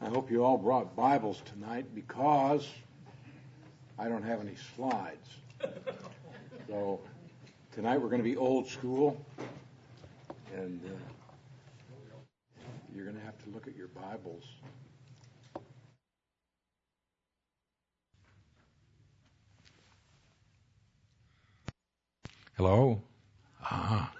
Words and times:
I 0.00 0.08
hope 0.08 0.30
you 0.30 0.44
all 0.44 0.56
brought 0.56 0.94
Bibles 0.94 1.42
tonight 1.44 1.86
because 1.92 2.68
I 3.98 4.08
don't 4.08 4.22
have 4.22 4.40
any 4.40 4.54
slides. 4.76 5.28
So 6.68 7.00
tonight 7.72 8.00
we're 8.00 8.08
going 8.08 8.22
to 8.22 8.28
be 8.28 8.36
old 8.36 8.68
school, 8.68 9.20
and 10.54 10.80
uh, 10.84 10.88
you're 12.94 13.04
going 13.04 13.16
to 13.16 13.24
have 13.24 13.42
to 13.42 13.50
look 13.50 13.66
at 13.66 13.74
your 13.76 13.88
Bibles. 13.88 14.44
Hello? 22.56 23.02
Ah. 23.64 24.12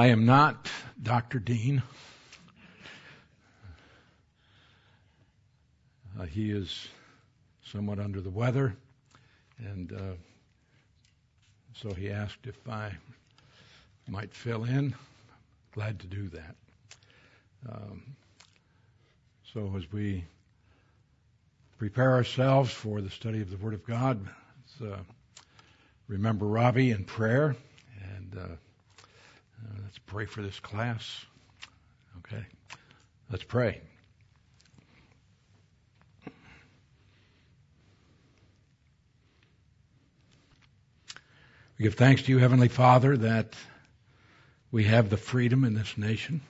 I 0.00 0.06
am 0.06 0.24
not 0.24 0.66
Dr. 1.02 1.38
Dean. 1.38 1.82
Uh, 6.18 6.24
he 6.24 6.50
is 6.50 6.88
somewhat 7.66 7.98
under 7.98 8.22
the 8.22 8.30
weather, 8.30 8.74
and 9.58 9.92
uh, 9.92 10.14
so 11.74 11.92
he 11.92 12.08
asked 12.08 12.46
if 12.46 12.66
I 12.66 12.96
might 14.08 14.32
fill 14.32 14.64
in. 14.64 14.94
Glad 15.74 16.00
to 16.00 16.06
do 16.06 16.30
that. 16.30 16.54
Um, 17.70 18.02
so 19.52 19.70
as 19.76 19.92
we 19.92 20.24
prepare 21.76 22.12
ourselves 22.12 22.72
for 22.72 23.02
the 23.02 23.10
study 23.10 23.42
of 23.42 23.50
the 23.50 23.58
Word 23.58 23.74
of 23.74 23.86
God, 23.86 24.26
let's 24.80 24.94
uh, 24.94 25.02
remember 26.08 26.46
Robbie 26.46 26.90
in 26.90 27.04
prayer 27.04 27.54
and. 28.14 28.34
Uh, 29.64 29.80
let's 29.82 29.98
pray 29.98 30.26
for 30.26 30.42
this 30.42 30.58
class. 30.60 31.24
Okay. 32.18 32.44
Let's 33.30 33.44
pray. 33.44 33.80
We 41.78 41.84
give 41.84 41.94
thanks 41.94 42.22
to 42.22 42.32
you, 42.32 42.38
Heavenly 42.38 42.68
Father, 42.68 43.16
that 43.16 43.54
we 44.70 44.84
have 44.84 45.08
the 45.08 45.16
freedom 45.16 45.64
in 45.64 45.74
this 45.74 45.96
nation 45.96 46.42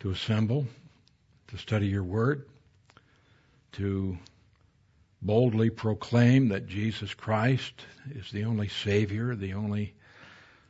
to 0.00 0.10
assemble, 0.10 0.66
to 1.48 1.56
study 1.56 1.86
your 1.86 2.04
word, 2.04 2.46
to 3.72 4.18
boldly 5.22 5.70
proclaim 5.70 6.48
that 6.48 6.66
Jesus 6.66 7.14
Christ 7.14 7.72
is 8.10 8.30
the 8.30 8.44
only 8.44 8.68
Savior, 8.68 9.34
the 9.34 9.54
only 9.54 9.94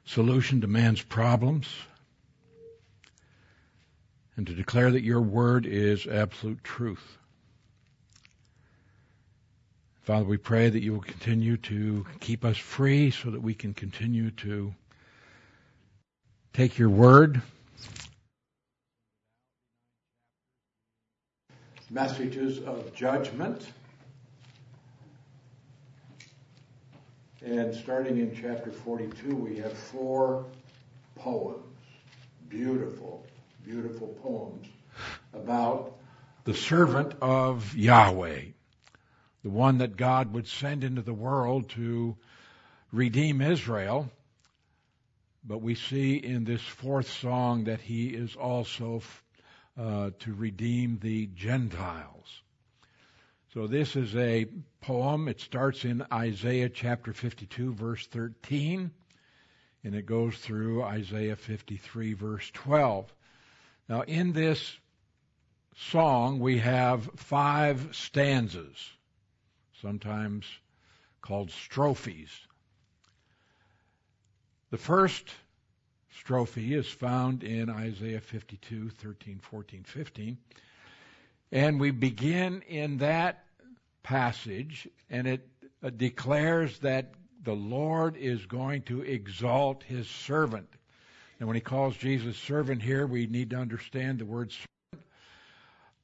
solution 0.04 0.60
to 0.60 0.66
man's 0.66 1.02
problems, 1.02 1.68
and 4.36 4.46
to 4.46 4.54
declare 4.54 4.90
that 4.90 5.02
your 5.02 5.20
word 5.20 5.66
is 5.66 6.06
absolute 6.06 6.62
truth. 6.64 7.18
Father, 10.00 10.24
we 10.24 10.36
pray 10.36 10.68
that 10.68 10.82
you 10.82 10.92
will 10.92 11.00
continue 11.00 11.56
to 11.58 12.04
keep 12.18 12.44
us 12.44 12.56
free 12.56 13.10
so 13.10 13.30
that 13.30 13.40
we 13.40 13.54
can 13.54 13.72
continue 13.72 14.30
to 14.32 14.74
take 16.52 16.76
your 16.76 16.88
word. 16.88 17.40
Messages 21.88 22.58
of 22.60 22.92
judgment 22.94 23.66
And 27.44 27.74
starting 27.74 28.18
in 28.18 28.36
chapter 28.40 28.70
42, 28.70 29.34
we 29.34 29.56
have 29.56 29.72
four 29.72 30.46
poems, 31.16 31.64
beautiful, 32.48 33.26
beautiful 33.64 34.08
poems 34.22 34.68
about 35.34 35.96
the 36.44 36.54
servant 36.54 37.14
of 37.20 37.74
Yahweh, 37.74 38.42
the 39.42 39.50
one 39.50 39.78
that 39.78 39.96
God 39.96 40.32
would 40.34 40.46
send 40.46 40.84
into 40.84 41.02
the 41.02 41.12
world 41.12 41.70
to 41.70 42.16
redeem 42.92 43.40
Israel. 43.40 44.08
But 45.42 45.62
we 45.62 45.74
see 45.74 46.14
in 46.14 46.44
this 46.44 46.62
fourth 46.62 47.10
song 47.10 47.64
that 47.64 47.80
he 47.80 48.06
is 48.06 48.36
also 48.36 49.02
uh, 49.76 50.10
to 50.20 50.32
redeem 50.32 51.00
the 51.02 51.26
Gentiles. 51.26 52.42
So 53.52 53.66
this 53.66 53.96
is 53.96 54.16
a 54.16 54.46
poem. 54.80 55.28
It 55.28 55.38
starts 55.38 55.84
in 55.84 56.06
Isaiah 56.10 56.70
chapter 56.70 57.12
52 57.12 57.74
verse 57.74 58.06
13 58.06 58.90
and 59.84 59.94
it 59.94 60.06
goes 60.06 60.36
through 60.38 60.82
Isaiah 60.82 61.36
53 61.36 62.14
verse 62.14 62.50
12. 62.54 63.12
Now 63.90 64.02
in 64.02 64.32
this 64.32 64.78
song 65.76 66.38
we 66.38 66.60
have 66.60 67.10
five 67.16 67.90
stanzas, 67.92 68.78
sometimes 69.82 70.46
called 71.20 71.50
strophes. 71.50 72.30
The 74.70 74.78
first 74.78 75.28
strophe 76.10 76.72
is 76.72 76.86
found 76.86 77.44
in 77.44 77.68
Isaiah 77.68 78.22
52, 78.22 78.88
13, 78.88 79.40
14, 79.40 79.84
15. 79.84 80.38
And 81.52 81.78
we 81.78 81.90
begin 81.90 82.62
in 82.62 82.96
that 82.98 83.44
passage, 84.02 84.88
and 85.10 85.26
it 85.26 85.46
uh, 85.84 85.90
declares 85.90 86.78
that 86.78 87.12
the 87.44 87.52
Lord 87.52 88.16
is 88.16 88.46
going 88.46 88.82
to 88.82 89.02
exalt 89.02 89.82
his 89.82 90.08
servant. 90.08 90.68
And 91.38 91.46
when 91.46 91.54
he 91.54 91.60
calls 91.60 91.94
Jesus 91.96 92.38
servant 92.38 92.82
here, 92.82 93.06
we 93.06 93.26
need 93.26 93.50
to 93.50 93.56
understand 93.56 94.18
the 94.18 94.24
word 94.24 94.50
servant 94.50 95.06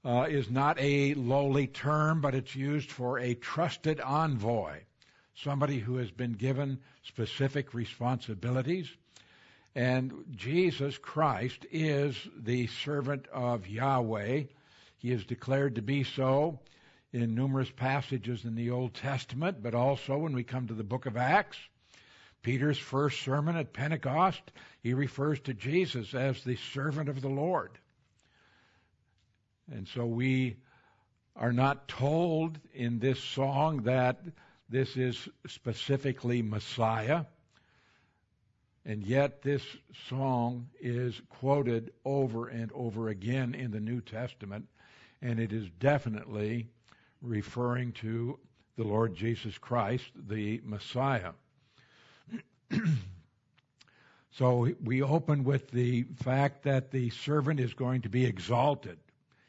uh, 0.04 0.26
is 0.28 0.50
not 0.50 0.78
a 0.78 1.14
lowly 1.14 1.66
term, 1.66 2.20
but 2.20 2.34
it's 2.34 2.54
used 2.54 2.91
for 2.91 3.19
a 3.19 3.34
trusted 3.34 4.00
envoy, 4.00 4.80
somebody 5.34 5.78
who 5.78 5.97
has 5.97 6.10
been 6.10 6.32
given 6.32 6.78
specific 7.04 7.72
responsibilities. 7.72 8.88
And 9.75 10.12
Jesus 10.36 10.98
Christ 10.98 11.65
is 11.70 12.16
the 12.36 12.66
servant 12.66 13.26
of 13.32 13.66
Yahweh 13.66 14.44
he 14.98 15.12
is 15.12 15.25
declared 15.25 15.76
to 15.76 15.82
be 15.82 16.04
so 16.04 16.60
in 17.12 17.34
numerous 17.34 17.70
passages 17.70 18.44
in 18.44 18.54
the 18.54 18.70
Old 18.70 18.94
Testament, 18.94 19.62
but 19.62 19.75
also 19.75 20.19
when 20.19 20.34
we 20.34 20.44
come 20.44 20.66
to 20.66 20.75
the 20.75 20.84
book 20.84 21.06
of 21.06 21.16
Acts. 21.16 21.56
Peter's 22.42 22.78
first 22.78 23.22
sermon 23.22 23.56
at 23.56 23.72
Pentecost, 23.72 24.42
he 24.81 24.94
refers 24.94 25.41
to 25.41 25.54
Jesus 25.54 26.14
as 26.14 26.42
the 26.44 26.56
servant 26.72 27.09
of 27.09 27.20
the 27.20 27.28
Lord. 27.28 27.70
And 29.70 29.86
so 29.88 30.06
we 30.06 30.56
are 31.36 31.53
not 31.53 31.88
told 31.88 32.59
in 32.75 32.98
this 32.98 33.22
song 33.22 33.82
that 33.82 34.20
this 34.69 34.97
is 34.97 35.28
specifically 35.47 36.42
Messiah. 36.42 37.25
And 38.88 39.04
yet, 39.04 39.43
this 39.43 39.62
song 40.09 40.69
is 40.81 41.21
quoted 41.28 41.93
over 42.04 42.49
and 42.49 42.72
over 42.72 43.09
again 43.09 43.54
in 43.54 43.71
the 43.71 43.81
New 43.81 44.00
Testament 44.00 44.66
and 45.22 45.41
it 45.41 45.53
is 45.53 45.69
definitely 45.81 46.69
referring 47.22 47.93
to 47.93 48.38
the 48.77 48.84
Lord 48.84 49.15
Jesus 49.15 49.59
Christ, 49.59 50.04
the 50.15 50.60
Messiah. 50.65 51.32
so 54.31 54.69
we 54.82 55.03
open 55.03 55.43
with 55.44 55.71
the 55.71 56.04
fact 56.22 56.62
that 56.65 56.91
the 56.91 57.10
servant 57.10 57.59
is 57.59 57.75
going 57.75 58.03
to 58.03 58.09
be 58.09 58.25
exalted. 58.25 58.98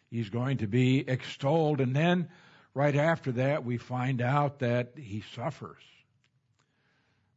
He's 0.09 0.29
going 0.29 0.57
to 0.57 0.67
be 0.67 1.07
extolled, 1.07 1.81
and 1.81 1.95
then 1.95 2.29
right 2.73 2.95
after 2.95 3.33
that 3.33 3.63
we 3.63 3.77
find 3.77 4.21
out 4.21 4.59
that 4.59 4.93
he 4.95 5.23
suffers. 5.35 5.83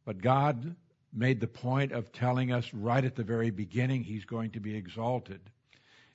But 0.05 0.21
God 0.21 0.75
made 1.13 1.39
the 1.39 1.47
point 1.47 1.91
of 1.91 2.11
telling 2.11 2.51
us 2.51 2.73
right 2.73 3.03
at 3.05 3.15
the 3.15 3.23
very 3.23 3.51
beginning 3.51 4.03
he's 4.03 4.25
going 4.25 4.51
to 4.51 4.59
be 4.59 4.75
exalted. 4.75 5.41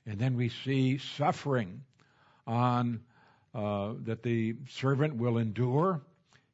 And 0.05 0.19
then 0.19 0.35
we 0.35 0.49
see 0.49 0.97
suffering 0.97 1.83
on 2.45 3.01
uh, 3.53 3.93
that 4.03 4.23
the 4.23 4.55
servant 4.69 5.15
will 5.15 5.37
endure. 5.37 6.01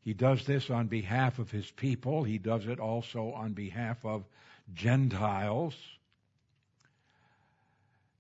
He 0.01 0.13
does 0.13 0.45
this 0.45 0.69
on 0.69 0.88
behalf 0.88 1.39
of 1.39 1.50
his 1.50 1.71
people. 1.71 2.24
He 2.24 2.38
does 2.38 2.68
it 2.68 2.80
also 2.80 3.31
on 3.31 3.53
behalf 3.53 4.06
of 4.06 4.24
Gentiles. 4.74 5.75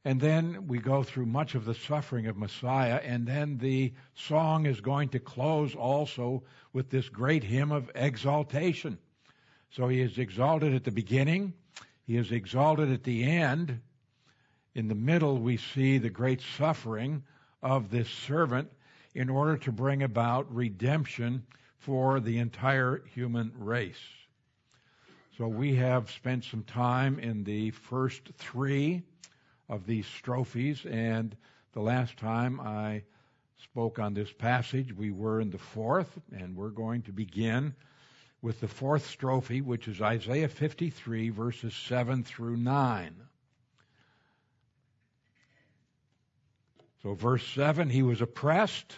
And 0.03 0.21
then 0.21 0.67
we 0.67 0.77
go 0.77 1.01
through 1.03 1.25
much 1.25 1.55
of 1.55 1.65
the 1.65 1.73
suffering 1.73 2.27
of 2.27 2.37
Messiah, 2.37 3.01
and 3.03 3.25
then 3.25 3.57
the 3.57 3.91
song 4.13 4.67
is 4.67 4.79
going 4.79 5.09
to 5.09 5.19
close 5.19 5.73
also 5.73 6.43
with 6.73 6.91
this 6.91 7.09
great 7.09 7.43
hymn 7.43 7.71
of 7.71 7.89
exaltation. 7.95 8.99
So 9.75 9.89
he 9.89 9.99
is 9.99 10.17
exalted 10.17 10.73
at 10.73 10.85
the 10.85 10.91
beginning, 10.91 11.53
he 12.07 12.15
is 12.15 12.31
exalted 12.31 12.93
at 12.93 13.03
the 13.03 13.25
end. 13.25 13.81
In 14.73 14.87
the 14.87 14.95
middle, 14.95 15.37
we 15.37 15.57
see 15.57 15.97
the 15.97 16.09
great 16.09 16.41
suffering 16.57 17.23
of 17.61 17.91
this 17.91 18.09
servant 18.09 18.71
in 19.15 19.29
order 19.29 19.57
to 19.57 19.73
bring 19.73 20.03
about 20.03 20.53
redemption 20.53 21.45
for 21.77 22.21
the 22.21 22.37
entire 22.37 23.03
human 23.13 23.51
race. 23.57 23.99
So 25.37 25.45
we 25.49 25.75
have 25.75 26.09
spent 26.09 26.45
some 26.45 26.63
time 26.63 27.19
in 27.19 27.43
the 27.43 27.71
first 27.71 28.29
three 28.37 29.03
of 29.67 29.85
these 29.85 30.07
strophes, 30.07 30.85
and 30.85 31.35
the 31.73 31.81
last 31.81 32.15
time 32.15 32.61
I 32.61 33.03
spoke 33.61 33.99
on 33.99 34.13
this 34.13 34.31
passage, 34.31 34.95
we 34.95 35.11
were 35.11 35.41
in 35.41 35.49
the 35.49 35.57
fourth, 35.57 36.17
and 36.31 36.55
we're 36.55 36.69
going 36.69 37.01
to 37.03 37.11
begin 37.11 37.75
with 38.45 38.59
the 38.59 38.67
fourth 38.67 39.07
strophe, 39.07 39.59
which 39.59 39.87
is 39.87 40.03
Isaiah 40.03 40.47
53, 40.47 41.31
verses 41.31 41.73
7 41.73 42.23
through 42.23 42.57
9. 42.57 43.15
So, 47.01 47.15
verse 47.15 47.43
7 47.47 47.89
He 47.89 48.03
was 48.03 48.21
oppressed 48.21 48.97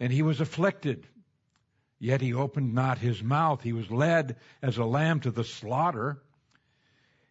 and 0.00 0.12
he 0.12 0.22
was 0.22 0.40
afflicted, 0.40 1.06
yet 2.00 2.20
he 2.20 2.34
opened 2.34 2.74
not 2.74 2.98
his 2.98 3.22
mouth. 3.22 3.62
He 3.62 3.72
was 3.72 3.92
led 3.92 4.34
as 4.60 4.76
a 4.76 4.84
lamb 4.84 5.20
to 5.20 5.30
the 5.30 5.44
slaughter, 5.44 6.20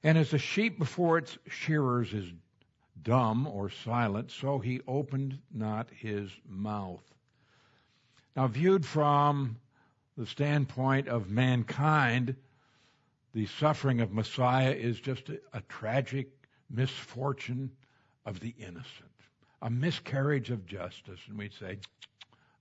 and 0.02 0.18
as 0.18 0.32
a 0.32 0.38
sheep 0.38 0.80
before 0.80 1.18
its 1.18 1.38
shearers 1.50 2.14
is 2.14 2.32
dumb 3.04 3.48
or 3.48 3.70
silent, 3.70 4.32
so 4.32 4.60
he 4.60 4.80
opened 4.88 5.40
not 5.54 5.90
his 5.90 6.30
mouth. 6.48 7.04
Now, 8.34 8.48
viewed 8.48 8.86
from 8.86 9.58
the 10.18 10.26
standpoint 10.26 11.08
of 11.08 11.30
mankind, 11.30 12.36
the 13.34 13.46
suffering 13.48 14.02
of 14.02 14.14
Messiah 14.14 14.72
is 14.72 15.00
just 15.00 15.30
a, 15.30 15.40
a 15.54 15.62
tragic 15.68 16.30
misfortune 16.70 17.70
of 18.26 18.40
the 18.40 18.54
innocent, 18.58 19.12
a 19.62 19.70
miscarriage 19.70 20.52
of 20.52 20.66
justice. 20.66 21.20
And 21.28 21.38
we'd 21.38 21.54
say, 21.54 21.78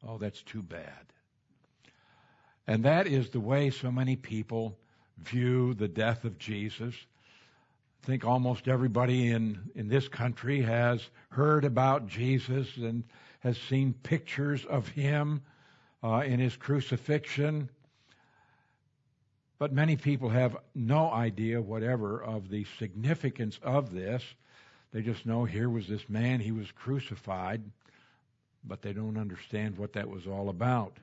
oh, 0.07 0.19
that's 0.19 0.43
too 0.43 0.63
bad. 0.63 1.07
And 2.67 2.85
that 2.85 3.07
is 3.07 3.31
the 3.31 3.41
way 3.41 3.71
so 3.71 3.93
many 3.93 4.17
people 4.17 4.77
view 5.19 5.75
the 5.75 5.89
death 5.89 6.25
of 6.25 6.39
Jesus. 6.39 6.95
I 8.03 8.07
think 8.07 8.25
almost 8.25 8.69
everybody 8.69 9.31
in, 9.31 9.59
in 9.75 9.89
this 9.89 10.09
country 10.09 10.61
has 10.63 11.09
heard 11.31 11.65
about 11.65 12.09
Jesus 12.09 12.77
and 12.77 13.05
has 13.41 13.57
seen 13.59 13.95
pictures 14.03 14.65
of 14.65 14.89
him 14.89 15.43
uh, 16.05 16.21
in 16.21 16.39
his 16.39 16.55
crucifixion. 16.55 17.71
But 19.59 19.73
many 19.73 19.97
people 19.97 20.29
have 20.29 20.57
no 20.75 21.11
idea 21.11 21.63
whatever 21.63 22.23
of 22.23 22.51
the 22.51 22.67
significance 22.79 23.59
of 23.63 23.93
this. 23.93 24.23
They 24.93 25.01
just 25.01 25.25
know 25.25 25.45
here 25.45 25.71
was 25.71 25.89
this 25.89 26.09
man, 26.09 26.41
he 26.41 26.53
was 26.53 26.71
crucified, 26.71 27.63
but 28.63 28.83
they 28.83 28.93
don't 28.93 29.17
understand 29.17 29.79
what 29.79 29.95
that 29.95 30.09
was 30.09 30.27
all 30.27 30.51
about. 30.51 30.99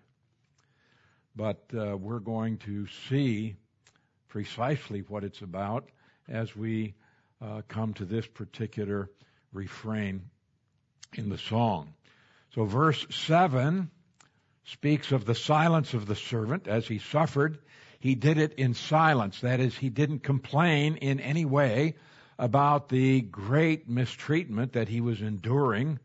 But 1.35 1.63
uh, 1.75 1.97
we're 1.97 2.19
going 2.19 2.57
to 2.59 2.87
see 3.09 3.55
precisely 4.27 4.99
what 5.07 5.23
it's 5.23 5.41
about 5.41 5.89
as 6.29 6.55
we 6.55 6.93
uh, 7.41 7.61
come 7.67 7.93
to 7.95 8.05
this 8.05 8.27
particular 8.27 9.09
refrain 9.51 10.29
in 11.15 11.29
the 11.29 11.37
song. 11.37 11.93
So, 12.53 12.65
verse 12.65 13.05
7 13.09 13.89
speaks 14.71 15.11
of 15.11 15.25
the 15.25 15.35
silence 15.35 15.93
of 15.93 16.05
the 16.05 16.15
servant 16.15 16.67
as 16.67 16.87
he 16.87 16.97
suffered. 16.97 17.57
He 17.99 18.15
did 18.15 18.37
it 18.37 18.53
in 18.53 18.73
silence. 18.73 19.41
That 19.41 19.59
is, 19.59 19.77
he 19.77 19.89
didn't 19.89 20.19
complain 20.23 20.95
in 20.95 21.19
any 21.19 21.45
way 21.45 21.95
about 22.39 22.89
the 22.89 23.21
great 23.21 23.89
mistreatment 23.89 24.73
that 24.73 24.87
he 24.87 25.01
was 25.01 25.21
enduring. 25.21 25.99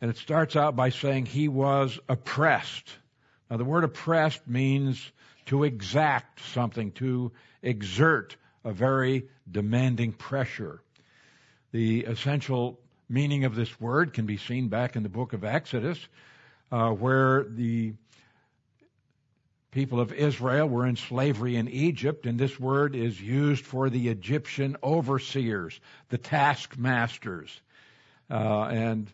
And 0.00 0.10
it 0.10 0.18
starts 0.18 0.54
out 0.54 0.76
by 0.76 0.90
saying 0.90 1.26
he 1.26 1.48
was 1.48 1.98
oppressed. 2.08 2.90
Now, 3.50 3.56
the 3.56 3.64
word 3.64 3.84
oppressed 3.84 4.46
means 4.46 5.10
to 5.46 5.64
exact 5.64 6.40
something, 6.52 6.92
to 6.92 7.32
exert 7.62 8.36
a 8.64 8.72
very 8.72 9.28
demanding 9.50 10.12
pressure. 10.12 10.82
The 11.72 12.04
essential 12.04 12.78
meaning 13.08 13.44
of 13.44 13.54
this 13.54 13.80
word 13.80 14.12
can 14.12 14.26
be 14.26 14.36
seen 14.36 14.68
back 14.68 14.94
in 14.94 15.02
the 15.02 15.08
book 15.08 15.32
of 15.32 15.42
Exodus, 15.42 15.98
uh, 16.74 16.90
where 16.90 17.44
the 17.44 17.94
people 19.70 20.00
of 20.00 20.12
Israel 20.12 20.68
were 20.68 20.84
in 20.84 20.96
slavery 20.96 21.54
in 21.54 21.68
Egypt, 21.68 22.26
and 22.26 22.36
this 22.36 22.58
word 22.58 22.96
is 22.96 23.20
used 23.20 23.64
for 23.64 23.88
the 23.88 24.08
Egyptian 24.08 24.76
overseers, 24.82 25.78
the 26.08 26.18
taskmasters. 26.18 27.60
Uh, 28.28 28.64
and 28.64 29.12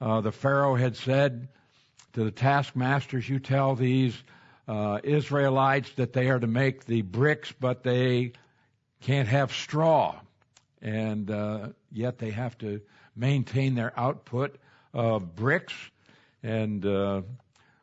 uh, 0.00 0.22
the 0.22 0.32
Pharaoh 0.32 0.74
had 0.74 0.96
said 0.96 1.48
to 2.14 2.24
the 2.24 2.30
taskmasters, 2.30 3.28
You 3.28 3.40
tell 3.40 3.74
these 3.74 4.16
uh, 4.66 5.00
Israelites 5.04 5.92
that 5.96 6.14
they 6.14 6.30
are 6.30 6.40
to 6.40 6.46
make 6.46 6.86
the 6.86 7.02
bricks, 7.02 7.52
but 7.52 7.82
they 7.82 8.32
can't 9.02 9.28
have 9.28 9.52
straw. 9.52 10.18
And 10.80 11.30
uh, 11.30 11.68
yet 11.90 12.16
they 12.16 12.30
have 12.30 12.56
to 12.58 12.80
maintain 13.14 13.74
their 13.74 13.92
output 14.00 14.56
of 14.94 15.36
bricks. 15.36 15.74
And 16.42 16.84
uh, 16.84 17.22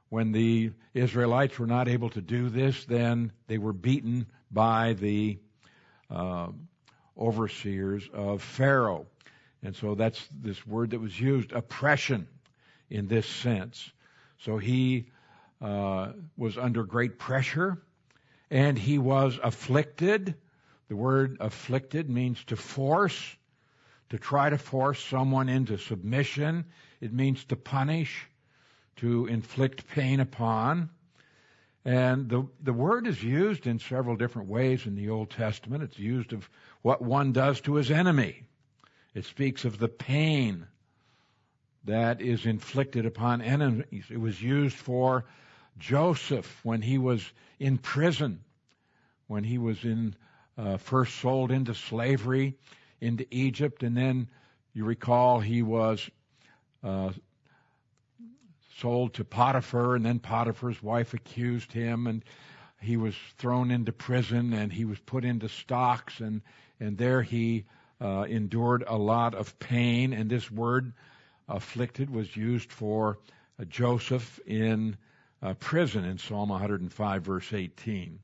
when 0.09 0.31
the 0.31 0.71
Israelites 0.93 1.57
were 1.57 1.67
not 1.67 1.87
able 1.87 2.09
to 2.11 2.21
do 2.21 2.49
this, 2.49 2.85
then 2.85 3.31
they 3.47 3.57
were 3.57 3.73
beaten 3.73 4.27
by 4.51 4.93
the 4.93 5.39
uh, 6.09 6.47
overseers 7.17 8.09
of 8.13 8.41
Pharaoh. 8.41 9.05
And 9.61 9.75
so 9.75 9.95
that's 9.95 10.27
this 10.31 10.65
word 10.65 10.91
that 10.91 10.99
was 10.99 11.19
used, 11.19 11.51
oppression, 11.51 12.27
in 12.89 13.07
this 13.07 13.27
sense. 13.27 13.91
So 14.39 14.57
he 14.57 15.07
uh, 15.61 16.13
was 16.37 16.57
under 16.57 16.83
great 16.83 17.19
pressure 17.19 17.81
and 18.49 18.77
he 18.77 18.97
was 18.97 19.37
afflicted. 19.43 20.35
The 20.87 20.95
word 20.95 21.37
afflicted 21.39 22.09
means 22.09 22.43
to 22.45 22.55
force 22.55 23.35
to 24.09 24.17
try 24.17 24.49
to 24.49 24.57
force 24.57 25.03
someone 25.03 25.49
into 25.49 25.77
submission. 25.77 26.65
It 26.99 27.13
means 27.13 27.43
to 27.45 27.55
punish, 27.55 28.27
to 28.99 29.25
inflict 29.25 29.87
pain 29.87 30.19
upon. 30.19 30.89
And 31.85 32.29
the, 32.29 32.47
the 32.61 32.73
word 32.73 33.07
is 33.07 33.23
used 33.23 33.67
in 33.67 33.79
several 33.79 34.15
different 34.15 34.49
ways 34.49 34.85
in 34.85 34.95
the 34.95 35.09
Old 35.09 35.29
Testament. 35.29 35.83
It's 35.83 35.99
used 35.99 36.33
of 36.33 36.49
what 36.81 37.01
one 37.01 37.31
does 37.31 37.61
to 37.61 37.75
his 37.75 37.91
enemy. 37.91 38.43
It 39.13 39.25
speaks 39.25 39.65
of 39.65 39.77
the 39.77 39.87
pain 39.87 40.67
that 41.85 42.21
is 42.21 42.45
inflicted 42.45 43.05
upon 43.05 43.41
enemies. 43.41 44.05
It 44.09 44.19
was 44.19 44.41
used 44.41 44.75
for 44.75 45.25
Joseph 45.77 46.59
when 46.63 46.81
he 46.81 46.97
was 46.97 47.25
in 47.59 47.77
prison, 47.77 48.43
when 49.27 49.43
he 49.43 49.57
was 49.57 49.83
in 49.83 50.15
uh, 50.57 50.77
first 50.77 51.15
sold 51.15 51.51
into 51.51 51.73
slavery 51.73 52.55
into 53.01 53.25
Egypt, 53.31 53.83
and 53.83 53.95
then 53.95 54.27
you 54.73 54.85
recall 54.85 55.39
he 55.39 55.61
was 55.61 56.09
uh, 56.83 57.11
sold 58.79 59.13
to 59.15 59.23
Potiphar, 59.23 59.95
and 59.95 60.05
then 60.05 60.19
Potiphar's 60.19 60.81
wife 60.81 61.13
accused 61.13 61.71
him, 61.71 62.07
and 62.07 62.23
he 62.81 62.97
was 62.97 63.15
thrown 63.37 63.71
into 63.71 63.91
prison, 63.91 64.53
and 64.53 64.71
he 64.71 64.85
was 64.85 64.99
put 64.99 65.25
into 65.25 65.49
stocks, 65.49 66.19
and 66.19 66.41
and 66.79 66.97
there 66.97 67.21
he 67.21 67.65
uh, 68.01 68.25
endured 68.29 68.83
a 68.87 68.97
lot 68.97 69.35
of 69.35 69.59
pain. 69.59 70.13
And 70.13 70.29
this 70.29 70.49
word 70.49 70.93
afflicted 71.47 72.09
was 72.09 72.35
used 72.35 72.71
for 72.71 73.19
uh, 73.59 73.65
Joseph 73.65 74.39
in 74.45 74.97
uh, 75.41 75.53
prison 75.55 76.05
in 76.05 76.17
Psalm 76.17 76.49
105, 76.49 77.23
verse 77.23 77.51
18. 77.51 78.19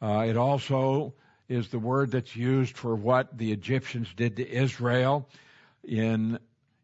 Uh, 0.00 0.24
it 0.28 0.36
also 0.36 1.14
is 1.48 1.68
the 1.68 1.78
word 1.78 2.10
that's 2.10 2.36
used 2.36 2.76
for 2.76 2.94
what 2.94 3.36
the 3.36 3.52
Egyptians 3.52 4.08
did 4.16 4.36
to 4.36 4.48
Israel 4.48 5.28
in 5.84 6.38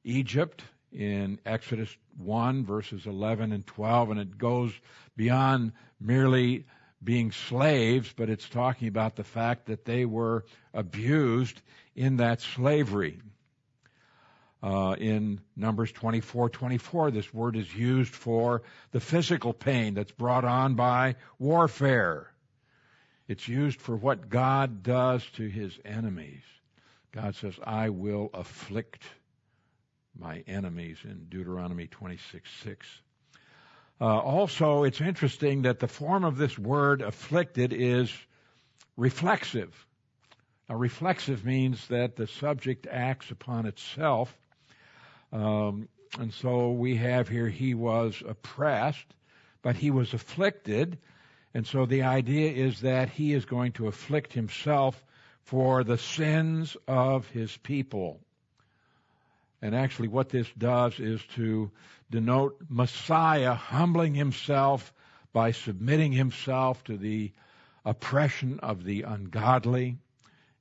Egypt 0.04 0.62
in 0.92 1.38
Exodus 1.44 1.94
1, 2.18 2.64
verses 2.64 3.06
11 3.06 3.52
and 3.52 3.66
12, 3.66 4.10
and 4.10 4.20
it 4.20 4.38
goes 4.38 4.72
beyond 5.16 5.72
merely 6.00 6.66
being 7.02 7.32
slaves, 7.32 8.12
but 8.16 8.30
it's 8.30 8.48
talking 8.48 8.88
about 8.88 9.16
the 9.16 9.24
fact 9.24 9.66
that 9.66 9.84
they 9.84 10.04
were 10.04 10.44
abused 10.72 11.60
in 11.94 12.16
that 12.16 12.40
slavery. 12.40 13.20
Uh, 14.62 14.96
in 14.98 15.40
Numbers 15.56 15.92
24 15.92 16.48
24, 16.48 17.10
this 17.10 17.34
word 17.34 17.54
is 17.54 17.74
used 17.74 18.14
for 18.14 18.62
the 18.92 19.00
physical 19.00 19.52
pain 19.52 19.92
that's 19.92 20.12
brought 20.12 20.46
on 20.46 20.74
by 20.74 21.16
warfare. 21.38 22.30
It's 23.28 23.46
used 23.46 23.80
for 23.80 23.94
what 23.94 24.30
God 24.30 24.82
does 24.82 25.22
to 25.36 25.46
his 25.46 25.78
enemies. 25.84 26.42
God 27.12 27.34
says, 27.36 27.54
I 27.62 27.90
will 27.90 28.30
afflict 28.32 29.04
my 30.18 30.42
enemies 30.46 30.98
in 31.04 31.26
Deuteronomy 31.28 31.86
26 31.86 32.48
6. 32.62 32.86
Uh, 34.00 34.04
also, 34.04 34.84
it's 34.84 35.00
interesting 35.00 35.62
that 35.62 35.78
the 35.78 35.88
form 35.88 36.24
of 36.24 36.36
this 36.36 36.58
word 36.58 37.00
afflicted 37.00 37.72
is 37.72 38.12
reflexive. 38.96 39.72
Now, 40.68 40.76
reflexive 40.76 41.44
means 41.44 41.86
that 41.88 42.16
the 42.16 42.26
subject 42.26 42.86
acts 42.90 43.30
upon 43.30 43.66
itself. 43.66 44.36
Um, 45.32 45.88
and 46.18 46.32
so 46.32 46.72
we 46.72 46.96
have 46.96 47.28
here, 47.28 47.48
he 47.48 47.74
was 47.74 48.22
oppressed, 48.26 49.06
but 49.62 49.76
he 49.76 49.90
was 49.90 50.14
afflicted. 50.14 50.98
And 51.52 51.66
so 51.66 51.86
the 51.86 52.02
idea 52.02 52.50
is 52.50 52.80
that 52.80 53.10
he 53.10 53.32
is 53.32 53.44
going 53.44 53.72
to 53.72 53.88
afflict 53.88 54.32
himself 54.32 55.02
for 55.42 55.84
the 55.84 55.98
sins 55.98 56.76
of 56.88 57.28
his 57.28 57.56
people. 57.58 58.20
And 59.62 59.74
actually, 59.74 60.08
what 60.08 60.28
this 60.28 60.48
does 60.58 61.00
is 61.00 61.22
to 61.36 61.70
denote 62.10 62.56
Messiah 62.68 63.54
humbling 63.54 64.14
himself 64.14 64.92
by 65.32 65.52
submitting 65.52 66.12
himself 66.12 66.84
to 66.84 66.96
the 66.96 67.32
oppression 67.84 68.60
of 68.60 68.84
the 68.84 69.02
ungodly, 69.02 69.98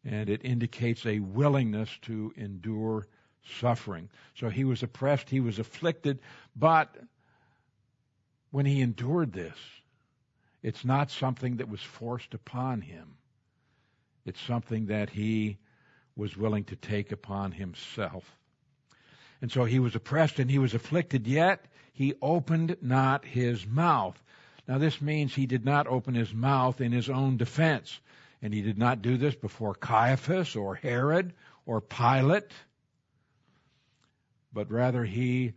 and 0.03 0.29
it 0.29 0.43
indicates 0.43 1.05
a 1.05 1.19
willingness 1.19 1.89
to 2.03 2.33
endure 2.35 3.07
suffering. 3.59 4.09
So 4.35 4.49
he 4.49 4.63
was 4.63 4.83
oppressed, 4.83 5.29
he 5.29 5.39
was 5.39 5.59
afflicted, 5.59 6.19
but 6.55 6.95
when 8.51 8.65
he 8.65 8.81
endured 8.81 9.33
this, 9.33 9.57
it's 10.61 10.85
not 10.85 11.11
something 11.11 11.57
that 11.57 11.69
was 11.69 11.81
forced 11.81 12.33
upon 12.33 12.81
him. 12.81 13.15
It's 14.25 14.41
something 14.41 14.87
that 14.87 15.09
he 15.09 15.57
was 16.15 16.37
willing 16.37 16.63
to 16.65 16.75
take 16.75 17.11
upon 17.11 17.51
himself. 17.51 18.23
And 19.43 19.51
so 19.51 19.65
he 19.65 19.79
was 19.79 19.93
oppressed 19.93 20.39
and 20.39 20.49
he 20.49 20.57
was 20.57 20.73
afflicted, 20.73 21.27
yet 21.27 21.65
he 21.91 22.13
opened 22.21 22.77
not 22.81 23.25
his 23.25 23.67
mouth. 23.67 24.17
Now 24.69 24.77
this 24.77 25.01
means 25.01 25.35
he 25.35 25.47
did 25.47 25.65
not 25.65 25.85
open 25.85 26.13
his 26.13 26.33
mouth 26.33 26.79
in 26.79 26.93
his 26.93 27.09
own 27.09 27.35
defense. 27.35 27.99
And 28.41 28.53
he 28.53 28.61
did 28.61 28.77
not 28.77 29.01
do 29.01 29.17
this 29.17 29.35
before 29.35 29.73
Caiaphas 29.73 30.55
or 30.55 30.75
Herod 30.75 31.33
or 31.65 31.81
Pilate, 31.81 32.53
but 34.53 34.71
rather 34.71 35.03
he 35.03 35.51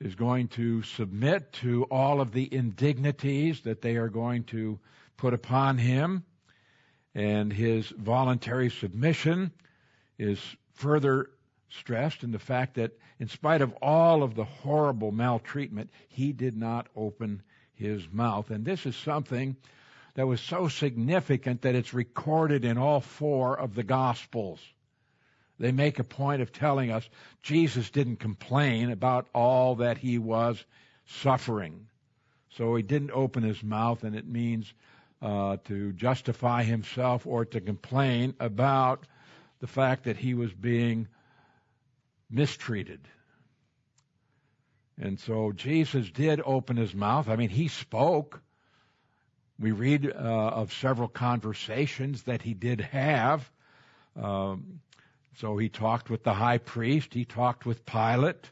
is 0.00 0.16
going 0.16 0.48
to 0.48 0.82
submit 0.82 1.52
to 1.52 1.84
all 1.84 2.20
of 2.20 2.32
the 2.32 2.52
indignities 2.52 3.60
that 3.60 3.80
they 3.80 3.94
are 3.94 4.08
going 4.08 4.42
to 4.46 4.80
put 5.16 5.34
upon 5.34 5.78
him. 5.78 6.24
And 7.14 7.52
his 7.52 7.90
voluntary 7.90 8.70
submission 8.70 9.52
is 10.18 10.40
further 10.72 11.30
stressed 11.70 12.22
in 12.22 12.32
the 12.32 12.38
fact 12.38 12.74
that, 12.74 12.98
in 13.18 13.28
spite 13.28 13.62
of 13.62 13.74
all 13.82 14.22
of 14.22 14.34
the 14.34 14.44
horrible 14.44 15.12
maltreatment, 15.12 15.90
he 16.08 16.32
did 16.32 16.56
not 16.56 16.88
open 16.96 17.42
his 17.74 18.02
mouth. 18.12 18.50
And 18.50 18.64
this 18.64 18.86
is 18.86 18.96
something 18.96 19.56
that 20.14 20.26
was 20.26 20.40
so 20.40 20.68
significant 20.68 21.62
that 21.62 21.74
it's 21.74 21.94
recorded 21.94 22.64
in 22.64 22.78
all 22.78 23.00
four 23.00 23.58
of 23.58 23.74
the 23.74 23.82
Gospels. 23.82 24.60
They 25.58 25.72
make 25.72 25.98
a 25.98 26.04
point 26.04 26.42
of 26.42 26.52
telling 26.52 26.90
us 26.90 27.08
Jesus 27.42 27.90
didn't 27.90 28.16
complain 28.16 28.90
about 28.90 29.28
all 29.34 29.76
that 29.76 29.98
he 29.98 30.18
was 30.18 30.62
suffering. 31.06 31.86
So 32.56 32.74
he 32.74 32.82
didn't 32.82 33.12
open 33.12 33.42
his 33.42 33.62
mouth, 33.62 34.02
and 34.02 34.16
it 34.16 34.26
means 34.26 34.72
uh, 35.22 35.58
to 35.66 35.92
justify 35.92 36.62
himself 36.62 37.26
or 37.26 37.44
to 37.44 37.60
complain 37.60 38.34
about 38.40 39.06
the 39.60 39.66
fact 39.66 40.04
that 40.04 40.16
he 40.16 40.34
was 40.34 40.52
being 40.52 41.08
mistreated. 42.30 43.00
And 45.00 45.18
so 45.18 45.52
Jesus 45.52 46.10
did 46.10 46.42
open 46.44 46.76
his 46.76 46.94
mouth. 46.94 47.28
I 47.28 47.36
mean, 47.36 47.48
he 47.48 47.68
spoke. 47.68 48.42
We 49.58 49.72
read 49.72 50.06
uh, 50.06 50.18
of 50.18 50.72
several 50.72 51.08
conversations 51.08 52.24
that 52.24 52.42
he 52.42 52.54
did 52.54 52.80
have. 52.80 53.50
Um, 54.14 54.80
so 55.36 55.56
he 55.56 55.68
talked 55.68 56.10
with 56.10 56.22
the 56.22 56.34
high 56.34 56.58
priest. 56.58 57.14
He 57.14 57.24
talked 57.24 57.64
with 57.64 57.86
Pilate. 57.86 58.50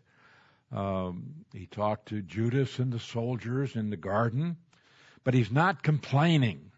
Um, 0.72 1.44
he 1.52 1.66
talked 1.66 2.08
to 2.08 2.22
Judas 2.22 2.78
and 2.78 2.92
the 2.92 2.98
soldiers 2.98 3.76
in 3.76 3.90
the 3.90 3.96
garden. 3.96 4.56
But 5.24 5.34
he's 5.34 5.50
not 5.50 5.82
complaining. 5.82 6.70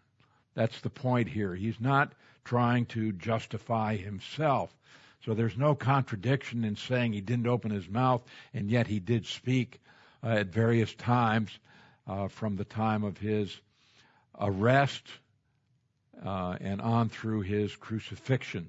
That's 0.53 0.81
the 0.81 0.89
point 0.89 1.29
here. 1.29 1.55
He's 1.55 1.79
not 1.79 2.13
trying 2.43 2.87
to 2.87 3.13
justify 3.13 3.95
himself. 3.95 4.75
So 5.25 5.33
there's 5.33 5.57
no 5.57 5.75
contradiction 5.75 6.63
in 6.63 6.75
saying 6.75 7.13
he 7.13 7.21
didn't 7.21 7.47
open 7.47 7.71
his 7.71 7.87
mouth, 7.87 8.23
and 8.53 8.69
yet 8.69 8.87
he 8.87 8.99
did 8.99 9.25
speak 9.25 9.79
uh, 10.23 10.29
at 10.29 10.47
various 10.47 10.93
times 10.95 11.51
uh, 12.07 12.27
from 12.27 12.55
the 12.55 12.65
time 12.65 13.03
of 13.03 13.17
his 13.17 13.55
arrest 14.39 15.03
uh, 16.25 16.57
and 16.59 16.81
on 16.81 17.09
through 17.09 17.41
his 17.41 17.75
crucifixion. 17.75 18.67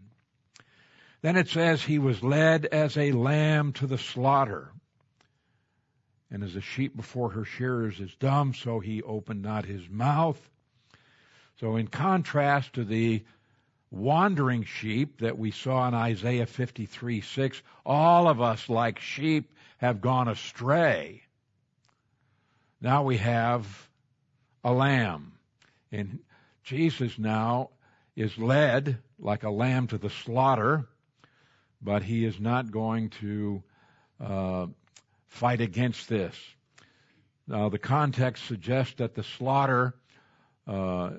Then 1.22 1.36
it 1.36 1.48
says 1.48 1.82
he 1.82 1.98
was 1.98 2.22
led 2.22 2.66
as 2.66 2.96
a 2.96 3.12
lamb 3.12 3.72
to 3.74 3.86
the 3.86 3.98
slaughter. 3.98 4.72
And 6.30 6.42
as 6.42 6.56
a 6.56 6.60
sheep 6.60 6.96
before 6.96 7.30
her 7.30 7.44
shearers 7.44 8.00
is 8.00 8.14
dumb, 8.16 8.54
so 8.54 8.80
he 8.80 9.02
opened 9.02 9.42
not 9.42 9.64
his 9.64 9.88
mouth. 9.88 10.40
So 11.60 11.76
in 11.76 11.86
contrast 11.86 12.72
to 12.74 12.84
the 12.84 13.22
wandering 13.92 14.64
sheep 14.64 15.20
that 15.20 15.38
we 15.38 15.52
saw 15.52 15.86
in 15.86 15.94
Isaiah 15.94 16.46
53 16.46 17.20
6, 17.20 17.62
all 17.86 18.26
of 18.26 18.40
us 18.40 18.68
like 18.68 18.98
sheep 18.98 19.52
have 19.78 20.00
gone 20.00 20.26
astray. 20.26 21.22
Now 22.80 23.04
we 23.04 23.18
have 23.18 23.88
a 24.64 24.72
lamb. 24.72 25.32
And 25.92 26.18
Jesus 26.64 27.16
now 27.18 27.70
is 28.16 28.36
led 28.36 28.98
like 29.20 29.44
a 29.44 29.50
lamb 29.50 29.86
to 29.88 29.98
the 29.98 30.10
slaughter 30.10 30.88
but 31.82 32.02
he 32.02 32.24
is 32.24 32.38
not 32.38 32.70
going 32.70 33.10
to 33.10 33.62
uh, 34.20 34.66
fight 35.28 35.60
against 35.60 36.08
this. 36.08 36.36
Now, 37.48 37.68
the 37.68 37.78
context 37.78 38.44
suggests 38.46 38.94
that 38.94 39.14
the 39.14 39.24
slaughter 39.24 39.94
uh, 40.66 41.10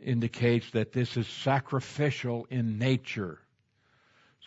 indicates 0.00 0.70
that 0.72 0.92
this 0.92 1.16
is 1.16 1.26
sacrificial 1.26 2.46
in 2.50 2.78
nature. 2.78 3.38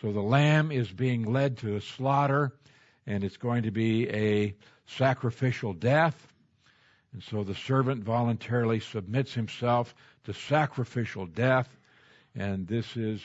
So 0.00 0.12
the 0.12 0.20
lamb 0.20 0.70
is 0.70 0.90
being 0.90 1.32
led 1.32 1.58
to 1.58 1.76
a 1.76 1.80
slaughter, 1.80 2.52
and 3.06 3.24
it's 3.24 3.36
going 3.36 3.64
to 3.64 3.70
be 3.70 4.08
a 4.10 4.54
sacrificial 4.86 5.72
death. 5.72 6.28
And 7.12 7.22
so 7.22 7.42
the 7.42 7.54
servant 7.54 8.04
voluntarily 8.04 8.80
submits 8.80 9.34
himself 9.34 9.94
to 10.24 10.34
sacrificial 10.34 11.26
death, 11.26 11.68
and 12.34 12.66
this 12.68 12.96
is 12.96 13.20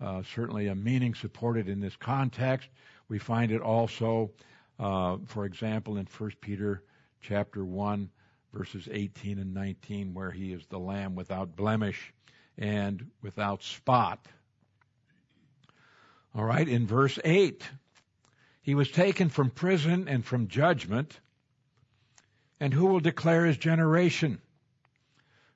uh, 0.00 0.22
certainly 0.34 0.68
a 0.68 0.74
meaning 0.74 1.14
supported 1.14 1.68
in 1.68 1.80
this 1.80 1.96
context. 1.96 2.68
We 3.08 3.18
find 3.18 3.52
it 3.52 3.60
also, 3.60 4.30
uh, 4.78 5.18
for 5.26 5.44
example, 5.44 5.98
in 5.98 6.06
1 6.06 6.32
Peter 6.40 6.82
chapter 7.20 7.64
1, 7.64 8.10
verses 8.52 8.88
18 8.90 9.38
and 9.38 9.54
19, 9.54 10.14
where 10.14 10.30
he 10.30 10.52
is 10.52 10.66
the 10.66 10.78
lamb 10.78 11.14
without 11.14 11.56
blemish 11.56 12.12
and 12.56 13.10
without 13.22 13.62
spot. 13.62 14.26
All 16.34 16.44
right, 16.44 16.68
in 16.68 16.86
verse 16.86 17.18
8, 17.24 17.62
he 18.62 18.74
was 18.74 18.90
taken 18.90 19.28
from 19.28 19.50
prison 19.50 20.08
and 20.08 20.24
from 20.24 20.48
judgment, 20.48 21.20
and 22.60 22.74
who 22.74 22.86
will 22.86 23.00
declare 23.00 23.46
his 23.46 23.56
generation? 23.56 24.40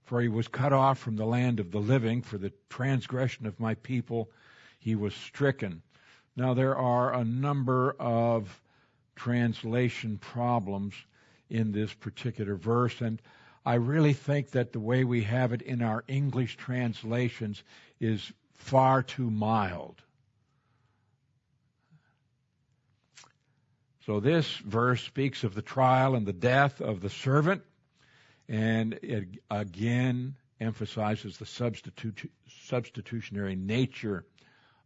For 0.04 0.20
he 0.20 0.28
was 0.28 0.48
cut 0.48 0.72
off 0.72 0.98
from 0.98 1.16
the 1.16 1.26
land 1.26 1.58
of 1.58 1.70
the 1.70 1.80
living. 1.80 2.22
For 2.22 2.38
the 2.38 2.52
transgression 2.68 3.46
of 3.46 3.58
my 3.58 3.74
people 3.74 4.30
he 4.78 4.94
was 4.94 5.14
stricken. 5.14 5.82
Now, 6.36 6.54
there 6.54 6.76
are 6.76 7.14
a 7.14 7.24
number 7.24 7.94
of 7.98 8.60
translation 9.16 10.18
problems 10.18 10.94
in 11.52 11.70
this 11.70 11.92
particular 11.92 12.56
verse, 12.56 13.00
and 13.02 13.20
I 13.64 13.74
really 13.74 14.14
think 14.14 14.52
that 14.52 14.72
the 14.72 14.80
way 14.80 15.04
we 15.04 15.22
have 15.22 15.52
it 15.52 15.62
in 15.62 15.82
our 15.82 16.02
English 16.08 16.56
translations 16.56 17.62
is 18.00 18.32
far 18.54 19.02
too 19.02 19.30
mild. 19.30 20.02
So 24.06 24.18
this 24.18 24.56
verse 24.56 25.02
speaks 25.02 25.44
of 25.44 25.54
the 25.54 25.62
trial 25.62 26.16
and 26.16 26.26
the 26.26 26.32
death 26.32 26.80
of 26.80 27.00
the 27.00 27.10
servant 27.10 27.62
and 28.48 28.94
it 29.02 29.28
again 29.50 30.36
emphasizes 30.60 31.36
the 31.36 31.44
substitu- 31.44 32.30
substitutionary 32.66 33.56
nature 33.56 34.24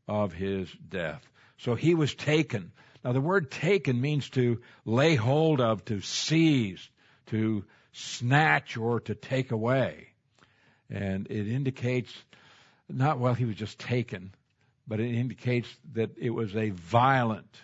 of 0.07 0.33
his 0.33 0.71
death. 0.89 1.27
So 1.59 1.75
he 1.75 1.95
was 1.95 2.15
taken. 2.15 2.73
Now 3.07 3.13
the 3.13 3.21
word 3.21 3.53
taken 3.53 4.01
means 4.01 4.29
to 4.31 4.61
lay 4.85 5.15
hold 5.15 5.61
of, 5.61 5.85
to 5.85 6.01
seize, 6.01 6.91
to 7.27 7.65
snatch 7.93 8.77
or 8.77 8.99
to 9.03 9.15
take 9.15 9.53
away. 9.53 10.09
And 10.91 11.29
it 11.31 11.47
indicates 11.47 12.13
not, 12.89 13.21
well, 13.21 13.35
he 13.35 13.45
was 13.45 13.55
just 13.55 13.79
taken, 13.79 14.35
but 14.89 14.99
it 14.99 15.15
indicates 15.15 15.69
that 15.93 16.19
it 16.19 16.31
was 16.31 16.57
a 16.57 16.71
violent 16.71 17.57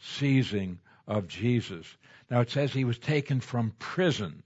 seizing 0.00 0.80
of 1.06 1.28
Jesus. 1.28 1.86
Now 2.28 2.40
it 2.40 2.50
says 2.50 2.72
he 2.72 2.84
was 2.84 2.98
taken 2.98 3.38
from 3.38 3.72
prison. 3.78 4.42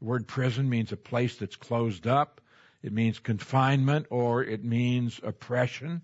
The 0.00 0.04
word 0.04 0.26
prison 0.26 0.68
means 0.68 0.90
a 0.90 0.96
place 0.96 1.36
that's 1.36 1.54
closed 1.54 2.08
up. 2.08 2.40
It 2.82 2.92
means 2.92 3.20
confinement 3.20 4.06
or 4.10 4.42
it 4.42 4.64
means 4.64 5.20
oppression. 5.22 6.02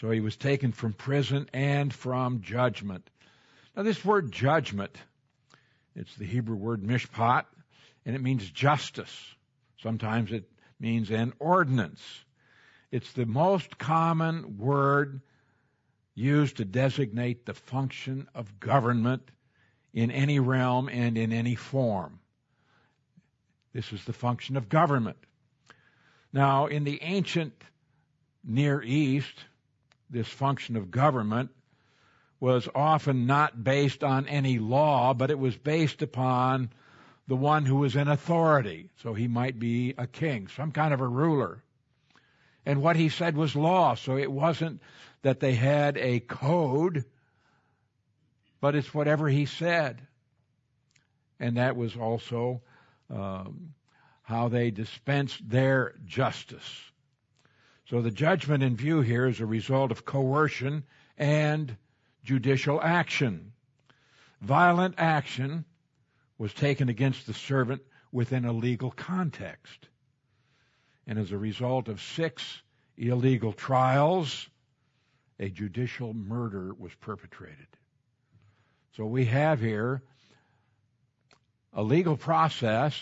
So 0.00 0.10
he 0.10 0.20
was 0.20 0.36
taken 0.36 0.72
from 0.72 0.92
prison 0.92 1.48
and 1.52 1.92
from 1.92 2.40
judgment. 2.42 3.08
Now 3.76 3.82
this 3.82 4.04
word 4.04 4.32
judgment, 4.32 4.96
it's 5.94 6.14
the 6.16 6.24
Hebrew 6.24 6.56
word 6.56 6.82
mishpat, 6.82 7.44
and 8.04 8.14
it 8.14 8.22
means 8.22 8.48
justice. 8.50 9.34
Sometimes 9.82 10.32
it 10.32 10.50
means 10.80 11.10
an 11.10 11.32
ordinance. 11.38 12.02
It's 12.90 13.12
the 13.12 13.26
most 13.26 13.78
common 13.78 14.58
word 14.58 15.20
used 16.14 16.58
to 16.58 16.64
designate 16.64 17.44
the 17.44 17.54
function 17.54 18.28
of 18.34 18.60
government 18.60 19.28
in 19.92 20.10
any 20.10 20.38
realm 20.38 20.88
and 20.88 21.16
in 21.16 21.32
any 21.32 21.54
form. 21.54 22.20
This 23.72 23.92
is 23.92 24.04
the 24.04 24.12
function 24.12 24.56
of 24.56 24.68
government. 24.68 25.16
Now, 26.32 26.66
in 26.66 26.84
the 26.84 27.02
ancient 27.02 27.52
Near 28.44 28.82
East, 28.82 29.44
this 30.10 30.28
function 30.28 30.76
of 30.76 30.90
government 30.90 31.50
was 32.40 32.68
often 32.74 33.26
not 33.26 33.64
based 33.64 34.04
on 34.04 34.28
any 34.28 34.58
law, 34.58 35.14
but 35.14 35.30
it 35.30 35.38
was 35.38 35.56
based 35.56 36.02
upon 36.02 36.70
the 37.26 37.36
one 37.36 37.64
who 37.64 37.76
was 37.76 37.96
in 37.96 38.08
authority. 38.08 38.90
So 39.02 39.14
he 39.14 39.28
might 39.28 39.58
be 39.58 39.94
a 39.96 40.06
king, 40.06 40.48
some 40.48 40.72
kind 40.72 40.92
of 40.92 41.00
a 41.00 41.08
ruler. 41.08 41.62
And 42.66 42.82
what 42.82 42.96
he 42.96 43.08
said 43.08 43.36
was 43.36 43.56
law, 43.56 43.94
so 43.94 44.16
it 44.16 44.30
wasn't 44.30 44.82
that 45.22 45.40
they 45.40 45.54
had 45.54 45.96
a 45.96 46.20
code, 46.20 47.04
but 48.60 48.74
it's 48.74 48.92
whatever 48.92 49.28
he 49.28 49.46
said. 49.46 50.06
And 51.40 51.56
that 51.56 51.76
was 51.76 51.96
also 51.96 52.62
um, 53.10 53.74
how 54.22 54.48
they 54.48 54.70
dispensed 54.70 55.48
their 55.48 55.94
justice. 56.06 56.92
So 57.90 58.00
the 58.00 58.10
judgment 58.10 58.62
in 58.62 58.76
view 58.76 59.02
here 59.02 59.26
is 59.26 59.40
a 59.40 59.46
result 59.46 59.90
of 59.90 60.04
coercion 60.04 60.84
and 61.18 61.76
judicial 62.24 62.80
action. 62.80 63.52
Violent 64.40 64.94
action 64.98 65.64
was 66.38 66.54
taken 66.54 66.88
against 66.88 67.26
the 67.26 67.34
servant 67.34 67.82
within 68.10 68.44
a 68.44 68.52
legal 68.52 68.90
context. 68.90 69.88
And 71.06 71.18
as 71.18 71.32
a 71.32 71.38
result 71.38 71.88
of 71.88 72.00
six 72.00 72.62
illegal 72.96 73.52
trials, 73.52 74.48
a 75.38 75.50
judicial 75.50 76.14
murder 76.14 76.72
was 76.74 76.94
perpetrated. 76.94 77.66
So 78.96 79.04
we 79.04 79.26
have 79.26 79.60
here 79.60 80.02
a 81.72 81.82
legal 81.82 82.16
process. 82.16 82.98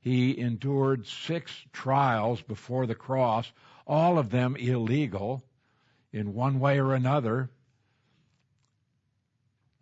He 0.00 0.38
endured 0.38 1.06
six 1.06 1.52
trials 1.72 2.42
before 2.42 2.86
the 2.86 2.94
cross, 2.94 3.50
all 3.90 4.20
of 4.20 4.30
them 4.30 4.54
illegal 4.54 5.42
in 6.12 6.32
one 6.32 6.60
way 6.60 6.78
or 6.78 6.94
another 6.94 7.50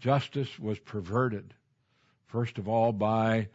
justice 0.01 0.59
was 0.59 0.79
perverted. 0.79 1.53
First 2.27 2.57
of 2.57 2.69
all, 2.69 2.93
by 2.93 3.49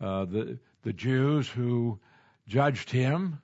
uh, 0.00 0.24
the, 0.24 0.58
the 0.82 0.92
Jews 0.92 1.48
who 1.48 2.00
judged 2.48 2.90
him, 2.90 3.40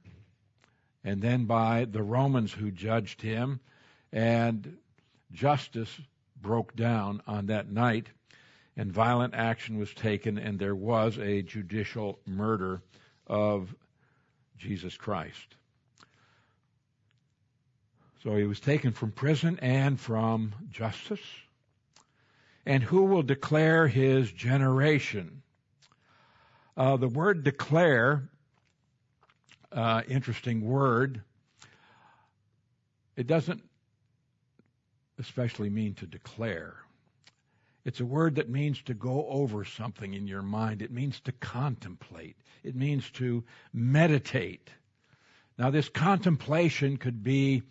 and 1.05 1.23
then 1.23 1.45
by 1.45 1.85
the 1.85 2.03
Romans 2.03 2.53
who 2.53 2.73
judged 2.73 3.23
him, 3.23 3.61
and 4.13 4.77
justice 5.31 6.01
broke 6.43 6.75
down 6.75 7.23
on 7.29 7.47
that 7.47 7.71
night, 7.71 8.09
and 8.77 8.91
violent 8.91 9.35
action 9.35 9.79
was 9.79 9.95
taken, 9.95 10.37
and 10.37 10.59
there 10.59 10.75
was 10.75 11.17
a 11.19 11.43
judicial 11.43 12.19
murder 12.27 12.83
of 13.29 13.73
Jesus 14.59 14.97
Christ. 14.97 15.55
So 18.23 18.35
he 18.37 18.45
was 18.45 18.61
taken 18.61 18.93
from 18.93 19.13
prison 19.13 19.59
and 19.61 20.01
from 20.01 20.55
justice 20.71 21.21
and 22.67 22.83
who 22.83 23.05
will 23.05 23.23
declare 23.23 23.87
his 23.87 24.31
generation. 24.33 25.43
Uh, 26.77 26.97
the 26.97 27.09
word 27.09 27.45
declare, 27.45 28.29
uh, 29.71 30.03
interesting 30.09 30.63
word, 30.63 31.23
it 33.17 33.27
doesn't 33.27 33.63
especially 35.19 35.71
mean 35.71 35.95
to 35.95 36.07
declare. 36.07 36.75
It's 37.85 38.01
a 38.01 38.05
word 38.05 38.35
that 38.35 38.51
means 38.51 38.83
to 38.83 38.95
go 38.95 39.27
over 39.29 39.65
something 39.65 40.13
in 40.13 40.27
your 40.27 40.43
mind. 40.43 40.83
It 40.83 40.91
means 40.91 41.21
to 41.21 41.33
contemplate. 41.33 42.37
It 42.65 42.75
means 42.75 43.09
to 43.13 43.45
meditate. 43.73 44.71
Now, 45.57 45.71
this 45.71 45.89
contemplation 45.89 46.97
could 46.97 47.23
be 47.23 47.63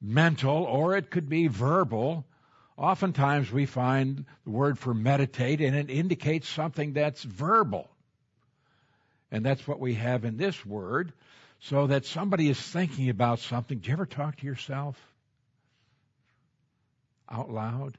mental 0.00 0.64
or 0.64 0.96
it 0.96 1.10
could 1.10 1.28
be 1.28 1.48
verbal 1.48 2.24
oftentimes 2.76 3.50
we 3.50 3.66
find 3.66 4.24
the 4.44 4.50
word 4.50 4.78
for 4.78 4.92
meditate 4.92 5.60
and 5.60 5.76
it 5.76 5.90
indicates 5.90 6.48
something 6.48 6.92
that's 6.92 7.22
verbal. 7.22 7.88
And 9.30 9.44
that's 9.44 9.66
what 9.66 9.80
we 9.80 9.94
have 9.94 10.24
in 10.24 10.36
this 10.36 10.64
word, 10.64 11.12
so 11.60 11.88
that 11.88 12.06
somebody 12.06 12.48
is 12.48 12.60
thinking 12.60 13.08
about 13.08 13.40
something. 13.40 13.78
Do 13.78 13.88
you 13.88 13.92
ever 13.94 14.06
talk 14.06 14.36
to 14.36 14.46
yourself 14.46 14.96
out 17.28 17.50
loud? 17.50 17.98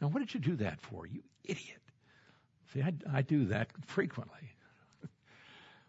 Now, 0.00 0.08
what 0.08 0.20
did 0.20 0.34
you 0.34 0.40
do 0.40 0.56
that 0.56 0.80
for, 0.80 1.06
you 1.06 1.22
idiot? 1.44 1.78
See, 2.72 2.82
I, 2.82 2.92
I 3.12 3.22
do 3.22 3.46
that 3.46 3.68
frequently. 3.86 4.50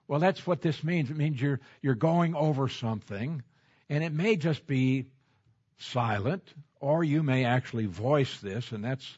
well, 0.07 0.19
that's 0.19 0.45
what 0.45 0.61
this 0.61 0.83
means. 0.83 1.09
It 1.09 1.17
means 1.17 1.41
you're, 1.41 1.59
you're 1.81 1.95
going 1.95 2.35
over 2.35 2.69
something, 2.69 3.41
and 3.89 4.03
it 4.03 4.13
may 4.13 4.35
just 4.35 4.65
be 4.67 5.05
silent, 5.77 6.53
or 6.79 7.03
you 7.03 7.23
may 7.23 7.45
actually 7.45 7.85
voice 7.85 8.39
this, 8.39 8.71
and 8.71 8.83
that's 8.83 9.17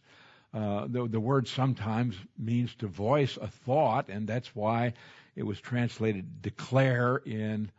uh, 0.53 0.87
the, 0.87 1.07
the 1.07 1.19
word 1.19 1.47
sometimes 1.47 2.15
means 2.37 2.73
to 2.75 2.87
voice 2.87 3.37
a 3.37 3.47
thought, 3.47 4.09
and 4.09 4.27
that's 4.27 4.55
why 4.55 4.93
it 5.35 5.43
was 5.43 5.59
translated 5.59 6.41
declare 6.41 7.17
in 7.17 7.69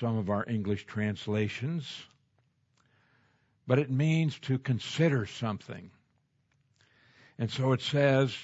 some 0.00 0.18
of 0.18 0.28
our 0.28 0.44
English 0.48 0.84
translations. 0.86 1.90
But 3.66 3.78
it 3.78 3.90
means 3.90 4.38
to 4.40 4.58
consider 4.58 5.26
something. 5.26 5.90
And 7.38 7.50
so 7.50 7.72
it 7.72 7.80
says, 7.80 8.36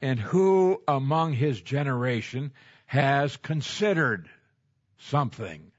and 0.00 0.18
who 0.18 0.82
among 0.88 1.34
his 1.34 1.60
generation 1.60 2.52
has 2.86 3.36
considered 3.36 4.28
something? 4.98 5.69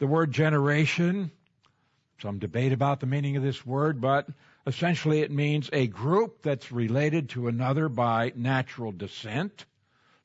The 0.00 0.08
word 0.08 0.32
generation 0.32 1.30
some 2.20 2.38
debate 2.38 2.72
about 2.72 3.00
the 3.00 3.06
meaning 3.06 3.36
of 3.36 3.42
this 3.42 3.64
word, 3.64 4.00
but 4.00 4.28
essentially 4.66 5.20
it 5.20 5.30
means 5.30 5.70
a 5.72 5.86
group 5.86 6.42
that's 6.42 6.70
related 6.70 7.30
to 7.30 7.48
another 7.48 7.88
by 7.88 8.32
natural 8.36 8.92
descent. 8.92 9.64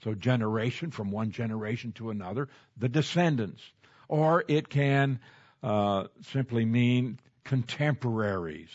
So 0.03 0.13
generation 0.13 0.91
from 0.91 1.11
one 1.11 1.31
generation 1.31 1.93
to 1.93 2.09
another, 2.09 2.49
the 2.77 2.89
descendants. 2.89 3.61
Or 4.07 4.43
it 4.47 4.69
can 4.69 5.19
uh, 5.63 6.07
simply 6.31 6.65
mean 6.65 7.19
contemporaries, 7.43 8.69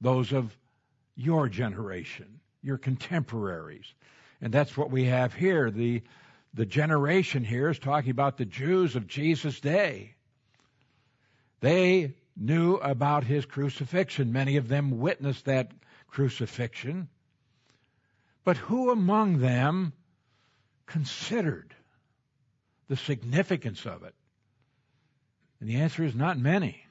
those 0.00 0.32
of 0.32 0.56
your 1.16 1.48
generation, 1.48 2.40
your 2.62 2.78
contemporaries. 2.78 3.92
And 4.40 4.52
that's 4.52 4.76
what 4.76 4.90
we 4.90 5.06
have 5.06 5.34
here. 5.34 5.70
The, 5.70 6.02
the 6.54 6.66
generation 6.66 7.44
here 7.44 7.68
is 7.68 7.78
talking 7.78 8.10
about 8.10 8.36
the 8.36 8.44
Jews 8.44 8.96
of 8.96 9.06
Jesus' 9.06 9.60
day. 9.60 10.14
They 11.60 12.14
knew 12.36 12.76
about 12.76 13.24
his 13.24 13.44
crucifixion. 13.44 14.32
Many 14.32 14.56
of 14.56 14.68
them 14.68 14.98
witnessed 14.98 15.44
that 15.46 15.72
crucifixion. 16.08 17.08
But 18.44 18.56
who 18.56 18.90
among 18.90 19.38
them 19.38 19.92
considered 20.86 21.74
the 22.88 22.96
significance 22.96 23.84
of 23.84 24.02
it? 24.04 24.14
And 25.60 25.68
the 25.68 25.76
answer 25.76 26.04
is 26.04 26.14
not 26.14 26.38
many. 26.38 26.84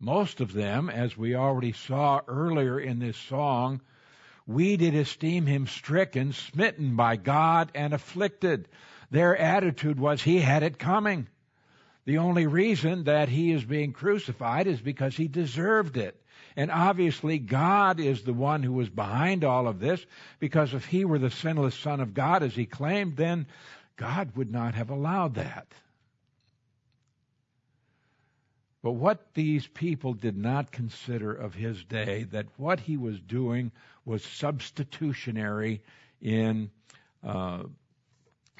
Most 0.00 0.40
of 0.40 0.52
them, 0.52 0.90
as 0.90 1.16
we 1.16 1.34
already 1.34 1.72
saw 1.72 2.20
earlier 2.26 2.78
in 2.78 2.98
this 2.98 3.16
song, 3.16 3.80
we 4.46 4.76
did 4.76 4.94
esteem 4.94 5.46
him 5.46 5.66
stricken, 5.66 6.32
smitten 6.32 6.96
by 6.96 7.16
God, 7.16 7.70
and 7.74 7.94
afflicted. 7.94 8.68
Their 9.10 9.36
attitude 9.36 9.98
was 9.98 10.22
he 10.22 10.40
had 10.40 10.62
it 10.62 10.78
coming. 10.78 11.28
The 12.04 12.18
only 12.18 12.46
reason 12.46 13.04
that 13.04 13.28
he 13.28 13.52
is 13.52 13.64
being 13.64 13.92
crucified 13.92 14.66
is 14.66 14.80
because 14.80 15.16
he 15.16 15.28
deserved 15.28 15.96
it. 15.96 16.20
And 16.56 16.70
obviously, 16.70 17.38
God 17.38 17.98
is 17.98 18.22
the 18.22 18.34
one 18.34 18.62
who 18.62 18.72
was 18.72 18.88
behind 18.88 19.44
all 19.44 19.66
of 19.66 19.80
this, 19.80 20.04
because 20.38 20.74
if 20.74 20.84
he 20.84 21.04
were 21.04 21.18
the 21.18 21.30
sinless 21.30 21.74
Son 21.74 22.00
of 22.00 22.14
God, 22.14 22.42
as 22.42 22.54
he 22.54 22.66
claimed, 22.66 23.16
then 23.16 23.46
God 23.96 24.36
would 24.36 24.52
not 24.52 24.74
have 24.74 24.90
allowed 24.90 25.34
that. 25.34 25.66
But 28.84 28.92
what 28.92 29.32
these 29.32 29.66
people 29.66 30.12
did 30.12 30.36
not 30.36 30.70
consider 30.70 31.32
of 31.32 31.54
his 31.54 31.82
day, 31.84 32.24
that 32.32 32.48
what 32.58 32.80
he 32.80 32.98
was 32.98 33.18
doing 33.18 33.72
was 34.04 34.22
substitutionary 34.22 35.80
in, 36.20 36.70
uh, 37.26 37.62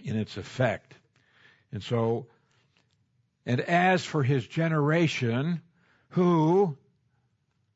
in 0.02 0.16
its 0.16 0.38
effect. 0.38 0.94
And 1.72 1.82
so 1.82 2.26
and 3.44 3.60
as 3.60 4.02
for 4.02 4.22
his 4.22 4.46
generation, 4.46 5.60
who, 6.08 6.78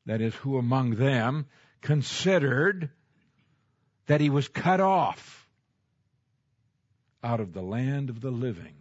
that 0.07 0.19
is, 0.19 0.33
who 0.33 0.57
among 0.57 0.95
them, 0.95 1.45
considered 1.81 2.89
that 4.07 4.21
he 4.21 4.31
was 4.31 4.47
cut 4.47 4.81
off 4.81 5.47
out 7.23 7.41
of 7.41 7.53
the 7.53 7.61
land 7.61 8.09
of 8.09 8.21
the 8.21 8.31
living. 8.31 8.73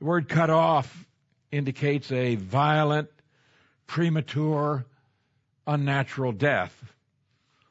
The 0.00 0.06
word 0.06 0.28
cut 0.28 0.50
off 0.50 1.06
indicates 1.50 2.10
a 2.12 2.36
violent, 2.36 3.08
premature, 3.86 4.84
unnatural 5.66 6.32
death, 6.32 6.92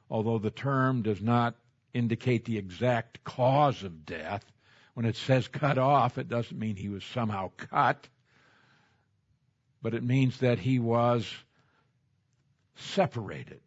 although 0.10 0.40
the 0.40 0.52
term 0.52 1.02
does 1.02 1.22
not 1.22 1.56
indicate 1.94 2.46
the 2.46 2.58
exact 2.58 3.24
cause 3.24 3.84
of 3.84 4.06
death. 4.06 4.44
When 4.94 5.06
it 5.06 5.16
says 5.16 5.48
cut 5.48 5.78
off, 5.78 6.18
it 6.18 6.30
doesn't 6.30 6.58
mean 6.58 6.76
he 6.76 6.90
was 6.90 7.04
somehow 7.04 7.52
cut, 7.58 8.08
but 9.82 9.94
it 9.94 10.04
means 10.04 10.40
that 10.40 10.60
he 10.60 10.80
was 10.80 11.32
separated. 12.76 13.62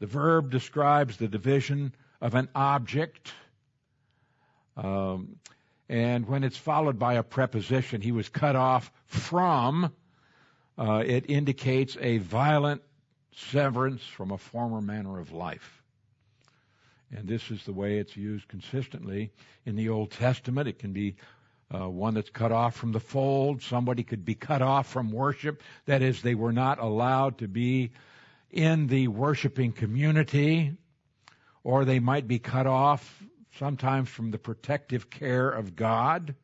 The 0.00 0.06
verb 0.06 0.50
describes 0.50 1.16
the 1.16 1.28
division 1.28 1.94
of 2.20 2.34
an 2.34 2.48
object. 2.54 3.32
Um, 4.76 5.36
and 5.88 6.26
when 6.28 6.44
it's 6.44 6.56
followed 6.56 6.98
by 6.98 7.14
a 7.14 7.22
preposition, 7.22 8.00
he 8.02 8.12
was 8.12 8.28
cut 8.28 8.56
off 8.56 8.92
from, 9.06 9.92
uh, 10.76 11.02
it 11.06 11.30
indicates 11.30 11.96
a 12.00 12.18
violent 12.18 12.82
severance 13.34 14.02
from 14.02 14.30
a 14.30 14.38
former 14.38 14.80
manner 14.80 15.18
of 15.18 15.32
life. 15.32 15.82
And 17.10 17.26
this 17.26 17.50
is 17.50 17.64
the 17.64 17.72
way 17.72 17.98
it's 17.98 18.16
used 18.16 18.48
consistently 18.48 19.32
in 19.64 19.76
the 19.76 19.88
Old 19.88 20.10
Testament. 20.10 20.68
It 20.68 20.78
can 20.78 20.92
be 20.92 21.16
uh, 21.74 21.88
one 21.88 22.14
that's 22.14 22.30
cut 22.30 22.52
off 22.52 22.76
from 22.76 22.92
the 22.92 23.00
fold. 23.00 23.62
Somebody 23.62 24.02
could 24.02 24.24
be 24.24 24.34
cut 24.34 24.60
off 24.60 24.88
from 24.88 25.10
worship. 25.10 25.62
That 25.86 26.02
is, 26.02 26.20
they 26.20 26.34
were 26.34 26.52
not 26.52 26.78
allowed 26.78 27.38
to 27.38 27.48
be 27.48 27.92
in 28.50 28.88
the 28.88 29.08
worshiping 29.08 29.72
community, 29.72 30.76
or 31.64 31.84
they 31.84 31.98
might 31.98 32.28
be 32.28 32.38
cut 32.38 32.66
off 32.66 33.22
sometimes 33.58 34.08
from 34.08 34.30
the 34.30 34.38
protective 34.38 35.10
care 35.10 35.48
of 35.48 35.76
God, 35.76 36.34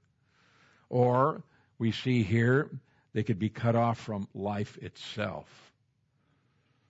or 0.88 1.42
we 1.78 1.92
see 1.92 2.22
here 2.22 2.70
they 3.12 3.22
could 3.22 3.38
be 3.38 3.48
cut 3.48 3.76
off 3.76 3.98
from 3.98 4.28
life 4.34 4.76
itself. 4.78 5.72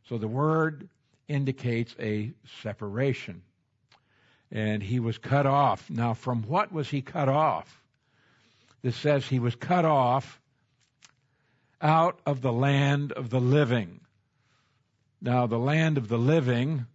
So 0.08 0.18
the 0.18 0.28
word 0.28 0.88
indicates 1.28 1.94
a 1.98 2.32
separation. 2.62 3.42
And 4.50 4.82
he 4.82 5.00
was 5.00 5.18
cut 5.18 5.46
off. 5.46 5.90
Now, 5.90 6.14
from 6.14 6.42
what 6.42 6.72
was 6.72 6.88
he 6.88 7.02
cut 7.02 7.28
off? 7.28 7.82
This 8.82 8.96
says 8.96 9.26
he 9.26 9.38
was 9.38 9.54
cut 9.56 9.84
off 9.84 10.40
out 11.80 12.20
of 12.24 12.40
the 12.40 12.52
land 12.52 13.12
of 13.12 13.30
the 13.30 13.40
living. 13.40 14.00
Now, 15.20 15.46
the 15.46 15.58
land 15.58 15.98
of 15.98 16.08
the 16.08 16.18
living, 16.18 16.86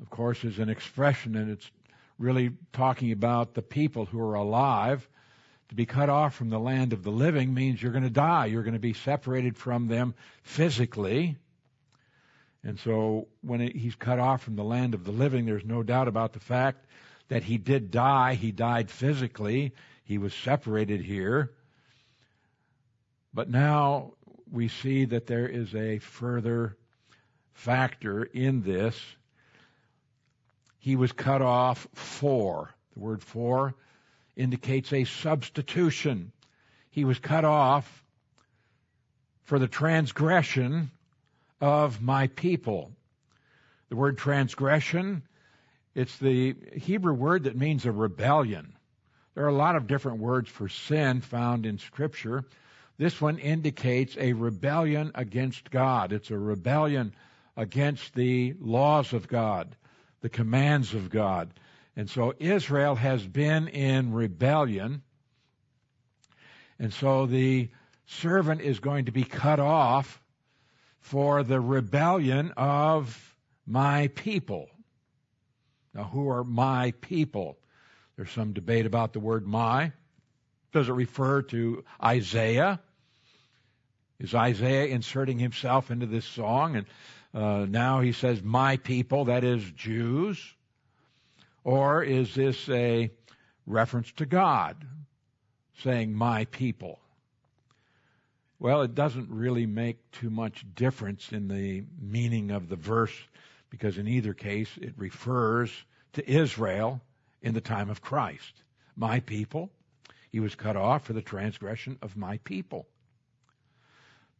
of 0.00 0.10
course, 0.10 0.42
is 0.42 0.58
an 0.58 0.70
expression, 0.70 1.36
and 1.36 1.50
it's 1.50 1.70
really 2.18 2.50
talking 2.72 3.12
about 3.12 3.54
the 3.54 3.62
people 3.62 4.04
who 4.04 4.20
are 4.20 4.34
alive. 4.34 5.08
To 5.68 5.74
be 5.74 5.86
cut 5.86 6.08
off 6.08 6.34
from 6.34 6.50
the 6.50 6.58
land 6.58 6.92
of 6.92 7.02
the 7.02 7.10
living 7.10 7.52
means 7.52 7.82
you're 7.82 7.92
going 7.92 8.04
to 8.04 8.10
die. 8.10 8.46
You're 8.46 8.62
going 8.62 8.74
to 8.74 8.80
be 8.80 8.94
separated 8.94 9.56
from 9.56 9.88
them 9.88 10.14
physically. 10.42 11.36
And 12.64 12.78
so 12.80 13.28
when 13.42 13.60
he's 13.60 13.94
cut 13.94 14.18
off 14.18 14.42
from 14.42 14.56
the 14.56 14.64
land 14.64 14.94
of 14.94 15.04
the 15.04 15.12
living, 15.12 15.46
there's 15.46 15.64
no 15.64 15.82
doubt 15.82 16.08
about 16.08 16.32
the 16.32 16.40
fact 16.40 16.86
that 17.28 17.44
he 17.44 17.58
did 17.58 17.90
die. 17.90 18.34
He 18.34 18.50
died 18.50 18.90
physically. 18.90 19.72
He 20.04 20.18
was 20.18 20.34
separated 20.34 21.02
here. 21.02 21.52
But 23.32 23.50
now 23.50 24.14
we 24.50 24.68
see 24.68 25.04
that 25.04 25.26
there 25.26 25.46
is 25.46 25.74
a 25.74 25.98
further 25.98 26.76
factor 27.52 28.24
in 28.24 28.62
this. 28.62 28.98
He 30.78 30.96
was 30.96 31.12
cut 31.12 31.42
off 31.42 31.86
for. 31.92 32.74
The 32.94 33.00
word 33.00 33.22
for 33.22 33.74
indicates 34.36 34.92
a 34.92 35.04
substitution. 35.04 36.32
He 36.90 37.04
was 37.04 37.18
cut 37.18 37.44
off 37.44 38.04
for 39.44 39.58
the 39.58 39.68
transgression 39.68 40.90
of 41.60 42.00
my 42.00 42.28
people. 42.28 42.92
The 43.88 43.96
word 43.96 44.18
transgression, 44.18 45.22
it's 45.94 46.16
the 46.18 46.54
Hebrew 46.74 47.14
word 47.14 47.44
that 47.44 47.56
means 47.56 47.86
a 47.86 47.92
rebellion. 47.92 48.74
There 49.34 49.44
are 49.44 49.48
a 49.48 49.54
lot 49.54 49.76
of 49.76 49.86
different 49.86 50.18
words 50.18 50.48
for 50.48 50.68
sin 50.68 51.20
found 51.20 51.64
in 51.64 51.78
Scripture. 51.78 52.44
This 52.98 53.20
one 53.20 53.38
indicates 53.38 54.16
a 54.18 54.32
rebellion 54.32 55.12
against 55.14 55.70
God. 55.70 56.12
It's 56.12 56.30
a 56.30 56.38
rebellion 56.38 57.14
against 57.56 58.14
the 58.14 58.54
laws 58.60 59.12
of 59.12 59.28
God, 59.28 59.76
the 60.20 60.28
commands 60.28 60.94
of 60.94 61.10
God. 61.10 61.50
And 61.96 62.08
so 62.08 62.34
Israel 62.38 62.94
has 62.94 63.26
been 63.26 63.68
in 63.68 64.12
rebellion. 64.12 65.02
And 66.78 66.92
so 66.92 67.26
the 67.26 67.70
servant 68.06 68.60
is 68.60 68.78
going 68.78 69.06
to 69.06 69.12
be 69.12 69.24
cut 69.24 69.60
off 69.60 70.22
for 71.00 71.42
the 71.42 71.60
rebellion 71.60 72.52
of 72.56 73.36
my 73.66 74.08
people. 74.08 74.68
Now, 75.94 76.04
who 76.04 76.28
are 76.30 76.44
my 76.44 76.92
people? 77.00 77.58
There's 78.16 78.30
some 78.30 78.52
debate 78.52 78.86
about 78.86 79.12
the 79.12 79.20
word 79.20 79.46
my. 79.46 79.92
Does 80.72 80.88
it 80.88 80.92
refer 80.92 81.42
to 81.42 81.84
Isaiah? 82.02 82.80
Is 84.20 84.34
Isaiah 84.34 84.86
inserting 84.86 85.38
himself 85.38 85.90
into 85.90 86.06
this 86.06 86.24
song? 86.24 86.76
And 86.76 86.86
uh, 87.38 87.66
now 87.66 88.00
he 88.00 88.10
says, 88.10 88.42
my 88.42 88.78
people, 88.78 89.26
that 89.26 89.44
is 89.44 89.62
Jews? 89.76 90.42
Or 91.62 92.02
is 92.02 92.34
this 92.34 92.68
a 92.68 93.12
reference 93.64 94.10
to 94.16 94.26
God 94.26 94.76
saying, 95.84 96.12
my 96.14 96.46
people? 96.46 96.98
Well, 98.58 98.82
it 98.82 98.96
doesn't 98.96 99.30
really 99.30 99.66
make 99.66 100.10
too 100.10 100.30
much 100.30 100.66
difference 100.74 101.30
in 101.30 101.46
the 101.46 101.84
meaning 102.00 102.50
of 102.50 102.68
the 102.68 102.74
verse 102.74 103.14
because 103.70 103.98
in 103.98 104.08
either 104.08 104.34
case 104.34 104.70
it 104.82 104.94
refers 104.96 105.70
to 106.14 106.28
Israel 106.28 107.00
in 107.40 107.54
the 107.54 107.60
time 107.60 107.88
of 107.88 108.02
Christ. 108.02 108.64
My 108.96 109.20
people, 109.20 109.70
he 110.32 110.40
was 110.40 110.56
cut 110.56 110.74
off 110.74 111.04
for 111.04 111.12
the 111.12 111.22
transgression 111.22 111.98
of 112.02 112.16
my 112.16 112.38
people. 112.38 112.88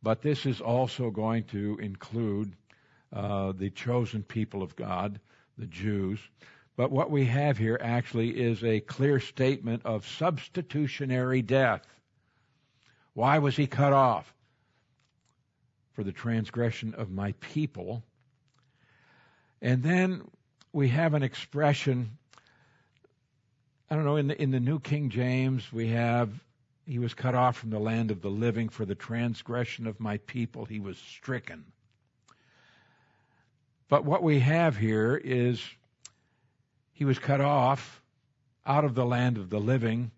But 0.03 0.21
this 0.21 0.47
is 0.47 0.61
also 0.61 1.11
going 1.11 1.45
to 1.53 1.79
include 1.81 2.57
uh, 3.13 3.53
the 3.53 3.71
chosen 3.71 4.23
people 4.23 4.63
of 4.63 4.77
God, 4.77 5.21
the 5.57 5.67
Jews. 5.67 6.21
But 6.77 6.93
what 6.93 7.11
we 7.11 7.25
have 7.25 7.59
here 7.59 7.79
actually 7.83 8.31
is 8.31 8.63
a 8.63 8.81
clear 8.81 9.19
statement 9.19 9.83
of 9.85 10.07
substitutionary 10.07 11.43
death. 11.43 11.83
Why 13.15 13.39
was 13.39 13.57
he 13.57 13.67
cut 13.67 13.93
off? 13.93 14.33
For 15.95 16.05
the 16.05 16.13
transgression 16.13 16.95
of 16.95 17.11
my 17.11 17.33
people. 17.41 18.05
And 19.61 19.83
then 19.83 20.23
we 20.73 20.89
have 20.91 21.15
an 21.15 21.25
expression, 21.25 22.17
I 23.91 23.97
don't 23.97 24.05
know, 24.05 24.17
in 24.17 24.29
the, 24.29 24.41
in 24.41 24.53
the 24.53 24.61
New 24.61 24.79
King 24.79 25.11
James, 25.11 25.73
we 25.73 25.89
have, 25.89 26.31
he 26.87 27.01
was 27.01 27.15
cut 27.15 27.35
off 27.35 27.57
from 27.57 27.71
the 27.71 27.81
land 27.81 28.13
of 28.13 28.23
the 28.23 28.31
living 28.31 28.69
for 28.69 28.85
the 28.85 28.95
transgression 28.95 29.89
of 29.89 29.99
my 29.99 30.19
people, 30.19 30.65
he 30.65 30.79
was 30.79 30.97
stricken. 30.99 31.65
But 33.89 34.05
what 34.05 34.23
we 34.23 34.41
have 34.41 34.77
here 34.77 35.17
is 35.17 35.63
he 36.93 37.05
was 37.05 37.19
cut 37.19 37.41
off 37.41 38.03
out 38.67 38.85
of 38.85 38.95
the 38.95 39.07
land 39.07 39.39
of 39.39 39.49
the 39.49 39.61
living 39.61 40.11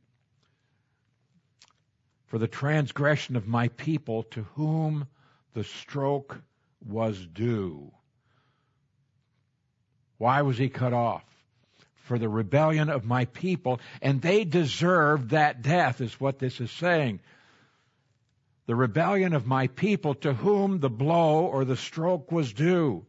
for 2.26 2.38
the 2.38 2.48
transgression 2.48 3.37
of 3.37 3.46
my 3.46 3.68
people 3.68 4.24
to 4.24 4.42
whom 4.54 5.06
the 5.54 5.64
stroke 5.64 6.40
was 6.85 7.26
due. 7.26 7.92
Why 10.18 10.42
was 10.42 10.59
he 10.59 10.68
cut 10.68 10.92
off? 10.92 11.24
For 12.04 12.18
the 12.18 12.28
rebellion 12.28 12.88
of 12.88 13.04
my 13.04 13.24
people, 13.26 13.80
and 14.02 14.20
they 14.20 14.44
deserved 14.44 15.30
that 15.30 15.62
death, 15.62 16.00
is 16.00 16.20
what 16.20 16.38
this 16.38 16.61
is 16.61 16.70
saying. 16.72 17.20
The 18.66 18.74
rebellion 18.74 19.33
of 19.33 19.46
my 19.46 19.68
people 19.68 20.14
to 20.16 20.33
whom 20.33 20.80
the 20.80 20.90
blow 20.90 21.46
or 21.46 21.64
the 21.64 21.76
stroke 21.76 22.33
was 22.33 22.52
due. 22.52 23.06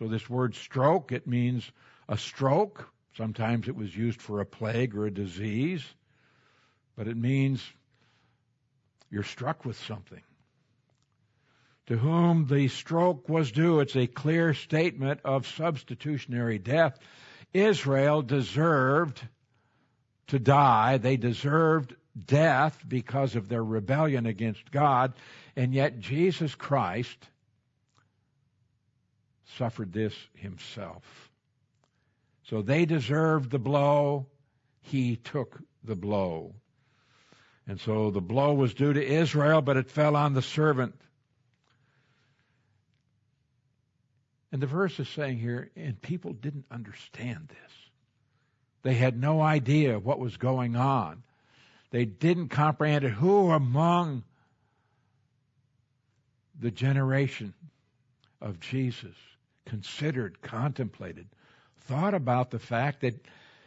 So 0.00 0.08
this 0.08 0.30
word 0.30 0.54
stroke, 0.54 1.12
it 1.12 1.26
means 1.26 1.70
a 2.08 2.16
stroke. 2.16 2.88
Sometimes 3.18 3.68
it 3.68 3.76
was 3.76 3.94
used 3.94 4.22
for 4.22 4.40
a 4.40 4.46
plague 4.46 4.96
or 4.96 5.04
a 5.04 5.10
disease, 5.10 5.84
but 6.96 7.06
it 7.06 7.18
means 7.18 7.62
you're 9.10 9.22
struck 9.22 9.66
with 9.66 9.78
something. 9.80 10.22
To 11.88 11.98
whom 11.98 12.46
the 12.46 12.68
stroke 12.68 13.28
was 13.28 13.52
due, 13.52 13.80
it's 13.80 13.94
a 13.94 14.06
clear 14.06 14.54
statement 14.54 15.20
of 15.22 15.46
substitutionary 15.46 16.58
death. 16.58 16.98
Israel 17.52 18.22
deserved 18.22 19.20
to 20.28 20.38
die. 20.38 20.96
They 20.96 21.18
deserved 21.18 21.94
death 22.24 22.82
because 22.88 23.36
of 23.36 23.50
their 23.50 23.62
rebellion 23.62 24.24
against 24.24 24.70
God. 24.70 25.12
And 25.56 25.74
yet 25.74 25.98
Jesus 25.98 26.54
Christ 26.54 27.18
suffered 29.56 29.92
this 29.92 30.14
himself. 30.34 31.30
So 32.44 32.62
they 32.62 32.84
deserved 32.84 33.50
the 33.50 33.58
blow. 33.58 34.26
he 34.82 35.16
took 35.16 35.60
the 35.84 35.94
blow. 35.94 36.54
And 37.66 37.78
so 37.80 38.10
the 38.10 38.20
blow 38.20 38.54
was 38.54 38.74
due 38.74 38.92
to 38.92 39.04
Israel, 39.04 39.62
but 39.62 39.76
it 39.76 39.90
fell 39.90 40.16
on 40.16 40.34
the 40.34 40.42
servant. 40.42 40.94
And 44.50 44.60
the 44.60 44.66
verse 44.66 44.98
is 44.98 45.08
saying 45.08 45.38
here, 45.38 45.70
and 45.76 46.00
people 46.00 46.32
didn't 46.32 46.64
understand 46.70 47.48
this. 47.48 47.72
They 48.82 48.94
had 48.94 49.20
no 49.20 49.40
idea 49.40 49.98
what 49.98 50.18
was 50.18 50.36
going 50.36 50.74
on. 50.74 51.22
They 51.90 52.04
didn't 52.04 52.48
comprehend 52.48 53.04
it. 53.04 53.10
Who 53.10 53.50
among 53.50 54.24
the 56.58 56.70
generation 56.70 57.54
of 58.40 58.58
Jesus 58.58 59.14
considered, 59.66 60.40
contemplated, 60.42 61.26
thought 61.82 62.14
about 62.14 62.50
the 62.50 62.58
fact 62.58 63.00
that 63.00 63.14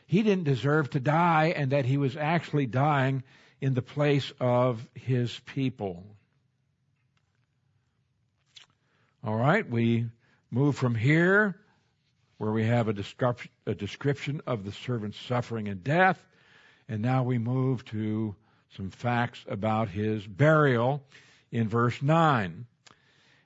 he 0.05 0.21
didn't 0.21 0.43
deserve 0.43 0.89
to 0.91 0.99
die 0.99 1.53
and 1.55 1.71
that 1.71 1.85
he 1.85 1.97
was 1.97 2.15
actually 2.17 2.65
dying 2.65 3.23
in 3.61 3.73
the 3.73 3.81
place 3.81 4.31
of 4.39 4.85
his 4.93 5.39
people. 5.45 6.03
All 9.23 9.35
right, 9.35 9.67
we 9.67 10.07
move 10.51 10.75
from 10.75 10.95
here, 10.95 11.55
where 12.37 12.51
we 12.51 12.65
have 12.65 12.89
a, 12.89 12.93
description, 12.93 13.49
a 13.65 13.73
description 13.73 14.41
of 14.45 14.65
the 14.65 14.73
servant's 14.73 15.17
suffering 15.17 15.69
and 15.69 15.81
death, 15.81 16.21
and 16.89 17.01
now 17.01 17.23
we 17.23 17.37
move 17.37 17.85
to 17.85 18.35
some 18.75 18.89
facts 18.89 19.45
about 19.47 19.87
his 19.87 20.27
burial 20.27 21.01
in 21.51 21.69
verse 21.69 22.01
9. 22.01 22.65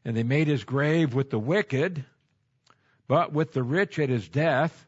And 0.03 0.17
they 0.17 0.23
made 0.23 0.47
his 0.47 0.63
grave 0.63 1.13
with 1.13 1.29
the 1.29 1.37
wicked, 1.37 2.03
but 3.07 3.31
with 3.31 3.53
the 3.53 3.63
rich 3.63 3.99
at 3.99 4.09
his 4.09 4.27
death, 4.27 4.85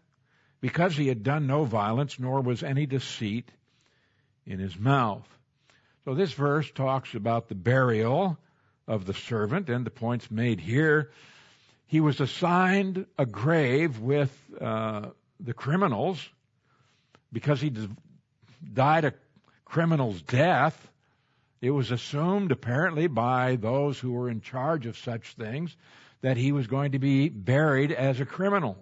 because 0.62 0.96
he 0.96 1.08
had 1.08 1.24
done 1.24 1.48
no 1.48 1.64
violence, 1.64 2.20
nor 2.20 2.42
was 2.42 2.64
any 2.64 2.86
deceit 2.86 3.50
in 4.46 4.60
his 4.60 4.78
mouth. 4.78 5.28
So 6.06 6.14
this 6.16 6.34
verse 6.34 6.70
talks 6.72 7.14
about 7.14 7.48
the 7.48 7.56
burial 7.56 8.38
of 8.88 9.06
the 9.06 9.14
servant, 9.14 9.70
and 9.70 9.86
the 9.86 9.92
points 9.92 10.30
made 10.30 10.60
here. 10.60 11.12
He 11.86 12.02
was 12.02 12.20
assigned 12.20 13.06
a 13.18 13.26
grave 13.26 14.00
with 14.00 14.32
uh, 14.60 15.10
the 15.40 15.54
criminals 15.54 16.28
because 17.32 17.62
he 17.62 17.72
died 18.74 19.06
a 19.06 19.14
criminal's 19.66 20.22
death. 20.22 20.88
It 21.62 21.72
was 21.72 21.92
assumed, 21.92 22.52
apparently, 22.52 23.08
by 23.08 23.56
those 23.56 24.00
who 24.00 24.12
were 24.12 24.30
in 24.30 24.42
charge 24.42 24.86
of 24.86 24.98
such 24.98 25.36
things 25.36 25.76
that 26.22 26.38
he 26.38 26.52
was 26.52 26.68
going 26.68 26.92
to 26.92 27.00
be 27.00 27.30
buried 27.30 27.92
as 27.92 28.20
a 28.20 28.26
criminal. 28.26 28.78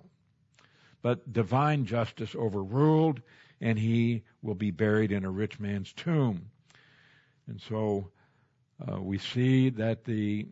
But 1.02 1.32
divine 1.32 1.86
justice 1.86 2.36
overruled, 2.36 3.22
and 3.62 3.78
he 3.78 4.24
will 4.42 4.56
be 4.56 4.72
buried 4.72 5.12
in 5.12 5.24
a 5.24 5.30
rich 5.32 5.60
man's 5.60 5.94
tomb. 5.94 6.50
And 7.48 7.62
so 7.62 8.10
uh, 8.86 9.02
we 9.02 9.18
see 9.18 9.70
that 9.72 10.06
the 10.06 10.48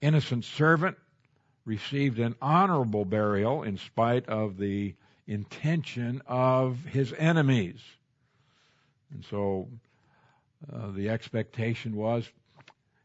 innocent 0.00 0.44
servant 0.44 0.96
received 1.64 2.18
an 2.18 2.34
honorable 2.40 3.04
burial 3.04 3.62
in 3.62 3.76
spite 3.76 4.28
of 4.28 4.56
the 4.56 4.94
intention 5.26 6.22
of 6.26 6.84
his 6.84 7.12
enemies. 7.12 7.80
And 9.12 9.24
so 9.24 9.68
uh, 10.72 10.90
the 10.92 11.10
expectation 11.10 11.94
was 11.94 12.28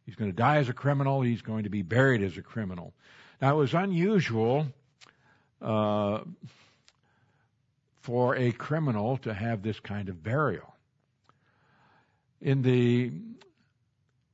he's 0.05 0.15
going 0.15 0.29
to 0.31 0.35
die 0.35 0.57
as 0.57 0.69
a 0.69 0.73
criminal, 0.73 1.21
he's 1.21 1.41
going 1.41 1.63
to 1.63 1.69
be 1.69 1.81
buried 1.81 2.21
as 2.21 2.37
a 2.37 2.41
criminal. 2.41 2.93
Now, 3.41 3.55
it 3.55 3.57
was 3.57 3.73
unusual 3.73 4.67
uh, 5.61 6.19
for 8.01 8.35
a 8.35 8.51
criminal 8.51 9.17
to 9.17 9.33
have 9.33 9.61
this 9.61 9.79
kind 9.79 10.09
of 10.09 10.23
burial. 10.23 10.73
In 12.41 12.61
the 12.61 13.11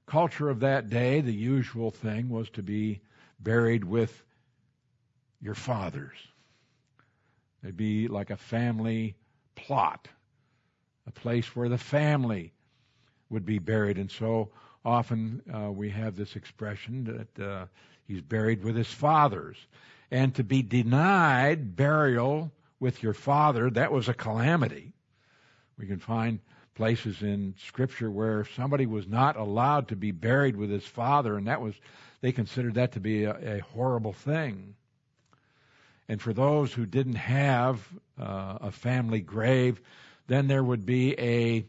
culture 0.05 0.49
of 0.49 0.59
that 0.59 0.89
day, 0.89 1.21
the 1.21 1.33
usual 1.33 1.89
thing 1.89 2.29
was 2.29 2.49
to 2.51 2.61
be 2.61 2.99
buried 3.39 3.83
with 3.85 4.21
your 5.41 5.55
fathers. 5.55 6.17
It'd 7.63 7.77
be 7.77 8.07
like 8.07 8.29
a 8.29 8.37
family 8.37 9.15
plot, 9.55 10.07
a 11.07 11.11
place 11.11 11.55
where 11.55 11.69
the 11.69 11.77
family 11.77 12.51
would 13.29 13.45
be 13.45 13.59
buried. 13.59 13.97
And 13.97 14.11
so 14.11 14.49
often 14.83 15.41
uh, 15.53 15.71
we 15.71 15.89
have 15.89 16.15
this 16.15 16.35
expression 16.35 17.27
that 17.35 17.43
uh, 17.43 17.65
he's 18.07 18.21
buried 18.21 18.63
with 18.63 18.75
his 18.75 18.91
fathers. 18.91 19.57
And 20.09 20.35
to 20.35 20.43
be 20.43 20.61
denied 20.61 21.75
burial 21.75 22.51
with 22.79 23.01
your 23.01 23.13
father, 23.13 23.69
that 23.69 23.91
was 23.91 24.09
a 24.09 24.13
calamity. 24.13 24.93
We 25.77 25.87
can 25.87 25.99
find 25.99 26.39
places 26.75 27.21
in 27.21 27.55
Scripture 27.57 28.09
where 28.09 28.45
somebody 28.55 28.85
was 28.85 29.07
not 29.07 29.37
allowed 29.37 29.89
to 29.89 29.95
be 29.95 30.11
buried 30.11 30.55
with 30.55 30.69
his 30.69 30.85
father, 30.85 31.37
and 31.37 31.47
that 31.47 31.61
was, 31.61 31.75
they 32.21 32.31
considered 32.31 32.75
that 32.75 32.93
to 32.93 32.99
be 32.99 33.23
a, 33.23 33.57
a 33.57 33.59
horrible 33.59 34.13
thing. 34.13 34.75
And 36.09 36.21
for 36.21 36.33
those 36.33 36.73
who 36.73 36.85
didn't 36.85 37.15
have 37.15 37.87
uh, 38.19 38.57
a 38.61 38.71
family 38.71 39.21
grave, 39.21 39.79
then 40.27 40.47
there 40.47 40.63
would 40.63 40.85
be 40.85 41.17
a 41.19 41.65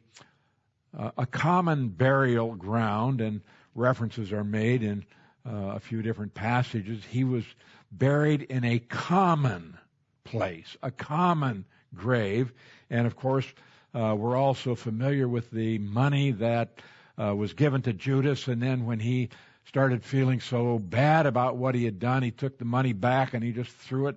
a 0.94 1.26
common 1.26 1.88
burial 1.88 2.54
ground, 2.54 3.20
and 3.20 3.40
references 3.74 4.32
are 4.32 4.44
made 4.44 4.82
in 4.82 5.04
uh, 5.46 5.72
a 5.74 5.80
few 5.80 6.02
different 6.02 6.34
passages. 6.34 7.02
He 7.04 7.24
was 7.24 7.44
buried 7.90 8.42
in 8.42 8.64
a 8.64 8.78
common 8.78 9.78
place, 10.24 10.76
a 10.82 10.90
common 10.90 11.64
grave, 11.94 12.52
and 12.90 13.06
of 13.06 13.16
course, 13.16 13.46
uh, 13.94 14.14
we're 14.16 14.36
also 14.36 14.74
familiar 14.74 15.28
with 15.28 15.50
the 15.50 15.78
money 15.78 16.30
that 16.32 16.80
uh, 17.18 17.34
was 17.34 17.52
given 17.52 17.82
to 17.82 17.92
Judas, 17.92 18.48
and 18.48 18.62
then 18.62 18.86
when 18.86 18.98
he 18.98 19.28
started 19.64 20.02
feeling 20.02 20.40
so 20.40 20.78
bad 20.78 21.26
about 21.26 21.56
what 21.56 21.74
he 21.74 21.84
had 21.84 21.98
done, 21.98 22.22
he 22.22 22.30
took 22.30 22.58
the 22.58 22.64
money 22.64 22.92
back 22.92 23.34
and 23.34 23.44
he 23.44 23.52
just 23.52 23.70
threw 23.70 24.08
it 24.08 24.16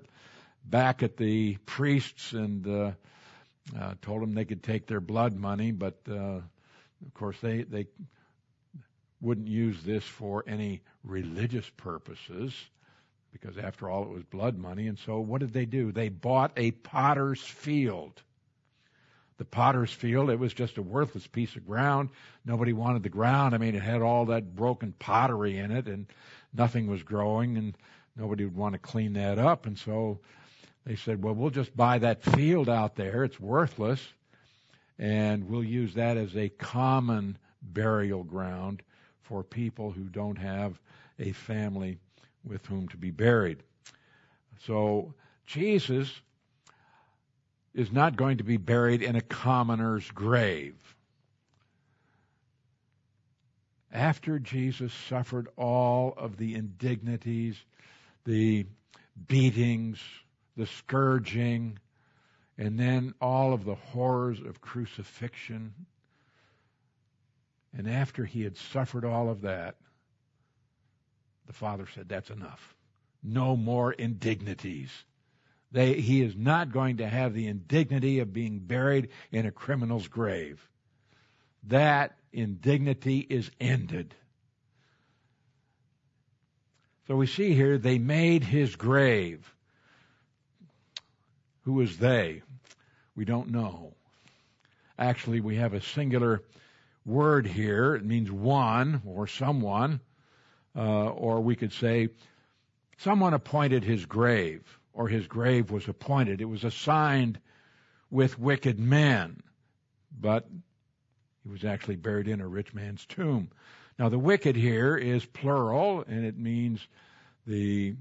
back 0.65 1.03
at 1.03 1.17
the 1.17 1.55
priests 1.65 2.33
and 2.33 2.67
uh, 2.67 2.91
uh, 3.79 3.93
told 4.01 4.21
them 4.21 4.33
they 4.33 4.45
could 4.45 4.63
take 4.63 4.87
their 4.87 4.99
blood 4.99 5.35
money, 5.35 5.71
but 5.71 5.99
uh, 6.09 6.39
of 7.05 7.13
course 7.13 7.37
they 7.41 7.63
they 7.63 7.87
wouldn't 9.21 9.47
use 9.47 9.81
this 9.83 10.03
for 10.03 10.43
any 10.47 10.81
religious 11.03 11.69
purposes 11.77 12.53
because 13.31 13.57
after 13.57 13.89
all 13.89 14.03
it 14.03 14.09
was 14.09 14.23
blood 14.23 14.57
money 14.57 14.87
and 14.87 14.97
so 14.99 15.19
what 15.19 15.41
did 15.41 15.53
they 15.53 15.65
do 15.65 15.91
they 15.91 16.09
bought 16.09 16.51
a 16.57 16.71
potter's 16.71 17.41
field 17.41 18.21
the 19.37 19.45
potter's 19.45 19.91
field 19.91 20.29
it 20.29 20.39
was 20.39 20.53
just 20.53 20.77
a 20.77 20.81
worthless 20.81 21.27
piece 21.27 21.55
of 21.55 21.65
ground 21.65 22.09
nobody 22.45 22.73
wanted 22.73 23.03
the 23.03 23.09
ground 23.09 23.55
i 23.55 23.57
mean 23.57 23.75
it 23.75 23.81
had 23.81 24.01
all 24.01 24.25
that 24.25 24.55
broken 24.55 24.93
pottery 24.99 25.57
in 25.57 25.71
it 25.71 25.87
and 25.87 26.05
nothing 26.53 26.87
was 26.87 27.03
growing 27.03 27.57
and 27.57 27.77
nobody 28.15 28.45
would 28.45 28.55
want 28.55 28.73
to 28.73 28.79
clean 28.79 29.13
that 29.13 29.39
up 29.39 29.65
and 29.65 29.77
so 29.77 30.19
they 30.85 30.95
said, 30.95 31.23
well, 31.23 31.33
we'll 31.33 31.49
just 31.49 31.75
buy 31.75 31.97
that 31.99 32.23
field 32.23 32.69
out 32.69 32.95
there. 32.95 33.23
It's 33.23 33.39
worthless. 33.39 33.99
And 34.97 35.49
we'll 35.49 35.63
use 35.63 35.93
that 35.95 36.17
as 36.17 36.35
a 36.35 36.49
common 36.49 37.37
burial 37.61 38.23
ground 38.23 38.81
for 39.21 39.43
people 39.43 39.91
who 39.91 40.03
don't 40.03 40.37
have 40.37 40.79
a 41.19 41.31
family 41.31 41.97
with 42.43 42.65
whom 42.65 42.87
to 42.89 42.97
be 42.97 43.11
buried. 43.11 43.63
So 44.65 45.13
Jesus 45.45 46.21
is 47.73 47.91
not 47.91 48.15
going 48.15 48.37
to 48.37 48.43
be 48.43 48.57
buried 48.57 49.01
in 49.01 49.15
a 49.15 49.21
commoner's 49.21 50.09
grave. 50.11 50.75
After 53.91 54.39
Jesus 54.39 54.93
suffered 54.93 55.47
all 55.57 56.13
of 56.17 56.37
the 56.37 56.55
indignities, 56.55 57.55
the 58.25 58.65
beatings, 59.27 59.99
the 60.57 60.67
scourging, 60.67 61.79
and 62.57 62.79
then 62.79 63.13
all 63.19 63.53
of 63.53 63.65
the 63.65 63.75
horrors 63.75 64.39
of 64.39 64.61
crucifixion. 64.61 65.73
And 67.77 67.89
after 67.89 68.23
he 68.23 68.43
had 68.43 68.55
suffered 68.55 69.03
all 69.03 69.29
of 69.29 69.41
that, 69.41 69.75
the 71.47 71.53
Father 71.53 71.85
said, 71.93 72.07
That's 72.07 72.29
enough. 72.29 72.75
No 73.21 73.55
more 73.55 73.91
indignities. 73.91 74.91
They, 75.71 75.99
he 75.99 76.21
is 76.21 76.35
not 76.37 76.71
going 76.71 76.97
to 76.97 77.09
have 77.09 77.33
the 77.33 77.47
indignity 77.47 78.19
of 78.19 78.31
being 78.31 78.59
buried 78.59 79.09
in 79.31 79.45
a 79.45 79.51
criminal's 79.51 80.07
grave. 80.07 80.65
That 81.63 82.15
indignity 82.31 83.19
is 83.19 83.51
ended. 83.59 84.13
So 87.07 87.15
we 87.15 87.27
see 87.27 87.53
here 87.53 87.77
they 87.77 87.97
made 87.97 88.43
his 88.43 88.75
grave. 88.75 89.53
Who 91.63 91.81
is 91.81 91.97
they? 91.97 92.43
We 93.15 93.25
don't 93.25 93.51
know. 93.51 93.93
Actually, 94.97 95.41
we 95.41 95.55
have 95.55 95.73
a 95.73 95.81
singular 95.81 96.43
word 97.05 97.47
here. 97.47 97.95
It 97.95 98.05
means 98.05 98.31
one 98.31 99.01
or 99.05 99.27
someone. 99.27 100.01
Uh, 100.75 101.07
or 101.09 101.39
we 101.41 101.55
could 101.55 101.71
say, 101.71 102.09
someone 102.97 103.33
appointed 103.33 103.83
his 103.83 104.05
grave, 104.05 104.61
or 104.93 105.07
his 105.07 105.27
grave 105.27 105.71
was 105.71 105.87
appointed. 105.87 106.41
It 106.41 106.45
was 106.45 106.63
assigned 106.65 107.39
with 108.09 108.37
wicked 108.39 108.79
men. 108.79 109.41
but 110.19 110.47
he 111.43 111.49
was 111.49 111.63
actually 111.63 111.95
buried 111.97 112.27
in 112.27 112.41
a 112.41 112.47
rich 112.47 112.73
man's 112.73 113.05
tomb. 113.05 113.51
Now, 113.99 114.09
the 114.09 114.19
wicked 114.19 114.55
here 114.55 114.97
is 114.97 115.25
plural, 115.25 116.03
and 116.07 116.25
it 116.25 116.37
means 116.37 116.85
the 117.45 117.95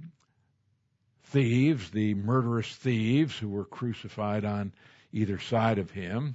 thieves, 1.24 1.90
the 1.90 2.14
murderous 2.14 2.74
thieves 2.74 3.38
who 3.38 3.48
were 3.48 3.64
crucified 3.64 4.44
on 4.44 4.72
either 5.14 5.38
side 5.38 5.79
of 5.79 5.90
him. 5.90 6.35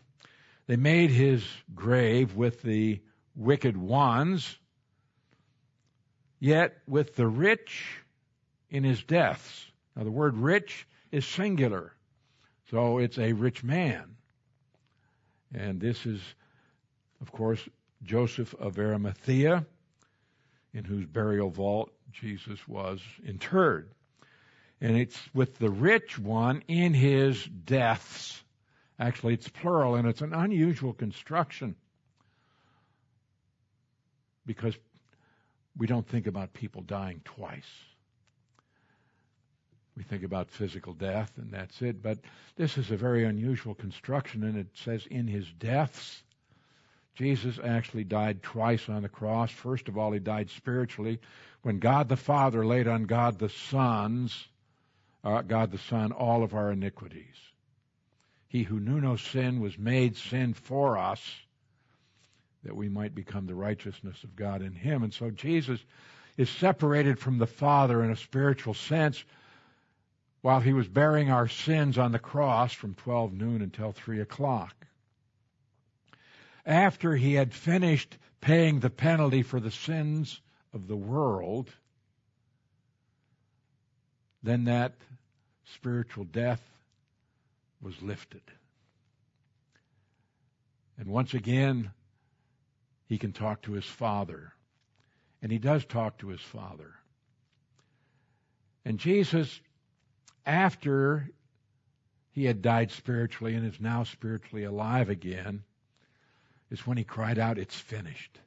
They 0.68 0.78
made 0.78 1.12
his 1.12 1.44
grave 1.76 2.36
with 2.36 2.62
the 2.62 3.02
wicked 3.36 3.76
ones, 3.76 4.58
yet 6.40 6.78
with 6.88 7.16
the 7.16 7.28
rich 7.28 7.84
in 8.70 8.84
his 8.84 9.04
deaths. 9.04 9.66
Now, 9.96 10.04
the 10.04 10.12
word 10.12 10.38
rich 10.38 10.88
is 11.12 11.26
singular, 11.26 11.94
so 12.72 13.00
it's 13.00 13.18
a 13.18 13.34
rich 13.34 13.64
man. 13.64 14.16
And 15.54 15.82
this 15.82 16.06
is, 16.06 16.22
of 17.22 17.32
course, 17.32 17.68
Joseph 18.04 18.54
of 18.54 18.80
Arimathea, 18.80 19.66
in 20.74 20.84
whose 20.86 21.06
burial 21.06 21.50
vault 21.50 21.92
Jesus 22.14 22.66
was 22.68 23.02
interred. 23.26 23.90
And 24.80 24.96
it's 24.96 25.20
with 25.34 25.58
the 25.58 25.70
rich 25.70 26.18
one 26.18 26.64
in 26.68 26.94
his 26.94 27.44
deaths. 27.44 28.42
Actually, 29.00 29.34
it's 29.34 29.48
plural, 29.48 29.96
and 29.96 30.08
it's 30.08 30.22
an 30.22 30.34
unusual 30.34 30.94
construction 30.94 31.76
because 34.46 34.76
we 35.78 35.88
don't 35.88 36.08
think 36.08 36.28
about 36.28 36.54
people 36.54 36.82
dying 36.82 37.22
twice. 37.24 37.70
We 39.96 40.04
think 40.04 40.24
about 40.24 40.50
physical 40.50 40.94
death, 40.94 41.32
and 41.38 41.52
that's 41.52 41.82
it. 41.82 42.02
But 42.02 42.20
this 42.56 42.78
is 42.78 42.92
a 42.92 42.98
very 42.98 43.26
unusual 43.26 43.76
construction, 43.76 44.44
and 44.44 44.58
it 44.58 44.68
says 44.74 45.06
in 45.10 45.28
his 45.28 45.46
deaths. 45.60 46.24
Jesus 47.16 47.60
actually 47.62 48.06
died 48.06 48.42
twice 48.42 48.88
on 48.88 49.04
the 49.04 49.10
cross. 49.10 49.52
First 49.52 49.90
of 49.90 49.98
all, 49.98 50.12
he 50.12 50.20
died 50.20 50.50
spiritually 50.50 51.20
when 51.64 51.80
God 51.80 52.08
the 52.08 52.16
Father 52.16 52.66
laid 52.66 52.88
on 52.88 53.04
God 53.04 53.40
the 53.40 53.50
Son's, 53.50 54.48
uh, 55.24 55.42
God 55.42 55.72
the 55.72 55.78
Son, 55.78 56.14
all 56.14 56.44
of 56.44 56.54
our 56.54 56.72
iniquities. 56.72 57.36
He 58.50 58.64
who 58.64 58.80
knew 58.80 59.00
no 59.00 59.16
sin 59.16 59.62
was 59.62 59.78
made 59.78 60.18
sin 60.18 60.54
for 60.54 60.98
us 60.98 61.22
that 62.64 62.76
we 62.76 62.90
might 62.90 63.16
become 63.16 63.46
the 63.46 63.56
righteousness 63.56 64.24
of 64.26 64.36
God 64.36 64.62
in 64.62 64.74
him. 64.74 65.04
And 65.04 65.14
so 65.14 65.30
Jesus 65.32 65.80
is 66.36 66.50
separated 66.50 67.18
from 67.18 67.38
the 67.38 67.48
Father 67.48 68.04
in 68.04 68.12
a 68.12 68.18
spiritual 68.18 68.74
sense 68.74 69.24
while 70.42 70.60
he 70.60 70.74
was 70.74 70.88
bearing 70.88 71.32
our 71.32 71.48
sins 71.48 71.98
on 71.98 72.12
the 72.12 72.20
cross 72.20 72.74
from 72.74 72.96
12 72.96 73.34
noon 73.34 73.62
until 73.62 73.94
3 73.94 74.20
o'clock 74.20 74.76
after 76.70 77.16
he 77.16 77.34
had 77.34 77.52
finished 77.52 78.18
paying 78.42 78.80
the 78.80 78.90
penalty 78.92 79.42
for 79.42 79.60
the 79.60 79.72
sins 79.72 80.40
of 80.72 80.88
the 80.88 80.96
world, 80.96 81.70
then 84.44 84.66
that 84.66 84.94
spiritual 85.74 86.24
death 86.26 86.62
was 87.82 88.02
lifted. 88.02 88.42
And 90.98 91.08
once 91.08 91.34
again, 91.34 91.92
he 93.08 93.18
can 93.18 93.32
talk 93.32 93.64
to 93.64 93.74
his 93.74 93.86
Father. 93.86 94.54
And 95.42 95.52
he 95.52 95.58
does 95.58 95.86
talk 95.86 96.18
to 96.20 96.28
his 96.28 96.42
Father. 96.42 96.94
And 98.84 99.00
Jesus, 99.00 99.62
after 100.46 101.30
he 102.32 102.46
had 102.46 102.62
died 102.62 102.92
spiritually 102.92 103.56
and 103.56 103.66
is 103.66 103.80
now 103.80 104.04
spiritually 104.04 104.66
alive 104.66 105.10
again, 105.10 105.64
is 106.70 106.86
when 106.86 106.98
he 106.98 107.04
cried 107.04 107.40
out, 107.40 107.58
It's 107.58 107.76
finished. 107.80 108.40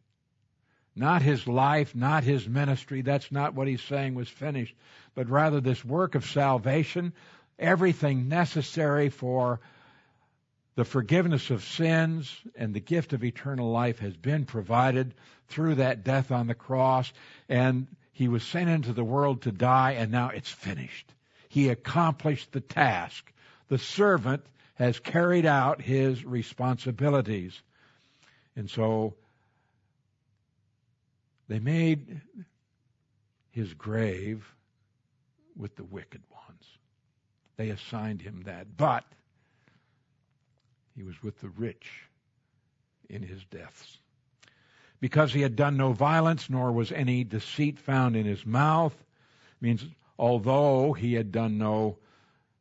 Not 0.95 1.23
his 1.23 1.47
life, 1.47 1.95
not 1.95 2.23
his 2.23 2.47
ministry. 2.47 3.01
That's 3.01 3.33
not 3.33 3.55
what 3.55 3.67
he's 3.67 3.83
saying 3.83 4.15
was 4.15 4.29
finished, 4.29 4.75
but 5.15 5.31
rather 5.31 5.61
this 5.61 5.83
work 5.83 6.15
of 6.15 6.27
salvation, 6.27 7.15
everything 7.63 8.29
necessary 8.29 9.09
for 9.09 9.61
the 10.75 10.85
forgiveness 10.85 11.51
of 11.51 11.65
sins 11.65 12.35
and 12.57 12.75
the 12.75 12.81
gift 12.81 13.13
of 13.13 13.25
eternal 13.25 13.71
life 13.71 13.99
has 13.99 14.17
been 14.17 14.45
provided 14.45 15.15
through 15.49 15.77
that 15.77 16.03
death 16.03 16.31
on 16.31 16.47
the 16.47 16.55
cross. 16.55 17.13
And 17.49 17.87
he 18.13 18.29
was 18.29 18.43
sent 18.43 18.71
into 18.71 18.93
the 18.93 19.05
world 19.05 19.43
to 19.43 19.53
die, 19.53 19.93
and 19.93 20.11
now 20.11 20.31
it's 20.31 20.51
finished. 20.51 21.13
He 21.49 21.69
accomplished 21.69 22.53
the 22.53 22.61
task. 22.61 23.31
The 23.69 23.79
servant 23.79 24.45
has 24.75 24.99
carried 24.99 25.47
out 25.47 25.81
his 25.81 26.25
responsibilities. 26.25 27.61
And 28.57 28.71
so 28.71 29.15
they 31.49 31.59
made 31.59 32.21
his 33.51 33.75
grave 33.75 34.47
with 35.57 35.77
the 35.77 35.85
wicked 35.85 36.23
ones. 36.31 36.42
They 37.57 37.71
assigned 37.71 38.23
him 38.23 38.43
that. 38.45 38.77
But 38.77 39.05
he 40.97 41.03
was 41.03 41.23
with 41.23 41.41
the 41.41 41.49
rich 41.49 41.89
in 43.09 43.23
his 43.23 43.45
deaths. 43.45 43.99
Because 45.01 45.33
he 45.33 45.43
had 45.43 45.57
done 45.57 45.77
no 45.77 45.93
violence, 45.93 46.49
nor 46.49 46.71
was 46.73 46.93
any 46.93 47.25
deceit 47.25 47.79
found 47.79 48.17
in 48.17 48.25
his 48.25 48.47
mouth, 48.47 48.95
means 49.61 49.85
although 50.19 50.93
he 50.93 51.15
had 51.15 51.33
done 51.33 51.59
no 51.59 51.99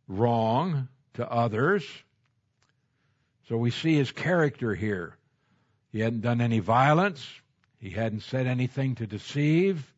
wrong 0.08 0.88
to 1.13 1.30
others. 1.32 1.86
So 3.47 3.58
we 3.58 3.71
see 3.71 3.95
his 3.95 4.12
character 4.12 4.73
here. 4.73 5.15
He 5.91 5.99
hadn't 5.99 6.21
done 6.21 6.41
any 6.41 6.60
violence. 6.60 7.27
He 7.80 7.89
hadn't 7.89 8.21
said 8.21 8.47
anything 8.47 8.95
to 8.95 9.08
deceive. 9.08 9.93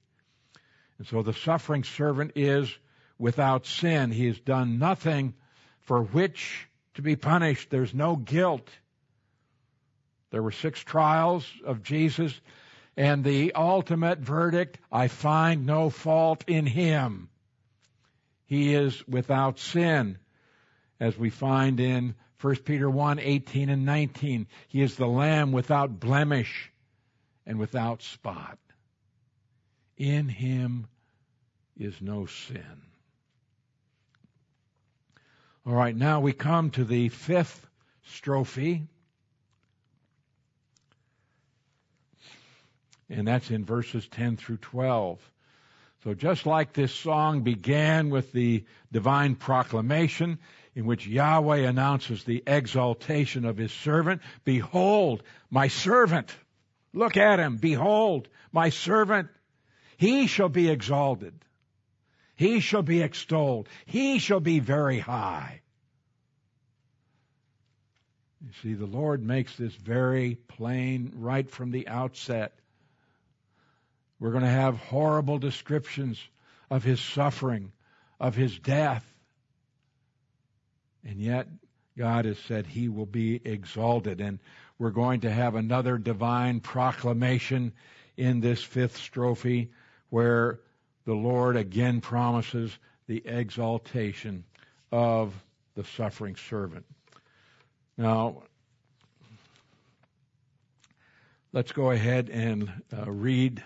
And 0.98 1.08
so 1.08 1.22
the 1.22 1.34
suffering 1.34 1.84
servant 1.84 2.32
is 2.36 2.76
without 3.24 3.66
sin. 3.66 4.12
He 4.12 4.28
has 4.28 4.38
done 4.38 4.80
nothing 4.80 5.34
for 5.80 6.04
which 6.04 6.68
to 6.96 7.02
be 7.02 7.16
punished. 7.16 7.70
There's 7.70 7.94
no 7.94 8.18
guilt. 8.18 8.68
There 10.30 10.44
were 10.44 10.52
six 10.52 10.82
trials 10.82 11.50
of 11.66 11.84
Jesus, 11.84 12.38
and 12.98 13.24
the 13.24 13.54
ultimate 13.54 14.20
verdict 14.20 14.78
I 14.92 15.08
find 15.08 15.66
no 15.66 15.90
fault 15.90 16.44
in 16.48 16.66
him. 16.66 17.30
He 18.46 18.74
is 18.74 19.02
without 19.08 19.58
sin, 19.58 20.18
as 21.00 21.18
we 21.18 21.30
find 21.30 21.80
in 21.80 22.16
1 22.42 22.56
Peter 22.58 22.90
1 22.90 23.20
18 23.20 23.70
and 23.70 23.86
19. 23.86 24.48
He 24.68 24.82
is 24.82 24.98
the 24.98 25.08
Lamb 25.08 25.54
without 25.54 25.98
blemish 25.98 26.74
and 27.46 27.58
without 27.58 28.02
spot. 28.02 28.60
In 29.96 30.28
him 30.28 30.88
is 31.78 32.02
no 32.02 32.26
sin. 32.26 32.93
All 35.66 35.74
right, 35.74 35.96
now 35.96 36.20
we 36.20 36.34
come 36.34 36.72
to 36.72 36.84
the 36.84 37.08
fifth 37.08 37.66
strophe. 38.06 38.86
And 43.10 43.28
that's 43.28 43.50
in 43.50 43.64
verses 43.64 44.06
10 44.10 44.36
through 44.36 44.58
12. 44.58 45.20
So 46.04 46.14
just 46.14 46.46
like 46.46 46.74
this 46.74 46.94
song 46.94 47.44
began 47.44 48.10
with 48.10 48.34
the 48.34 48.66
divine 48.92 49.36
proclamation, 49.36 50.40
in 50.76 50.86
which 50.86 51.08
Yahweh 51.08 51.60
announces 51.60 52.26
the 52.26 52.44
exaltation 52.46 53.46
of 53.46 53.56
his 53.56 53.72
servant. 53.72 54.22
Behold, 54.44 55.24
my 55.50 55.70
servant. 55.70 56.36
Look 56.94 57.16
at 57.16 57.40
him. 57.40 57.56
Behold, 57.56 58.28
my 58.52 58.70
servant. 58.70 59.30
He 59.96 60.28
shall 60.28 60.50
be 60.50 60.70
exalted. 60.70 61.34
He 62.36 62.60
shall 62.60 62.82
be 62.82 63.02
extolled. 63.02 63.70
He 63.86 64.20
shall 64.20 64.40
be 64.40 64.60
very 64.60 65.00
high. 65.00 65.62
You 68.42 68.52
see, 68.62 68.74
the 68.74 68.86
Lord 68.86 69.24
makes 69.24 69.56
this 69.56 69.74
very 69.74 70.36
plain 70.36 71.14
right 71.16 71.50
from 71.50 71.72
the 71.72 71.88
outset. 71.88 72.54
We're 74.20 74.32
going 74.32 74.44
to 74.44 74.50
have 74.50 74.78
horrible 74.78 75.38
descriptions 75.38 76.22
of 76.70 76.84
his 76.84 77.00
suffering, 77.00 77.72
of 78.20 78.36
his 78.36 78.58
death, 78.60 79.06
and 81.06 81.20
yet, 81.20 81.48
God 81.98 82.26
has 82.26 82.40
said 82.40 82.66
he 82.66 82.88
will 82.88 83.06
be 83.06 83.40
exalted. 83.44 84.22
And 84.22 84.40
we're 84.80 84.92
going 84.92 85.22
to 85.22 85.32
have 85.32 85.56
another 85.56 85.98
divine 85.98 86.60
proclamation 86.60 87.74
in 88.16 88.40
this 88.40 88.64
fifth 88.64 88.98
strophe 88.98 89.70
where 90.10 90.60
the 91.06 91.14
Lord 91.14 91.56
again 91.56 92.02
promises 92.02 92.78
the 93.08 93.22
exaltation 93.26 94.44
of 94.92 95.34
the 95.76 95.84
suffering 95.84 96.36
servant. 96.36 96.86
Now, 97.98 98.44
let's 101.52 101.72
go 101.72 101.92
ahead 101.92 102.30
and 102.30 102.72
uh, 102.96 103.12
read 103.12 103.64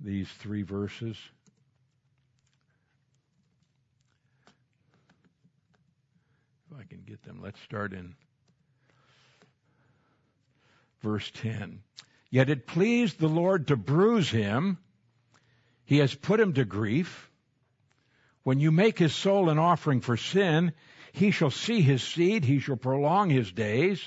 these 0.00 0.28
three 0.28 0.62
verses. 0.62 1.16
If 6.70 6.78
I 6.78 6.84
can 6.84 7.02
get 7.06 7.22
them, 7.22 7.40
let's 7.42 7.60
start 7.60 7.92
in 7.92 8.14
Verse 11.02 11.30
10. 11.34 11.80
Yet 12.30 12.48
it 12.48 12.66
pleased 12.66 13.18
the 13.18 13.28
Lord 13.28 13.66
to 13.66 13.76
bruise 13.76 14.30
him. 14.30 14.78
He 15.92 15.98
has 15.98 16.14
put 16.14 16.40
him 16.40 16.54
to 16.54 16.64
grief. 16.64 17.30
When 18.44 18.60
you 18.60 18.72
make 18.72 18.98
his 18.98 19.14
soul 19.14 19.50
an 19.50 19.58
offering 19.58 20.00
for 20.00 20.16
sin, 20.16 20.72
he 21.12 21.32
shall 21.32 21.50
see 21.50 21.82
his 21.82 22.02
seed, 22.02 22.46
he 22.46 22.60
shall 22.60 22.76
prolong 22.78 23.28
his 23.28 23.52
days, 23.52 24.02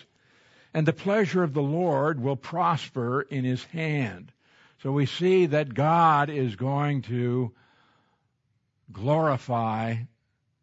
and 0.74 0.88
the 0.88 0.94
pleasure 0.94 1.44
of 1.44 1.54
the 1.54 1.62
Lord 1.62 2.20
will 2.20 2.38
prosper 2.38 3.22
in 3.22 3.44
his 3.44 3.64
hand. 3.66 4.32
So 4.82 4.92
we 4.92 5.06
see 5.06 5.46
that 5.46 5.76
God 5.76 6.32
is 6.32 6.56
going 6.56 7.04
to 7.04 7.54
glorify 8.92 9.98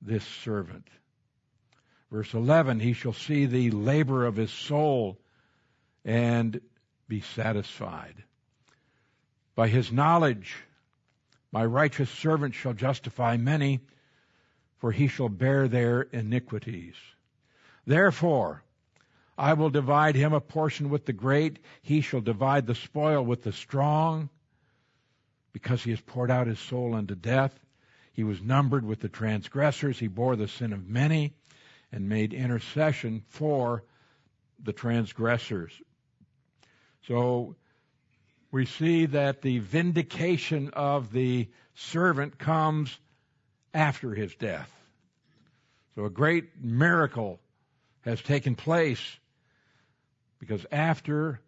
this 0.00 0.24
servant. 0.24 0.88
Verse 2.10 2.34
11, 2.34 2.80
he 2.80 2.94
shall 2.94 3.12
see 3.12 3.46
the 3.46 3.70
labor 3.70 4.26
of 4.26 4.34
his 4.34 4.50
soul 4.50 5.20
and 6.04 6.60
be 7.06 7.20
satisfied. 7.20 8.24
By 9.54 9.68
his 9.68 9.92
knowledge, 9.92 10.56
my 11.52 11.64
righteous 11.64 12.10
servant 12.10 12.54
shall 12.54 12.72
justify 12.72 13.36
many, 13.36 13.80
for 14.78 14.90
he 14.90 15.06
shall 15.06 15.28
bear 15.28 15.68
their 15.68 16.02
iniquities. 16.02 16.94
Therefore, 17.86 18.64
I 19.36 19.52
will 19.52 19.70
divide 19.70 20.14
him 20.14 20.32
a 20.32 20.40
portion 20.40 20.88
with 20.88 21.06
the 21.06 21.12
great. 21.12 21.58
He 21.82 22.00
shall 22.00 22.20
divide 22.20 22.66
the 22.66 22.74
spoil 22.74 23.24
with 23.24 23.42
the 23.42 23.52
strong, 23.52 24.30
because 25.52 25.82
he 25.82 25.90
has 25.90 26.00
poured 26.00 26.30
out 26.30 26.46
his 26.46 26.58
soul 26.58 26.94
unto 26.94 27.14
death. 27.14 27.58
He 28.12 28.24
was 28.24 28.42
numbered 28.42 28.84
with 28.84 29.00
the 29.00 29.08
transgressors. 29.08 29.98
He 29.98 30.08
bore 30.08 30.36
the 30.36 30.48
sin 30.48 30.72
of 30.72 30.88
many 30.88 31.34
and 31.90 32.08
made 32.08 32.32
intercession 32.32 33.22
for 33.28 33.84
the 34.62 34.72
transgressors. 34.72 35.72
So 37.06 37.56
we 38.52 38.66
see 38.66 39.06
that 39.06 39.40
the 39.40 39.58
vindication 39.58 40.68
of 40.74 41.10
the 41.10 41.48
servant 41.74 42.38
comes 42.38 42.96
after 43.72 44.14
his 44.14 44.34
death. 44.34 44.70
So 45.94 46.04
a 46.04 46.10
great 46.10 46.62
miracle 46.62 47.40
has 48.02 48.20
taken 48.20 48.54
place 48.54 49.00
because 50.38 50.66
after 50.70 51.40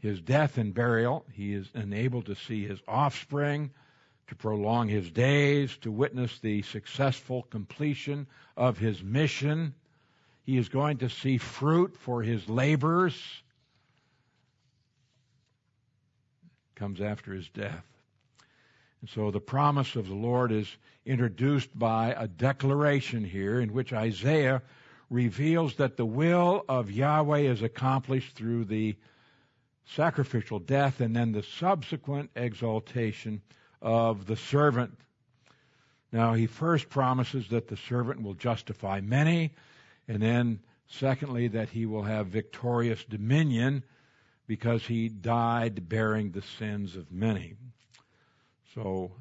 his 0.00 0.20
death 0.20 0.58
and 0.58 0.74
burial, 0.74 1.24
he 1.32 1.54
is 1.54 1.68
enabled 1.74 2.26
to 2.26 2.34
see 2.34 2.66
his 2.66 2.80
offspring, 2.86 3.70
to 4.28 4.34
prolong 4.34 4.88
his 4.88 5.10
days, 5.10 5.76
to 5.78 5.90
witness 5.90 6.38
the 6.40 6.62
successful 6.62 7.42
completion 7.44 8.26
of 8.56 8.78
his 8.78 9.02
mission. 9.02 9.74
He 10.42 10.58
is 10.58 10.68
going 10.68 10.98
to 10.98 11.08
see 11.08 11.38
fruit 11.38 11.96
for 11.96 12.22
his 12.22 12.48
labors 12.48 13.14
comes 16.80 17.02
after 17.02 17.34
his 17.34 17.46
death. 17.50 17.84
And 19.02 19.10
so 19.10 19.30
the 19.30 19.38
promise 19.38 19.96
of 19.96 20.08
the 20.08 20.14
Lord 20.14 20.50
is 20.50 20.66
introduced 21.04 21.78
by 21.78 22.14
a 22.16 22.26
declaration 22.26 23.22
here 23.22 23.60
in 23.60 23.74
which 23.74 23.92
Isaiah 23.92 24.62
reveals 25.10 25.74
that 25.74 25.98
the 25.98 26.06
will 26.06 26.64
of 26.70 26.90
Yahweh 26.90 27.40
is 27.40 27.60
accomplished 27.60 28.34
through 28.34 28.64
the 28.64 28.96
sacrificial 29.84 30.58
death 30.58 31.02
and 31.02 31.14
then 31.14 31.32
the 31.32 31.42
subsequent 31.42 32.30
exaltation 32.34 33.42
of 33.82 34.24
the 34.24 34.36
servant. 34.36 34.96
Now, 36.12 36.32
he 36.32 36.46
first 36.46 36.88
promises 36.88 37.48
that 37.48 37.68
the 37.68 37.76
servant 37.76 38.22
will 38.22 38.34
justify 38.34 39.02
many, 39.02 39.52
and 40.08 40.22
then, 40.22 40.60
secondly, 40.86 41.48
that 41.48 41.68
he 41.68 41.84
will 41.84 42.04
have 42.04 42.28
victorious 42.28 43.04
dominion 43.04 43.84
because 44.50 44.84
he 44.84 45.08
died 45.08 45.88
bearing 45.88 46.32
the 46.32 46.42
sins 46.42 46.96
of 46.96 47.12
many. 47.12 47.54
So 48.74 49.12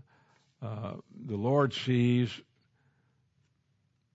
uh, 0.59 0.93
the 1.27 1.35
Lord 1.35 1.71
sees 1.71 2.31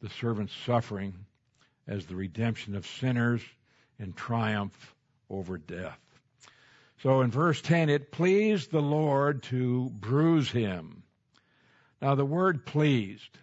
the 0.03 0.11
servant's 0.11 0.53
suffering 0.67 1.15
as 1.87 2.07
the 2.07 2.17
redemption 2.17 2.75
of 2.75 2.85
sinners 2.85 3.41
and 4.01 4.17
triumph 4.17 4.97
over 5.31 5.57
death. 5.57 6.01
So 7.01 7.21
in 7.21 7.31
verse 7.31 7.61
10, 7.61 7.91
it 7.91 8.11
pleased 8.11 8.73
the 8.73 8.83
Lord 8.83 9.45
to 9.45 9.91
bruise 9.91 10.51
him. 10.51 11.05
Now 12.03 12.17
the 12.17 12.25
word 12.25 12.67
pleased, 12.67 13.39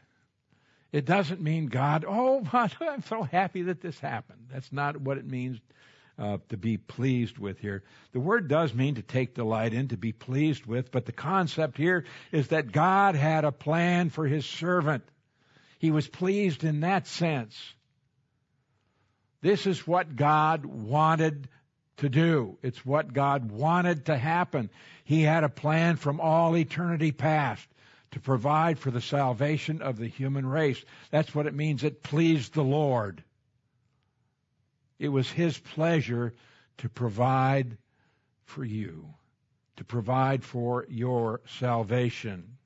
it 0.92 1.06
doesn't 1.06 1.40
mean 1.40 1.68
God, 1.68 2.04
oh, 2.06 2.46
I'm 2.52 3.04
so 3.04 3.24
happy 3.24 3.62
that 3.62 3.80
this 3.80 3.98
happened. 3.98 4.48
That's 4.52 4.74
not 4.74 5.00
what 5.00 5.18
it 5.18 5.26
means 5.26 5.62
uh, 6.22 6.38
to 6.50 6.58
be 6.58 6.78
pleased 6.78 7.40
with 7.40 7.58
here. 7.58 7.84
The 8.12 8.20
word 8.20 8.48
does 8.48 8.76
mean 8.76 8.96
to 8.96 9.02
take 9.02 9.34
delight 9.34 9.74
in, 9.74 9.88
to 9.88 9.98
be 9.98 10.12
pleased 10.12 10.68
with, 10.68 10.92
but 10.92 11.08
the 11.08 11.12
concept 11.12 11.78
here 11.78 12.06
is 12.32 12.50
that 12.50 12.72
God 12.72 13.16
had 13.16 13.44
a 13.44 13.52
plan 13.52 14.12
for 14.12 14.28
his 14.28 14.46
servant. 14.46 15.04
He 15.80 15.90
was 15.90 16.08
pleased 16.08 16.64
in 16.64 16.82
that 16.82 17.08
sense. 17.08 17.60
This 19.42 19.66
is 19.66 19.88
what 19.88 20.16
God 20.16 20.64
wanted 20.64 21.50
to 21.98 22.10
do. 22.10 22.60
It's 22.62 22.86
what 22.86 23.14
God 23.14 23.50
wanted 23.50 24.06
to 24.06 24.16
happen. 24.16 24.70
He 25.04 25.24
had 25.24 25.44
a 25.44 25.50
plan 25.50 25.96
from 25.96 26.20
all 26.20 26.56
eternity 26.56 27.12
past 27.12 27.68
to 28.12 28.20
provide 28.20 28.78
for 28.78 28.92
the 28.92 29.02
salvation 29.02 29.82
of 29.82 29.98
the 29.98 30.08
human 30.08 30.46
race. 30.46 30.84
That's 31.10 31.34
what 31.34 31.48
it 31.48 31.56
means. 31.56 31.84
It 31.84 32.04
pleased 32.04 32.54
the 32.54 32.64
Lord. 32.64 33.24
It 35.02 35.10
was 35.10 35.32
His 35.32 35.58
pleasure 35.58 36.32
to 36.78 36.88
provide 36.88 37.76
for 38.44 38.64
you, 38.64 39.16
to 39.78 39.84
provide 39.84 40.44
for 40.44 40.86
your 40.90 41.42
salvation. 41.48 42.60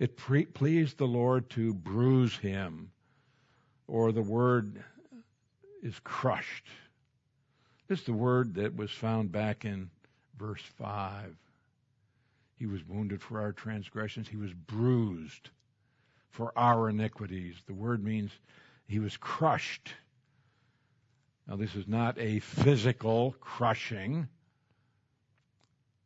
It 0.00 0.16
pre- 0.16 0.46
pleased 0.46 0.98
the 0.98 1.06
Lord 1.06 1.48
to 1.50 1.72
bruise 1.72 2.36
him, 2.36 2.90
or 3.86 4.10
the 4.10 4.22
word 4.22 4.82
is 5.80 6.00
crushed. 6.00 6.66
This 7.86 8.00
is 8.00 8.06
the 8.06 8.12
word 8.12 8.54
that 8.54 8.74
was 8.74 8.90
found 8.90 9.30
back 9.30 9.64
in 9.64 9.88
verse 10.36 10.62
5. 10.62 11.36
He 12.58 12.66
was 12.66 12.84
wounded 12.84 13.22
for 13.22 13.40
our 13.40 13.52
transgressions, 13.52 14.26
he 14.26 14.36
was 14.36 14.52
bruised 14.52 15.50
for 16.34 16.52
our 16.56 16.88
iniquities. 16.88 17.54
The 17.66 17.74
word 17.74 18.02
means 18.02 18.32
he 18.88 18.98
was 18.98 19.16
crushed. 19.16 19.94
Now, 21.46 21.54
this 21.54 21.76
is 21.76 21.86
not 21.86 22.18
a 22.18 22.40
physical 22.40 23.36
crushing, 23.38 24.26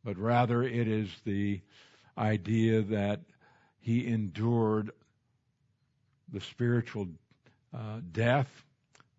but 0.03 0.19
rather 0.19 0.61
it 0.61 0.87
is 0.87 1.09
the 1.25 1.61
idea 2.15 2.83
that 2.83 3.21
he 3.79 4.05
endured 4.05 4.91
the 6.31 6.41
spiritual 6.41 7.07
uh, 7.73 8.01
death, 8.11 8.63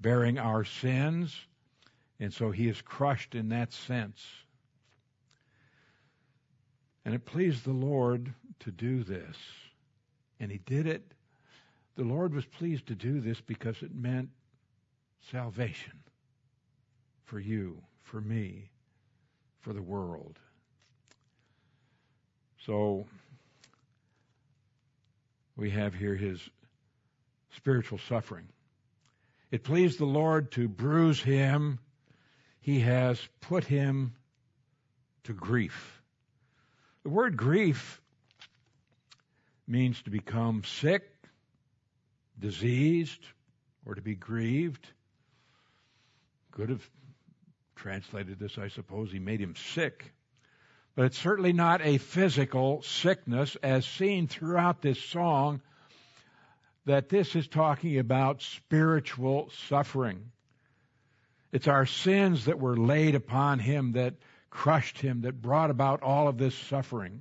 bearing 0.00 0.38
our 0.38 0.64
sins, 0.64 1.34
and 2.20 2.32
so 2.32 2.52
he 2.52 2.68
is 2.68 2.80
crushed 2.82 3.34
in 3.34 3.48
that 3.48 3.72
sense. 3.72 4.24
And 7.04 7.16
it 7.16 7.24
pleased 7.24 7.64
the 7.64 7.72
Lord 7.72 8.32
to 8.60 8.70
do 8.70 9.02
this. 9.02 9.36
And 10.40 10.50
he 10.50 10.58
did 10.58 10.86
it 10.86 11.12
the 12.00 12.06
Lord 12.06 12.32
was 12.32 12.46
pleased 12.46 12.86
to 12.86 12.94
do 12.94 13.20
this 13.20 13.42
because 13.42 13.82
it 13.82 13.94
meant 13.94 14.30
salvation 15.30 15.92
for 17.24 17.38
you, 17.38 17.82
for 18.02 18.22
me, 18.22 18.70
for 19.60 19.74
the 19.74 19.82
world. 19.82 20.38
So 22.64 23.06
we 25.56 25.68
have 25.68 25.92
here 25.92 26.14
his 26.14 26.40
spiritual 27.54 27.98
suffering. 28.08 28.48
It 29.50 29.62
pleased 29.62 29.98
the 29.98 30.06
Lord 30.06 30.52
to 30.52 30.68
bruise 30.68 31.20
him. 31.20 31.80
He 32.60 32.80
has 32.80 33.20
put 33.42 33.64
him 33.64 34.14
to 35.24 35.34
grief. 35.34 36.00
The 37.02 37.10
word 37.10 37.36
grief 37.36 37.99
means 39.70 40.02
to 40.02 40.10
become 40.10 40.64
sick, 40.64 41.04
diseased 42.38 43.24
or 43.86 43.94
to 43.94 44.02
be 44.02 44.14
grieved. 44.14 44.86
Could 46.50 46.70
have 46.70 46.90
translated 47.76 48.38
this, 48.38 48.58
I 48.58 48.68
suppose. 48.68 49.12
He 49.12 49.20
made 49.20 49.40
him 49.40 49.54
sick. 49.74 50.12
But 50.96 51.06
it's 51.06 51.18
certainly 51.18 51.52
not 51.52 51.80
a 51.82 51.98
physical 51.98 52.82
sickness 52.82 53.56
as 53.62 53.86
seen 53.86 54.26
throughout 54.26 54.82
this 54.82 55.00
song, 55.00 55.60
that 56.86 57.08
this 57.08 57.36
is 57.36 57.46
talking 57.46 57.98
about 57.98 58.42
spiritual 58.42 59.50
suffering. 59.68 60.32
It's 61.52 61.68
our 61.68 61.86
sins 61.86 62.46
that 62.46 62.58
were 62.58 62.76
laid 62.76 63.14
upon 63.14 63.60
him 63.60 63.92
that 63.92 64.14
crushed 64.50 64.98
him, 64.98 65.22
that 65.22 65.40
brought 65.40 65.70
about 65.70 66.02
all 66.02 66.26
of 66.26 66.38
this 66.38 66.54
suffering. 66.54 67.20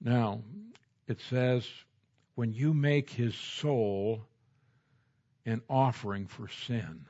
Now, 0.00 0.42
it 1.06 1.20
says, 1.20 1.68
when 2.34 2.52
you 2.52 2.72
make 2.72 3.10
his 3.10 3.34
soul 3.34 4.22
an 5.46 5.62
offering 5.68 6.26
for 6.26 6.48
sin. 6.48 7.04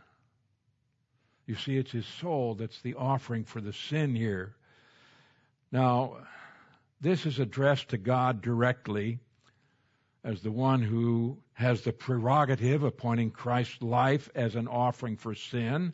You 1.47 1.57
see, 1.57 1.76
it's 1.76 1.93
his 1.93 2.07
soul 2.07 2.55
that's 2.55 2.80
the 2.80 2.95
offering 2.95 3.45
for 3.45 3.61
the 3.61 3.72
sin 3.72 4.14
here. 4.14 4.55
Now, 5.72 6.18
this 7.01 7.26
is 7.26 7.38
addressed 7.38 7.88
to 7.91 7.99
God 7.99 8.41
directly 8.41 9.18
as 10.22 10.43
the 10.43 10.51
one 10.51 10.82
who 10.82 11.38
has 11.55 11.82
the 11.82 11.93
prerogative 11.93 12.82
of 12.82 12.88
appointing 12.88 13.30
Christ's 13.30 13.82
life 13.82 14.28
as 14.34 14.55
an 14.55 14.68
offering 14.68 15.16
for 15.16 15.34
sin. 15.34 15.93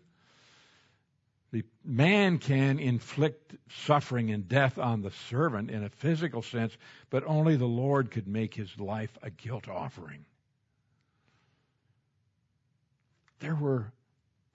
The 1.53 1.65
man 1.85 2.39
can 2.39 2.79
inflict 2.79 3.55
suffering 3.71 4.31
and 4.31 4.49
death 4.49 4.79
on 4.79 5.03
the 5.03 5.13
servant 5.31 5.71
in 5.71 5.85
a 5.85 5.89
physical 5.89 6.43
sense, 6.43 6.77
but 7.09 7.25
only 7.27 7.57
the 7.57 7.67
Lord 7.67 8.11
could 8.11 8.27
make 8.27 8.55
his 8.55 8.79
life 8.79 9.17
a 9.23 9.31
guilt 9.31 9.69
offering. 9.69 10.25
There 13.39 13.55
were 13.55 13.93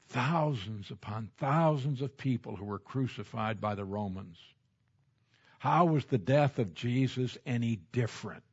thousands 0.09 0.91
upon 0.91 1.29
thousands 1.37 2.01
of 2.01 2.17
people 2.17 2.55
who 2.55 2.65
were 2.65 2.79
crucified 2.79 3.61
by 3.61 3.75
the 3.75 3.85
Romans. 3.85 4.37
How 5.59 5.85
was 5.85 6.05
the 6.05 6.17
death 6.17 6.59
of 6.59 6.73
Jesus 6.73 7.37
any 7.45 7.77
different? 7.91 8.43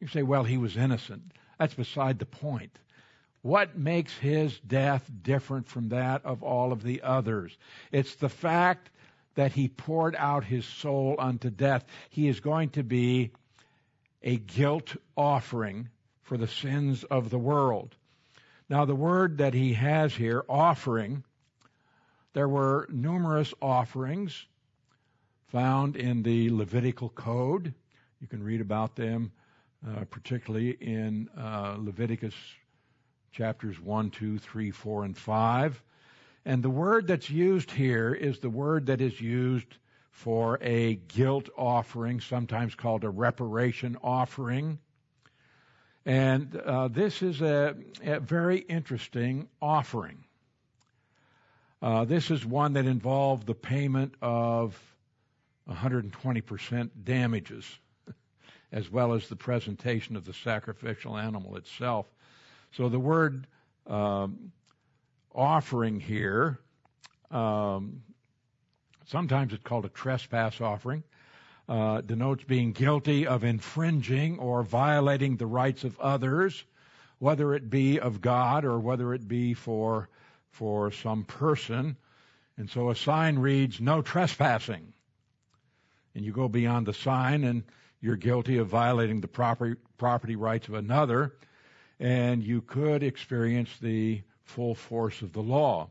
You 0.00 0.06
say, 0.06 0.22
well, 0.22 0.44
he 0.44 0.56
was 0.56 0.76
innocent. 0.76 1.32
That's 1.58 1.74
beside 1.74 2.18
the 2.18 2.26
point. 2.26 2.78
What 3.46 3.78
makes 3.78 4.12
his 4.18 4.58
death 4.58 5.08
different 5.22 5.68
from 5.68 5.90
that 5.90 6.24
of 6.24 6.42
all 6.42 6.72
of 6.72 6.82
the 6.82 7.02
others? 7.02 7.56
It's 7.92 8.16
the 8.16 8.28
fact 8.28 8.90
that 9.36 9.52
he 9.52 9.68
poured 9.68 10.16
out 10.16 10.42
his 10.42 10.64
soul 10.64 11.14
unto 11.16 11.48
death. 11.48 11.84
He 12.10 12.26
is 12.26 12.40
going 12.40 12.70
to 12.70 12.82
be 12.82 13.30
a 14.20 14.34
guilt 14.34 14.96
offering 15.16 15.90
for 16.22 16.36
the 16.36 16.48
sins 16.48 17.04
of 17.04 17.30
the 17.30 17.38
world. 17.38 17.94
Now, 18.68 18.84
the 18.84 18.96
word 18.96 19.38
that 19.38 19.54
he 19.54 19.74
has 19.74 20.12
here, 20.12 20.44
offering, 20.48 21.22
there 22.32 22.48
were 22.48 22.88
numerous 22.90 23.54
offerings 23.62 24.44
found 25.52 25.94
in 25.94 26.24
the 26.24 26.50
Levitical 26.50 27.10
code. 27.10 27.74
You 28.20 28.26
can 28.26 28.42
read 28.42 28.60
about 28.60 28.96
them, 28.96 29.30
uh, 29.86 30.04
particularly 30.10 30.70
in 30.70 31.28
uh, 31.38 31.76
Leviticus 31.78 32.34
chapters 33.36 33.78
1, 33.78 34.10
2, 34.10 34.38
3, 34.38 34.70
4, 34.70 35.04
and 35.04 35.16
5. 35.16 35.82
And 36.46 36.62
the 36.62 36.70
word 36.70 37.06
that's 37.06 37.28
used 37.28 37.70
here 37.70 38.14
is 38.14 38.38
the 38.38 38.48
word 38.48 38.86
that 38.86 39.02
is 39.02 39.20
used 39.20 39.76
for 40.10 40.58
a 40.62 40.94
guilt 40.94 41.50
offering, 41.58 42.20
sometimes 42.20 42.74
called 42.74 43.04
a 43.04 43.10
reparation 43.10 43.98
offering. 44.02 44.78
And 46.06 46.56
uh, 46.56 46.88
this 46.88 47.20
is 47.20 47.42
a, 47.42 47.76
a, 48.02 48.20
very 48.20 48.58
interesting 48.58 49.48
offering. 49.60 50.24
Uh, 51.82 52.06
this 52.06 52.30
is 52.30 52.46
one 52.46 52.72
that 52.72 52.86
involved 52.86 53.46
the 53.46 53.54
payment 53.54 54.14
of 54.22 54.80
120% 55.68 56.90
damages, 57.04 57.66
as 58.72 58.90
well 58.90 59.12
as 59.12 59.28
the 59.28 59.36
presentation 59.36 60.16
of 60.16 60.24
the 60.24 60.32
sacrificial 60.32 61.18
animal 61.18 61.56
itself. 61.56 62.06
So 62.72 62.88
the 62.88 62.98
word 62.98 63.46
um, 63.86 64.52
offering 65.34 66.00
here, 66.00 66.58
um, 67.30 68.02
sometimes 69.06 69.52
it's 69.52 69.62
called 69.62 69.84
a 69.84 69.90
trespass 69.90 70.60
offering 70.60 71.02
uh, 71.68 72.00
denotes 72.00 72.44
being 72.44 72.72
guilty 72.72 73.26
of 73.26 73.44
infringing 73.44 74.38
or 74.38 74.62
violating 74.62 75.36
the 75.36 75.46
rights 75.46 75.84
of 75.84 75.98
others, 75.98 76.64
whether 77.18 77.54
it 77.54 77.68
be 77.68 77.98
of 77.98 78.20
God 78.20 78.64
or 78.64 78.78
whether 78.78 79.14
it 79.14 79.26
be 79.26 79.54
for 79.54 80.08
for 80.50 80.90
some 80.90 81.24
person. 81.24 81.96
And 82.56 82.70
so 82.70 82.90
a 82.90 82.96
sign 82.96 83.38
reads 83.38 83.80
no 83.80 84.00
trespassing. 84.00 84.92
And 86.14 86.24
you 86.24 86.32
go 86.32 86.48
beyond 86.48 86.86
the 86.86 86.94
sign 86.94 87.44
and 87.44 87.62
you're 88.00 88.16
guilty 88.16 88.56
of 88.58 88.68
violating 88.68 89.20
the 89.20 89.28
property 89.28 89.76
property 89.98 90.36
rights 90.36 90.68
of 90.68 90.74
another 90.74 91.34
and 91.98 92.42
you 92.42 92.60
could 92.60 93.02
experience 93.02 93.70
the 93.80 94.22
full 94.44 94.74
force 94.74 95.22
of 95.22 95.32
the 95.32 95.42
law. 95.42 95.90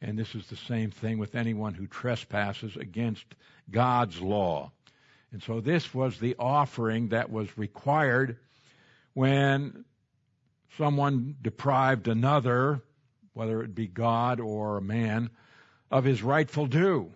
And 0.00 0.18
this 0.18 0.34
is 0.34 0.46
the 0.46 0.56
same 0.56 0.90
thing 0.90 1.18
with 1.18 1.34
anyone 1.34 1.74
who 1.74 1.86
trespasses 1.86 2.76
against 2.76 3.24
God's 3.70 4.20
law. 4.20 4.72
And 5.32 5.42
so 5.42 5.60
this 5.60 5.94
was 5.94 6.18
the 6.18 6.36
offering 6.38 7.08
that 7.08 7.30
was 7.30 7.56
required 7.56 8.36
when 9.14 9.84
someone 10.76 11.36
deprived 11.40 12.08
another, 12.08 12.82
whether 13.32 13.62
it 13.62 13.74
be 13.74 13.86
God 13.86 14.40
or 14.40 14.76
a 14.76 14.82
man, 14.82 15.30
of 15.90 16.04
his 16.04 16.22
rightful 16.22 16.66
due. 16.66 17.12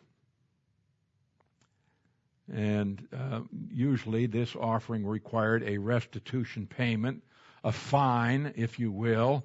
And 2.52 3.06
uh, 3.12 3.40
usually 3.72 4.26
this 4.26 4.54
offering 4.54 5.04
required 5.04 5.64
a 5.64 5.78
restitution 5.78 6.66
payment, 6.66 7.22
a 7.66 7.72
fine, 7.72 8.52
if 8.54 8.78
you 8.78 8.92
will, 8.92 9.44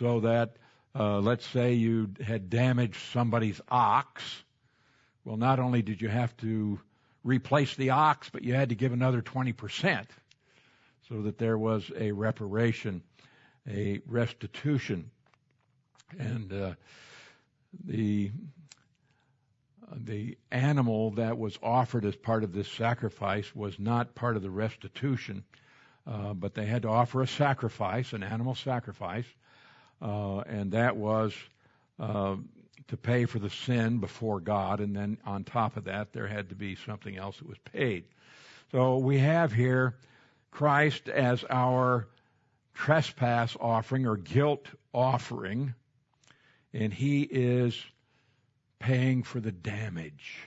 so 0.00 0.20
that, 0.20 0.56
uh, 0.98 1.20
let's 1.20 1.46
say 1.46 1.74
you 1.74 2.10
had 2.20 2.50
damaged 2.50 2.98
somebody's 3.12 3.60
ox. 3.68 4.24
Well, 5.24 5.36
not 5.36 5.60
only 5.60 5.80
did 5.80 6.02
you 6.02 6.08
have 6.08 6.36
to 6.38 6.80
replace 7.22 7.76
the 7.76 7.90
ox, 7.90 8.28
but 8.28 8.42
you 8.42 8.54
had 8.54 8.70
to 8.70 8.74
give 8.74 8.92
another 8.92 9.22
20% 9.22 10.04
so 11.08 11.22
that 11.22 11.38
there 11.38 11.56
was 11.56 11.88
a 11.96 12.10
reparation, 12.10 13.02
a 13.68 14.00
restitution. 14.04 15.12
And 16.18 16.52
uh, 16.52 16.74
the 17.84 18.32
the 19.92 20.38
animal 20.52 21.10
that 21.12 21.36
was 21.38 21.58
offered 21.62 22.04
as 22.04 22.14
part 22.14 22.44
of 22.44 22.52
this 22.52 22.68
sacrifice 22.68 23.54
was 23.54 23.78
not 23.78 24.14
part 24.14 24.36
of 24.36 24.42
the 24.42 24.50
restitution, 24.50 25.44
uh, 26.10 26.34
but 26.34 26.54
they 26.54 26.66
had 26.66 26.82
to 26.82 26.88
offer 26.88 27.22
a 27.22 27.26
sacrifice, 27.26 28.12
an 28.12 28.24
animal 28.24 28.56
sacrifice, 28.56 29.26
uh, 30.02 30.38
and 30.40 30.72
that 30.72 30.96
was 30.96 31.32
uh, 32.00 32.34
to 32.88 32.96
pay 32.96 33.26
for 33.26 33.38
the 33.38 33.50
sin 33.50 33.98
before 33.98 34.40
God, 34.40 34.80
and 34.80 34.96
then 34.96 35.18
on 35.24 35.44
top 35.44 35.76
of 35.76 35.84
that, 35.84 36.12
there 36.12 36.26
had 36.26 36.48
to 36.48 36.56
be 36.56 36.74
something 36.74 37.16
else 37.16 37.38
that 37.38 37.48
was 37.48 37.58
paid. 37.58 38.04
So 38.72 38.98
we 38.98 39.18
have 39.18 39.52
here 39.52 39.94
Christ 40.50 41.08
as 41.08 41.44
our 41.48 42.08
trespass 42.74 43.56
offering 43.60 44.06
or 44.06 44.16
guilt 44.16 44.66
offering, 44.92 45.74
and 46.72 46.92
he 46.92 47.22
is 47.22 47.80
paying 48.80 49.22
for 49.22 49.38
the 49.38 49.52
damage, 49.52 50.38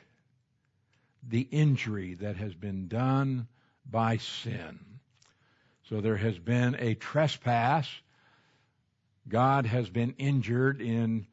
the 1.25 1.47
injury 1.51 2.15
that 2.15 2.35
has 2.35 2.53
been 2.53 2.89
done 2.89 3.47
by 3.89 4.17
sin. 4.17 4.92
So 5.93 6.01
there 6.01 6.17
has 6.17 6.39
been 6.39 6.75
a 6.79 6.95
trespass. 6.95 7.87
God 9.29 9.67
has 9.67 9.87
been 9.91 10.15
injured 10.17 10.81
in 10.81 11.27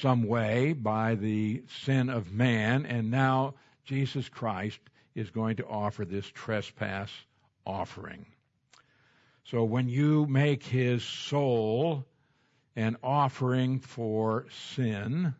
some 0.00 0.28
way 0.28 0.74
by 0.74 1.16
the 1.16 1.64
sin 1.82 2.08
of 2.08 2.30
man, 2.30 2.86
and 2.86 3.10
now 3.10 3.54
Jesus 3.84 4.28
Christ 4.28 4.78
is 5.16 5.30
going 5.30 5.56
to 5.56 5.66
offer 5.66 6.04
this 6.04 6.24
trespass 6.24 7.10
offering. 7.66 8.26
So 9.46 9.64
when 9.64 9.88
you 9.88 10.24
make 10.24 10.62
his 10.62 11.02
soul 11.02 12.06
an 12.76 12.96
offering 13.02 13.80
for 13.80 14.46
sin, 14.76 15.34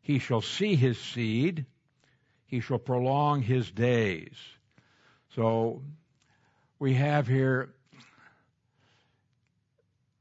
he 0.00 0.18
shall 0.18 0.40
see 0.40 0.74
his 0.74 0.98
seed, 0.98 1.64
he 2.46 2.58
shall 2.58 2.80
prolong 2.80 3.40
his 3.40 3.70
days. 3.70 4.34
So 5.36 5.82
we 6.84 6.92
have 6.92 7.26
here 7.26 7.70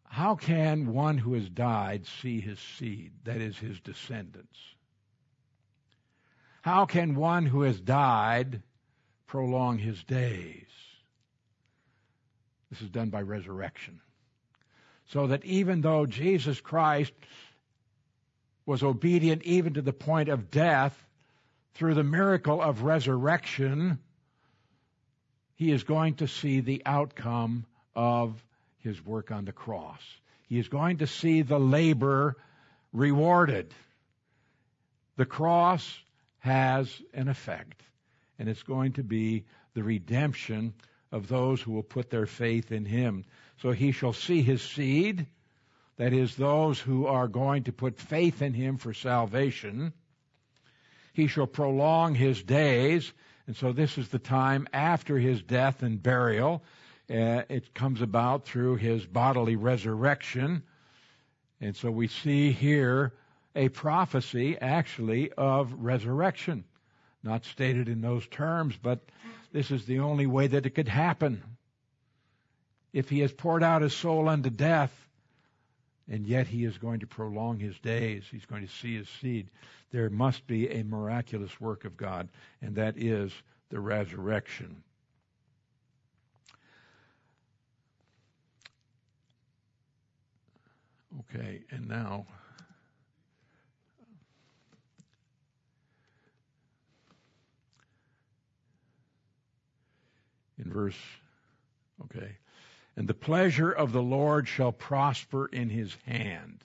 how 0.05 0.35
can 0.35 0.93
one 0.93 1.17
who 1.17 1.33
has 1.33 1.49
died 1.49 2.05
see 2.21 2.39
his 2.39 2.57
seed, 2.77 3.11
that 3.25 3.41
is, 3.41 3.57
his 3.57 3.81
descendants? 3.81 4.57
How 6.61 6.85
can 6.85 7.15
one 7.15 7.45
who 7.45 7.63
has 7.63 7.81
died 7.81 8.61
prolong 9.27 9.77
his 9.77 10.01
days? 10.05 10.67
This 12.69 12.81
is 12.81 12.89
done 12.89 13.09
by 13.09 13.23
resurrection. 13.23 13.99
So 15.07 15.27
that 15.27 15.43
even 15.43 15.81
though 15.81 16.05
Jesus 16.05 16.61
Christ 16.61 17.11
was 18.65 18.83
obedient 18.83 19.43
even 19.43 19.73
to 19.73 19.81
the 19.81 19.91
point 19.91 20.29
of 20.29 20.49
death, 20.49 20.95
through 21.73 21.95
the 21.95 22.05
miracle 22.05 22.61
of 22.61 22.83
resurrection, 22.83 23.99
he 25.55 25.71
is 25.71 25.83
going 25.83 26.15
to 26.15 26.27
see 26.27 26.59
the 26.59 26.81
outcome 26.85 27.65
of 27.95 28.43
his 28.79 29.03
work 29.05 29.31
on 29.31 29.45
the 29.45 29.51
cross. 29.51 30.01
He 30.47 30.59
is 30.59 30.67
going 30.67 30.97
to 30.97 31.07
see 31.07 31.41
the 31.41 31.59
labor 31.59 32.37
rewarded. 32.91 33.73
The 35.15 35.25
cross 35.25 35.99
has 36.39 36.89
an 37.13 37.27
effect, 37.27 37.81
and 38.37 38.49
it's 38.49 38.63
going 38.63 38.93
to 38.93 39.03
be 39.03 39.45
the 39.73 39.83
redemption 39.83 40.73
of 41.11 41.27
those 41.27 41.61
who 41.61 41.71
will 41.71 41.83
put 41.83 42.09
their 42.09 42.25
faith 42.25 42.71
in 42.71 42.85
him. 42.85 43.25
So 43.61 43.71
he 43.71 43.91
shall 43.91 44.13
see 44.13 44.41
his 44.41 44.61
seed, 44.61 45.27
that 45.97 46.11
is, 46.11 46.35
those 46.35 46.79
who 46.79 47.05
are 47.05 47.27
going 47.27 47.63
to 47.65 47.71
put 47.71 47.99
faith 47.99 48.41
in 48.41 48.53
him 48.53 48.77
for 48.77 48.93
salvation. 48.93 49.93
He 51.13 51.27
shall 51.27 51.47
prolong 51.47 52.15
his 52.15 52.41
days, 52.41 53.13
and 53.47 53.55
so 53.55 53.73
this 53.73 53.97
is 53.97 54.09
the 54.09 54.19
time 54.19 54.67
after 54.71 55.17
his 55.17 55.41
death 55.41 55.83
and 55.83 56.01
burial. 56.01 56.63
Uh, 57.09 57.43
it 57.49 57.73
comes 57.73 58.01
about 58.01 58.45
through 58.45 58.77
his 58.77 59.05
bodily 59.05 59.57
resurrection. 59.57 60.63
And 61.59 61.75
so 61.75 61.91
we 61.91 62.07
see 62.07 62.51
here 62.51 63.13
a 63.55 63.69
prophecy 63.69 64.57
actually 64.57 65.31
of 65.33 65.73
resurrection. 65.73 66.63
Not 67.21 67.45
stated 67.45 67.89
in 67.89 68.01
those 68.01 68.25
terms, 68.27 68.77
but 68.81 68.99
this 69.51 69.71
is 69.71 69.85
the 69.85 69.99
only 69.99 70.25
way 70.25 70.47
that 70.47 70.65
it 70.65 70.71
could 70.71 70.87
happen. 70.87 71.43
If 72.93 73.09
he 73.09 73.19
has 73.19 73.31
poured 73.31 73.63
out 73.63 73.81
his 73.81 73.93
soul 73.93 74.29
unto 74.29 74.49
death, 74.49 74.91
and 76.09 76.25
yet 76.25 76.47
he 76.47 76.63
is 76.65 76.77
going 76.77 76.99
to 76.99 77.07
prolong 77.07 77.59
his 77.59 77.77
days, 77.79 78.23
he's 78.29 78.45
going 78.45 78.65
to 78.65 78.73
see 78.73 78.95
his 78.97 79.09
seed, 79.21 79.49
there 79.93 80.09
must 80.09 80.47
be 80.47 80.67
a 80.69 80.83
miraculous 80.83 81.61
work 81.61 81.85
of 81.85 81.95
God, 81.95 82.27
and 82.63 82.75
that 82.75 82.97
is 82.97 83.31
the 83.69 83.79
resurrection. 83.79 84.83
Okay, 91.19 91.61
and 91.69 91.87
now 91.87 92.25
in 100.57 100.73
verse, 100.73 100.97
okay. 102.05 102.37
And 102.95 103.07
the 103.07 103.13
pleasure 103.13 103.71
of 103.71 103.91
the 103.91 104.01
Lord 104.01 104.47
shall 104.47 104.71
prosper 104.71 105.45
in 105.45 105.69
his 105.69 105.95
hand. 106.07 106.63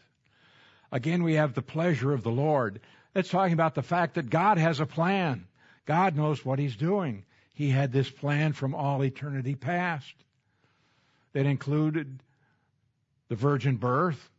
Again, 0.91 1.23
we 1.23 1.35
have 1.35 1.53
the 1.53 1.61
pleasure 1.61 2.15
of 2.15 2.23
the 2.23 2.31
Lord. 2.31 2.81
It's 3.15 3.31
talking 3.31 3.53
about 3.53 3.75
the 3.75 3.83
fact 3.83 4.15
that 4.15 4.31
God 4.31 4.59
has 4.59 4.81
a 4.81 4.87
plan. 4.87 5.47
God 5.87 6.17
knows 6.17 6.45
what 6.45 6.59
he's 6.59 6.77
doing. 6.77 7.25
He 7.55 7.71
had 7.71 7.93
this 7.93 8.11
plan 8.11 8.53
from 8.53 8.75
all 8.75 9.03
eternity 9.03 9.55
past 9.55 10.15
that 11.33 11.47
included 11.47 12.23
the 13.29 13.35
virgin 13.35 13.77
birth, 13.77 14.31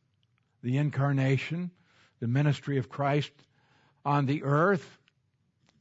the 0.63 0.77
incarnation, 0.77 1.71
the 2.19 2.27
ministry 2.27 2.77
of 2.77 2.89
Christ 2.89 3.31
on 4.05 4.25
the 4.25 4.43
earth, 4.43 4.97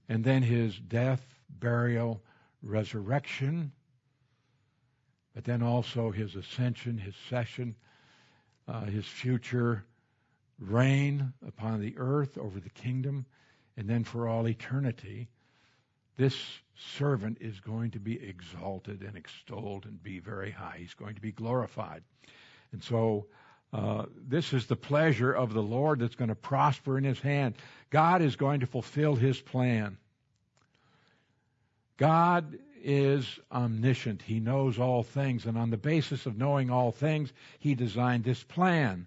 and 0.08 0.24
then 0.24 0.42
his 0.42 0.76
death, 0.78 1.22
burial, 1.48 2.22
resurrection, 2.62 3.72
but 5.34 5.44
then 5.44 5.62
also 5.62 6.10
his 6.10 6.34
ascension, 6.34 6.98
his 6.98 7.14
session, 7.28 7.76
uh, 8.66 8.84
his 8.86 9.06
future 9.06 9.84
reign 10.58 11.32
upon 11.46 11.80
the 11.80 11.94
earth 11.98 12.36
over 12.38 12.60
the 12.60 12.70
kingdom, 12.70 13.26
and 13.76 13.88
then 13.88 14.04
for 14.04 14.28
all 14.28 14.48
eternity, 14.48 15.28
this 16.16 16.36
servant 16.96 17.38
is 17.40 17.60
going 17.60 17.92
to 17.92 18.00
be 18.00 18.20
exalted 18.20 19.02
and 19.02 19.16
extolled 19.16 19.84
and 19.84 20.02
be 20.02 20.18
very 20.18 20.50
high. 20.50 20.76
He's 20.78 20.94
going 20.94 21.14
to 21.14 21.20
be 21.20 21.32
glorified. 21.32 22.02
And 22.72 22.82
so, 22.82 23.26
uh, 23.72 24.06
this 24.26 24.52
is 24.52 24.66
the 24.66 24.76
pleasure 24.76 25.32
of 25.32 25.52
the 25.52 25.62
Lord 25.62 26.00
that's 26.00 26.14
going 26.14 26.28
to 26.28 26.34
prosper 26.34 26.98
in 26.98 27.04
his 27.04 27.20
hand. 27.20 27.54
God 27.90 28.22
is 28.22 28.36
going 28.36 28.60
to 28.60 28.66
fulfill 28.66 29.14
his 29.14 29.40
plan. 29.40 29.98
God 31.98 32.58
is 32.82 33.38
omniscient. 33.50 34.22
He 34.22 34.40
knows 34.40 34.78
all 34.78 35.02
things. 35.02 35.46
And 35.46 35.58
on 35.58 35.70
the 35.70 35.76
basis 35.76 36.26
of 36.26 36.38
knowing 36.38 36.70
all 36.70 36.92
things, 36.92 37.32
He 37.58 37.74
designed 37.74 38.24
this 38.24 38.42
plan. 38.42 39.06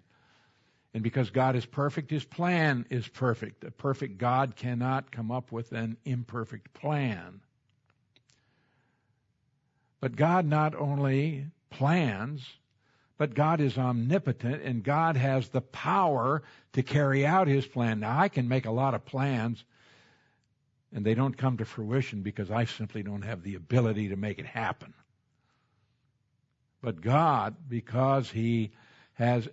And 0.94 1.04
because 1.04 1.30
God 1.30 1.56
is 1.56 1.66
perfect, 1.66 2.12
His 2.12 2.26
plan 2.26 2.86
is 2.90 3.08
perfect. 3.08 3.64
A 3.64 3.72
perfect 3.72 4.18
God 4.18 4.56
cannot 4.56 5.12
come 5.12 5.32
up 5.32 5.52
with 5.52 5.72
an 5.72 5.98
imperfect 6.04 6.74
plan. 6.74 7.42
But 10.02 10.16
God 10.16 10.46
not 10.46 10.76
only 10.76 11.46
plans, 11.70 12.46
but 13.18 13.36
God 13.36 13.62
is 13.62 13.78
omnipotent 13.78 14.64
and 14.64 14.84
God 14.84 15.16
has 15.16 15.50
the 15.50 15.62
power 15.62 16.42
to 16.74 16.84
carry 16.84 17.26
out 17.26 17.48
His 17.48 17.66
plan. 17.66 18.00
Now, 18.00 18.20
I 18.20 18.28
can 18.28 18.48
make 18.48 18.66
a 18.66 18.72
lot 18.72 18.94
of 18.94 19.06
plans 19.06 19.64
and 20.94 21.06
they 21.06 21.14
don't 21.14 21.38
come 21.38 21.58
to 21.58 21.66
fruition 21.66 22.22
because 22.22 22.52
I 22.52 22.66
simply 22.66 23.04
don't 23.04 23.22
have 23.22 23.44
the 23.44 23.56
ability 23.56 24.10
to 24.10 24.18
make 24.18 24.40
it 24.40 24.46
happen. 24.46 24.94
But 26.82 27.00
God, 27.00 27.56
because 27.70 28.30
He 28.32 28.72
has 29.14 29.48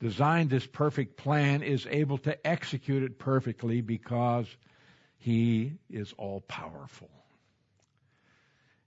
designed 0.00 0.50
this 0.50 0.66
perfect 0.66 1.16
plan, 1.16 1.62
is 1.62 1.86
able 1.90 2.18
to 2.18 2.46
execute 2.46 3.02
it 3.02 3.18
perfectly 3.18 3.80
because 3.80 4.46
He 5.18 5.72
is 5.90 6.12
all 6.18 6.40
powerful. 6.42 7.10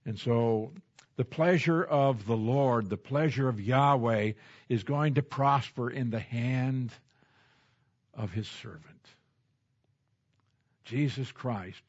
And 0.04 0.18
so 0.18 0.72
the 1.16 1.24
pleasure 1.24 1.82
of 1.82 2.26
the 2.26 2.36
Lord, 2.36 2.88
the 2.88 2.96
pleasure 2.96 3.48
of 3.48 3.60
Yahweh, 3.60 4.32
is 4.68 4.84
going 4.84 5.14
to 5.14 5.22
prosper 5.22 5.90
in 5.90 6.10
the 6.10 6.20
hand 6.20 6.92
of 8.14 8.32
His 8.32 8.48
servant. 8.48 8.84
Jesus 10.84 11.30
Christ 11.30 11.82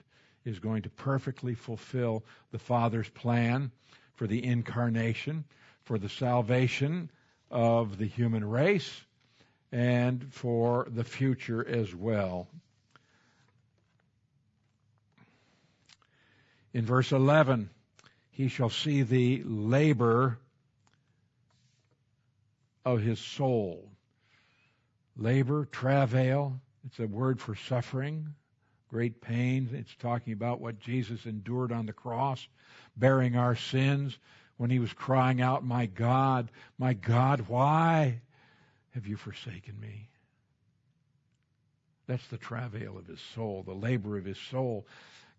is 0.46 0.60
going 0.60 0.82
to 0.82 0.90
perfectly 0.90 1.54
fulfill 1.56 2.24
the 2.52 2.60
Father's 2.60 3.10
plan 3.10 3.72
for 4.16 4.28
the 4.28 4.44
incarnation, 4.44 5.46
for 5.84 5.98
the 5.98 6.10
salvation 6.10 7.10
of 7.50 7.98
the 7.98 8.06
human 8.06 8.48
race, 8.48 9.06
and 9.72 10.34
for 10.34 10.88
the 10.90 11.04
future 11.04 11.66
as 11.68 11.96
well. 11.96 12.48
In 16.74 16.86
verse 16.86 17.12
11, 17.12 17.70
he 18.32 18.48
shall 18.48 18.70
see 18.70 19.02
the 19.02 19.44
labor 19.46 20.40
of 22.86 23.02
his 23.02 23.20
soul. 23.20 23.90
Labor, 25.18 25.66
travail, 25.66 26.60
it's 26.86 27.00
a 27.00 27.06
word 27.06 27.40
for 27.40 27.56
suffering, 27.56 28.34
great 28.90 29.22
pain. 29.22 29.70
It's 29.74 29.94
talking 29.96 30.34
about 30.34 30.62
what 30.62 30.80
Jesus 30.80 31.26
endured 31.26 31.72
on 31.72 31.86
the 31.86 31.94
cross, 31.94 32.48
bearing 32.96 33.36
our 33.36 33.56
sins 33.56 34.18
when 34.58 34.70
he 34.70 34.80
was 34.80 34.94
crying 34.94 35.42
out, 35.42 35.64
My 35.64 35.86
God, 35.86 36.50
my 36.78 36.94
God, 36.94 37.46
why 37.48 38.22
have 38.94 39.08
you 39.08 39.18
forsaken 39.18 39.80
me? 39.80 40.10
That's 42.08 42.28
the 42.28 42.38
travail 42.38 42.98
of 42.98 43.08
his 43.08 43.22
soul, 43.36 43.64
the 43.64 43.74
labor 43.74 44.18
of 44.18 44.26
his 44.26 44.38
soul. 44.38 44.86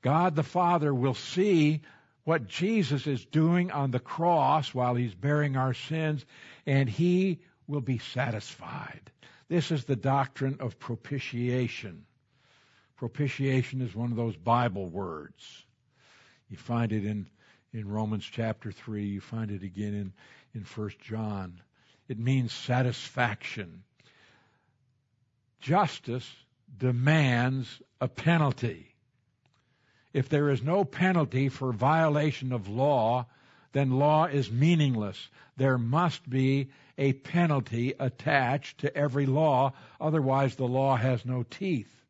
God 0.01 0.35
the 0.35 0.43
Father 0.43 0.95
will 0.95 1.15
see 1.15 1.83
what 2.25 2.49
Jesus 2.49 3.07
is 3.07 3.25
doing 3.25 3.71
on 3.71 3.91
the 3.91 4.01
cross 4.01 4.73
while 4.73 4.95
he's 4.95 5.15
bearing 5.15 5.57
our 5.57 5.75
sins, 5.75 6.25
and 6.67 6.89
he 6.89 7.41
will 7.67 7.81
be 7.81 7.99
satisfied. 7.99 9.11
This 9.49 9.71
is 9.71 9.85
the 9.85 9.97
doctrine 9.97 10.57
of 10.61 10.79
propitiation. 10.79 12.05
Propitiation 12.97 13.81
is 13.81 13.95
one 13.95 14.11
of 14.11 14.17
those 14.17 14.37
Bible 14.37 14.89
words. 14.89 15.65
You 16.49 16.57
find 16.57 16.93
it 16.93 17.05
in, 17.05 17.27
in 17.73 17.89
Romans 17.89 18.25
chapter 18.25 18.71
3. 18.71 19.05
You 19.05 19.21
find 19.21 19.51
it 19.51 19.63
again 19.63 19.95
in, 19.95 20.13
in 20.55 20.65
1 20.65 20.91
John. 21.03 21.61
It 22.13 22.19
means 22.19 22.53
satisfaction. 22.53 23.85
Justice 25.61 26.31
demands 26.77 27.81
a 28.03 28.09
penalty. 28.09 28.95
If 30.13 30.29
there 30.29 30.51
is 30.51 30.63
no 30.63 30.85
penalty 30.85 31.49
for 31.49 31.73
violation 31.73 32.53
of 32.53 32.69
law, 32.69 33.29
then 33.73 33.93
law 33.93 34.27
is 34.27 34.51
meaningless. 34.51 35.31
There 35.57 35.79
must 35.79 36.29
be 36.29 36.69
a 36.99 37.15
penalty 37.15 37.95
attached 37.99 38.81
to 38.81 38.95
every 38.95 39.25
law, 39.25 39.73
otherwise 39.99 40.57
the 40.57 40.69
law 40.69 40.97
has 40.97 41.25
no 41.25 41.45
teeth. 41.45 42.05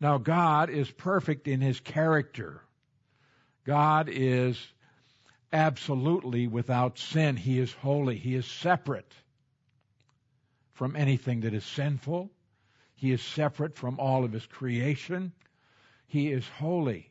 Now, 0.00 0.18
God 0.18 0.70
is 0.70 0.90
perfect 0.90 1.46
in 1.46 1.60
his 1.60 1.78
character. 1.78 2.62
God 3.64 4.08
is 4.10 4.58
absolutely 5.54 6.46
without 6.46 6.98
sin. 6.98 7.36
He 7.36 7.58
is 7.58 7.72
holy. 7.72 8.18
He 8.18 8.34
is 8.34 8.46
separate 8.46 9.12
from 10.72 10.96
anything 10.96 11.40
that 11.40 11.54
is 11.54 11.64
sinful. 11.64 12.30
He 12.96 13.12
is 13.12 13.22
separate 13.22 13.76
from 13.76 13.98
all 13.98 14.24
of 14.24 14.32
his 14.32 14.46
creation. 14.46 15.32
He 16.06 16.30
is 16.30 16.46
holy. 16.46 17.10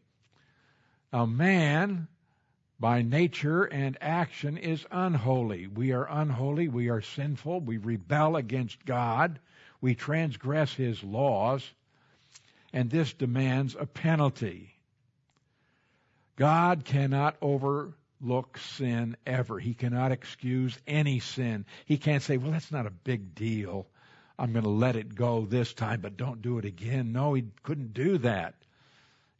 A 1.11 1.25
man, 1.25 2.07
by 2.79 3.01
nature 3.01 3.63
and 3.63 3.97
action, 4.01 4.57
is 4.57 4.85
unholy. 4.91 5.67
We 5.67 5.91
are 5.93 6.07
unholy. 6.09 6.67
We 6.67 6.89
are 6.89 7.01
sinful. 7.01 7.61
We 7.61 7.77
rebel 7.77 8.35
against 8.35 8.85
God. 8.85 9.39
We 9.81 9.95
transgress 9.95 10.73
his 10.73 11.03
laws 11.03 11.71
and 12.73 12.89
this 12.89 13.13
demands 13.13 13.75
a 13.79 13.85
penalty. 13.85 14.73
God 16.35 16.83
cannot 16.83 17.37
overlook 17.39 17.93
overlook 18.24 18.57
sin 18.57 19.15
ever. 19.26 19.59
He 19.59 19.74
cannot 19.74 20.11
excuse 20.11 20.78
any 20.88 21.19
sin. 21.19 21.65
He 21.86 21.97
can't 21.97 22.24
say, 22.24 22.38
well, 22.38 22.51
that's 22.51 22.71
not 22.71 22.86
a 22.86 22.91
big 22.91 23.36
deal. 23.36 23.88
I'm 24.38 24.51
going 24.51 24.63
to 24.63 24.69
let 24.69 24.95
it 24.95 25.13
go 25.13 25.45
this 25.45 25.74
time, 25.74 26.01
but 26.01 26.17
don't 26.17 26.41
do 26.41 26.57
it 26.57 26.65
again. 26.65 27.11
No, 27.11 27.34
he 27.34 27.45
couldn't 27.63 27.93
do 27.93 28.17
that. 28.19 28.55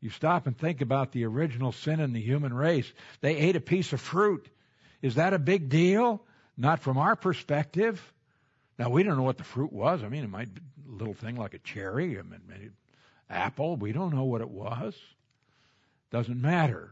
You 0.02 0.10
stop 0.10 0.48
and 0.48 0.58
think 0.58 0.82
about 0.82 1.12
the 1.12 1.26
original 1.26 1.72
sin 1.72 2.00
in 2.00 2.14
the 2.14 2.22
human 2.22 2.54
race. 2.54 2.92
They 3.22 3.38
ate 3.38 3.56
a 3.56 3.62
piece 3.62 3.94
of 3.94 4.02
fruit. 4.02 4.48
Is 5.02 5.16
that 5.16 5.34
a 5.34 5.40
big 5.40 5.70
deal? 5.70 6.22
Not 6.58 6.82
from 6.82 6.98
our 6.98 7.16
perspective. 7.16 8.02
Now 8.78 8.90
we 8.90 9.04
don't 9.04 9.18
know 9.18 9.24
what 9.24 9.38
the 9.38 9.44
fruit 9.44 9.72
was. 9.72 10.04
I 10.04 10.10
mean, 10.10 10.24
it 10.24 10.30
might 10.30 10.54
be 10.54 10.62
a 10.88 10.92
little 10.92 11.14
thing 11.14 11.38
like 11.38 11.54
a 11.54 11.60
cherry, 11.60 12.20
I 12.20 12.22
mean, 12.22 12.42
maybe 12.48 12.70
apple. 13.30 13.78
We 13.78 13.94
don't 13.94 14.14
know 14.14 14.26
what 14.26 14.42
it 14.42 14.50
was. 14.50 14.94
Doesn't 16.12 16.40
matter. 16.40 16.92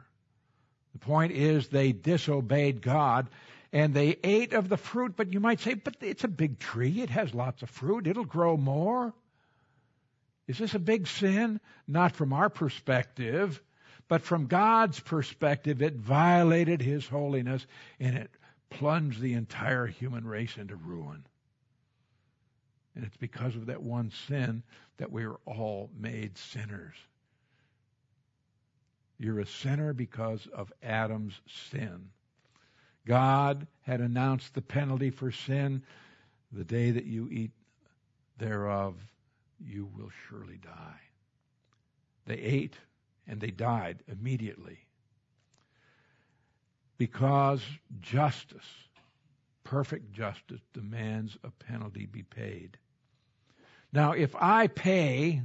The 0.94 1.00
point 1.00 1.32
is 1.32 1.68
they 1.68 1.92
disobeyed 1.92 2.82
God 2.82 3.30
and 3.74 3.94
they 3.94 4.18
ate 4.24 4.54
of 4.54 4.68
the 4.68 4.78
fruit, 4.78 5.14
but 5.16 5.32
you 5.32 5.39
might 5.39 5.62
say, 5.62 5.76
but 5.76 5.96
it's 6.02 6.24
a 6.24 6.30
big 6.30 6.60
tree. 6.60 7.02
It 7.02 7.10
has 7.10 7.34
lots 7.34 7.62
of 7.62 7.70
fruit. 7.70 8.08
It'll 8.08 8.26
grow 8.26 8.58
more. 8.58 9.14
Is 10.48 10.58
this 10.58 10.74
a 10.74 10.80
big 10.80 11.08
sin? 11.08 11.62
Not 11.88 12.16
from 12.16 12.34
our 12.34 12.50
perspective, 12.50 13.62
but 14.10 14.22
from 14.22 14.48
God's 14.48 15.00
perspective, 15.00 15.82
it 15.82 15.96
violated 15.96 16.82
His 16.82 17.08
holiness 17.08 17.66
and 18.00 18.18
it 18.18 18.32
plunged 18.70 19.22
the 19.22 19.34
entire 19.34 19.86
human 19.86 20.26
race 20.26 20.58
into 20.58 20.76
ruin. 20.76 21.26
And 22.96 23.06
it's 23.06 23.18
because 23.18 23.56
of 23.56 23.68
that 23.68 23.82
one 23.82 24.12
sin 24.28 24.64
that 24.98 25.12
we 25.12 25.24
are 25.24 25.39
all 25.46 25.89
made 25.98 26.38
sinners. 26.38 26.96
You're 29.22 29.41
a 29.41 29.45
sinner 29.45 29.93
because 29.93 30.47
of 30.51 30.74
Adam's 30.82 31.39
sin. 31.69 32.09
God 33.05 33.67
had 33.82 34.01
announced 34.01 34.55
the 34.55 34.63
penalty 34.63 35.11
for 35.11 35.32
sin. 35.32 35.84
The 36.51 36.63
day 36.63 36.89
that 36.89 37.05
you 37.05 37.30
eat 37.30 37.51
thereof, 38.39 38.95
you 39.63 39.88
will 39.95 40.09
surely 40.28 40.57
die. 40.57 40.99
They 42.26 42.38
ate 42.38 42.74
and 43.28 43.39
they 43.39 43.51
died 43.51 43.99
immediately. 44.07 44.80
Because 46.97 47.61
justice, 47.99 48.65
perfect 49.63 50.13
justice, 50.13 50.61
demands 50.74 51.38
a 51.43 51.51
penalty 51.51 52.07
be 52.07 52.24
paid. 52.24 52.76
Now, 53.93 54.13
if 54.13 54.36
I 54.36 54.65
pay 54.65 55.43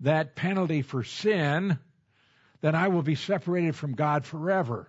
that 0.00 0.36
penalty 0.36 0.82
for 0.82 1.02
sin, 1.04 1.78
then 2.62 2.74
I 2.74 2.88
will 2.88 3.02
be 3.02 3.16
separated 3.16 3.76
from 3.76 3.92
God 3.92 4.24
forever. 4.24 4.88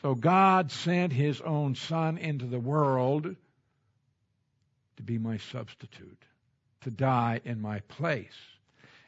So 0.00 0.14
God 0.14 0.70
sent 0.70 1.12
his 1.12 1.40
own 1.40 1.74
son 1.74 2.16
into 2.16 2.46
the 2.46 2.60
world 2.60 3.34
to 4.96 5.02
be 5.02 5.18
my 5.18 5.38
substitute, 5.38 6.22
to 6.82 6.90
die 6.90 7.40
in 7.44 7.60
my 7.60 7.80
place. 7.80 8.36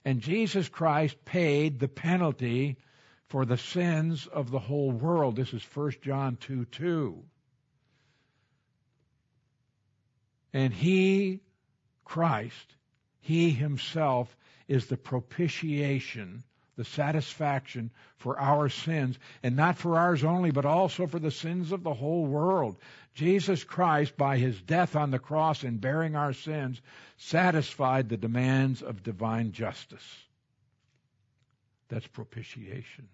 And 0.04 0.20
Jesus 0.20 0.68
Christ 0.68 1.24
paid 1.24 1.78
the 1.78 1.88
penalty 1.88 2.78
for 3.28 3.44
the 3.44 3.56
sins 3.56 4.26
of 4.26 4.50
the 4.50 4.58
whole 4.58 4.90
world. 4.90 5.36
This 5.36 5.52
is 5.52 5.62
1 5.74 5.92
John 6.02 6.36
2 6.36 6.64
2. 6.64 7.22
And 10.54 10.72
he, 10.72 11.40
Christ, 12.04 12.74
he 13.20 13.50
himself 13.50 14.34
is 14.68 14.86
the 14.86 14.96
propitiation 14.96 16.44
the 16.78 16.84
satisfaction 16.84 17.90
for 18.18 18.38
our 18.38 18.68
sins, 18.68 19.18
and 19.42 19.56
not 19.56 19.76
for 19.76 19.98
ours 19.98 20.22
only, 20.22 20.52
but 20.52 20.64
also 20.64 21.08
for 21.08 21.18
the 21.18 21.32
sins 21.32 21.72
of 21.72 21.82
the 21.82 21.92
whole 21.92 22.24
world. 22.24 22.76
Jesus 23.14 23.64
Christ, 23.64 24.16
by 24.16 24.38
his 24.38 24.62
death 24.62 24.94
on 24.94 25.10
the 25.10 25.18
cross 25.18 25.64
and 25.64 25.80
bearing 25.80 26.14
our 26.14 26.32
sins, 26.32 26.80
satisfied 27.16 28.08
the 28.08 28.16
demands 28.16 28.80
of 28.80 29.02
divine 29.02 29.50
justice. 29.50 30.06
That's 31.88 32.06
propitiation. 32.06 33.08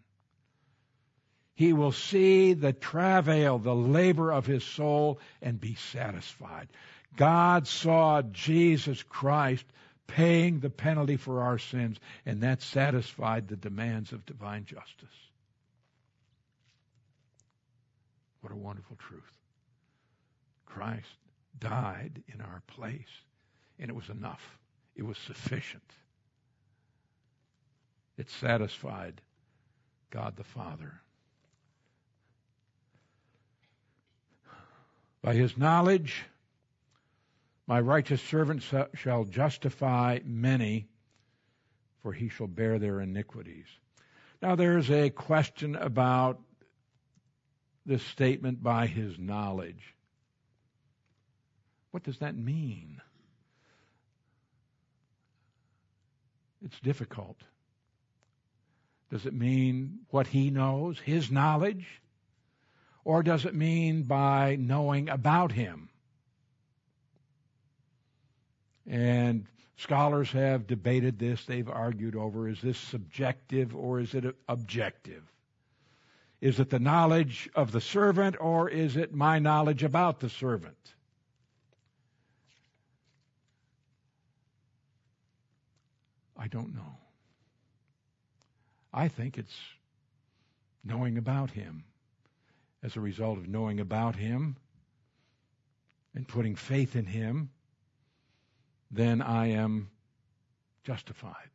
He 1.55 1.73
will 1.73 1.93
see 1.93 2.53
the 2.53 2.75
travail, 2.75 3.59
the 3.59 3.75
labor 3.75 4.31
of 4.31 4.45
his 4.45 4.63
soul, 4.63 5.21
and 5.41 5.59
be 5.59 5.75
satisfied. 5.77 6.69
God 7.17 7.67
saw 7.67 8.21
Jesus 8.21 9.03
Christ 9.03 9.65
paying 10.07 10.61
the 10.61 10.71
penalty 10.71 11.17
for 11.17 11.43
our 11.43 11.59
sins, 11.59 11.99
and 12.27 12.43
that 12.43 12.63
satisfied 12.63 13.49
the 13.49 13.57
demands 13.57 14.13
of 14.13 14.27
divine 14.27 14.65
justice. 14.65 15.09
What 18.41 18.53
a 18.53 18.57
wonderful 18.57 18.97
truth. 18.97 19.23
Christ 20.67 21.09
died 21.59 22.23
in 22.33 22.41
our 22.41 22.63
place, 22.67 23.01
and 23.79 23.89
it 23.89 23.97
was 23.97 24.09
enough. 24.09 24.59
It 24.97 25.03
was 25.03 25.19
sufficient. 25.19 25.83
It 28.17 28.31
satisfied 28.31 29.21
God 30.11 30.37
the 30.37 30.45
Father. 30.45 31.01
By 35.23 35.35
his 35.35 35.57
knowledge, 35.57 36.25
my 37.67 37.81
righteous 37.81 38.23
servant 38.23 38.63
shall 38.95 39.25
justify 39.25 40.19
many, 40.25 40.87
for 42.03 42.13
he 42.13 42.29
shall 42.29 42.47
bear 42.47 42.79
their 42.79 43.01
iniquities. 43.01 43.67
Now, 44.43 44.55
there's 44.57 44.91
a 44.91 45.09
question 45.11 45.75
about 45.75 46.41
this 47.87 48.03
statement 48.03 48.63
by 48.63 48.87
his 48.87 49.19
knowledge. 49.19 49.95
What 51.91 52.03
does 52.03 52.19
that 52.19 52.37
mean? 52.37 53.01
It's 56.65 56.81
difficult. 56.81 57.37
Does 59.11 59.27
it 59.27 59.35
mean 59.35 60.01
what 60.11 60.27
he 60.27 60.51
knows, 60.51 60.99
his 60.99 61.31
knowledge? 61.31 61.87
Or 63.05 63.23
does 63.23 63.45
it 63.45 63.55
mean 63.55 64.03
by 64.03 64.57
knowing 64.59 65.09
about 65.09 65.53
him? 65.53 65.89
And 68.87 69.47
scholars 69.77 70.31
have 70.33 70.67
debated 70.67 71.19
this. 71.19 71.45
They've 71.45 71.69
argued 71.69 72.17
over 72.17 72.49
is 72.49 72.61
this 72.61 72.79
subjective 72.79 73.75
or 73.75 74.01
is 74.01 74.15
it 74.15 74.37
objective? 74.49 75.23
Is 76.41 76.61
it 76.61 76.69
the 76.69 76.79
knowledge 76.79 77.49
of 77.55 77.73
the 77.73 77.81
servant 77.81 78.37
or 78.39 78.69
is 78.69 78.97
it 78.97 79.15
my 79.15 79.39
knowledge 79.39 79.83
about 79.83 80.21
the 80.21 80.29
servant? 80.29 80.77
I 86.37 86.49
don't 86.49 86.75
know. 86.75 86.99
I 88.93 89.09
think 89.09 89.39
it's 89.39 89.57
knowing 90.85 91.17
about 91.17 91.51
him. 91.51 91.85
As 92.83 92.97
a 92.97 93.01
result 93.01 93.39
of 93.39 93.49
knowing 93.49 93.81
about 93.81 94.15
him 94.15 94.57
and 96.15 96.29
putting 96.29 96.55
faith 96.55 96.95
in 96.95 97.07
him, 97.07 97.49
then 98.95 99.23
I 99.23 99.49
am 99.49 99.91
justified 100.85 101.51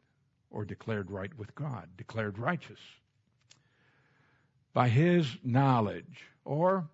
or 0.52 0.66
declared 0.66 1.12
right 1.12 1.36
with 1.38 1.54
God, 1.56 1.88
declared 1.98 2.38
righteous. 2.38 2.80
By 4.74 4.90
his 4.90 5.28
knowledge, 5.44 6.26
or 6.46 6.88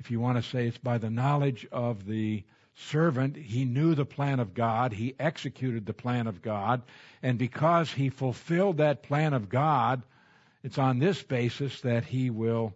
if 0.00 0.10
you 0.10 0.20
want 0.20 0.42
to 0.42 0.48
say 0.48 0.66
it's 0.66 0.78
by 0.78 0.98
the 0.98 1.10
knowledge 1.10 1.66
of 1.72 2.06
the 2.06 2.44
servant, 2.74 3.36
he 3.36 3.64
knew 3.64 3.94
the 3.94 4.04
plan 4.04 4.40
of 4.40 4.54
God, 4.54 4.92
he 4.92 5.14
executed 5.18 5.86
the 5.86 5.94
plan 5.94 6.26
of 6.26 6.42
God, 6.42 6.82
and 7.22 7.38
because 7.38 7.92
he 7.92 8.08
fulfilled 8.08 8.78
that 8.78 9.02
plan 9.02 9.32
of 9.32 9.48
God, 9.48 10.02
it's 10.62 10.78
on 10.78 10.98
this 10.98 11.22
basis 11.22 11.80
that 11.80 12.04
he 12.04 12.30
will 12.30 12.74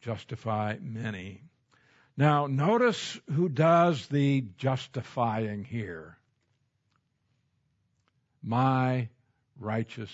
justify 0.00 0.76
many. 0.80 1.42
Now, 2.16 2.46
notice 2.46 3.18
who 3.34 3.48
does 3.48 4.06
the 4.08 4.44
justifying 4.58 5.64
here. 5.64 6.18
My 8.42 9.08
righteous 9.58 10.10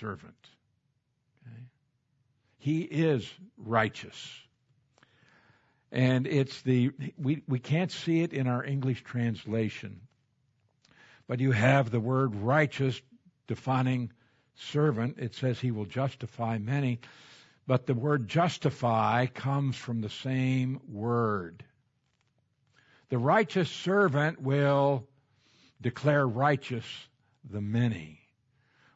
servant. 0.00 0.34
Okay? 1.46 1.62
He 2.58 2.80
is 2.80 3.30
righteous. 3.56 4.16
And 5.92 6.26
it's 6.26 6.62
the, 6.62 6.92
we, 7.16 7.42
we 7.48 7.58
can't 7.58 7.90
see 7.90 8.22
it 8.22 8.32
in 8.32 8.46
our 8.46 8.64
English 8.64 9.02
translation, 9.02 10.00
but 11.26 11.40
you 11.40 11.52
have 11.52 11.90
the 11.90 12.00
word 12.00 12.34
righteous 12.36 13.00
defining 13.46 14.12
servant. 14.54 15.18
It 15.18 15.34
says 15.34 15.58
he 15.58 15.70
will 15.70 15.86
justify 15.86 16.58
many. 16.58 17.00
But 17.70 17.86
the 17.86 17.94
word 17.94 18.26
justify 18.26 19.26
comes 19.26 19.76
from 19.76 20.00
the 20.00 20.08
same 20.08 20.80
word. 20.88 21.62
The 23.10 23.18
righteous 23.18 23.70
servant 23.70 24.42
will 24.42 25.06
declare 25.80 26.26
righteous 26.26 26.84
the 27.48 27.60
many. 27.60 28.22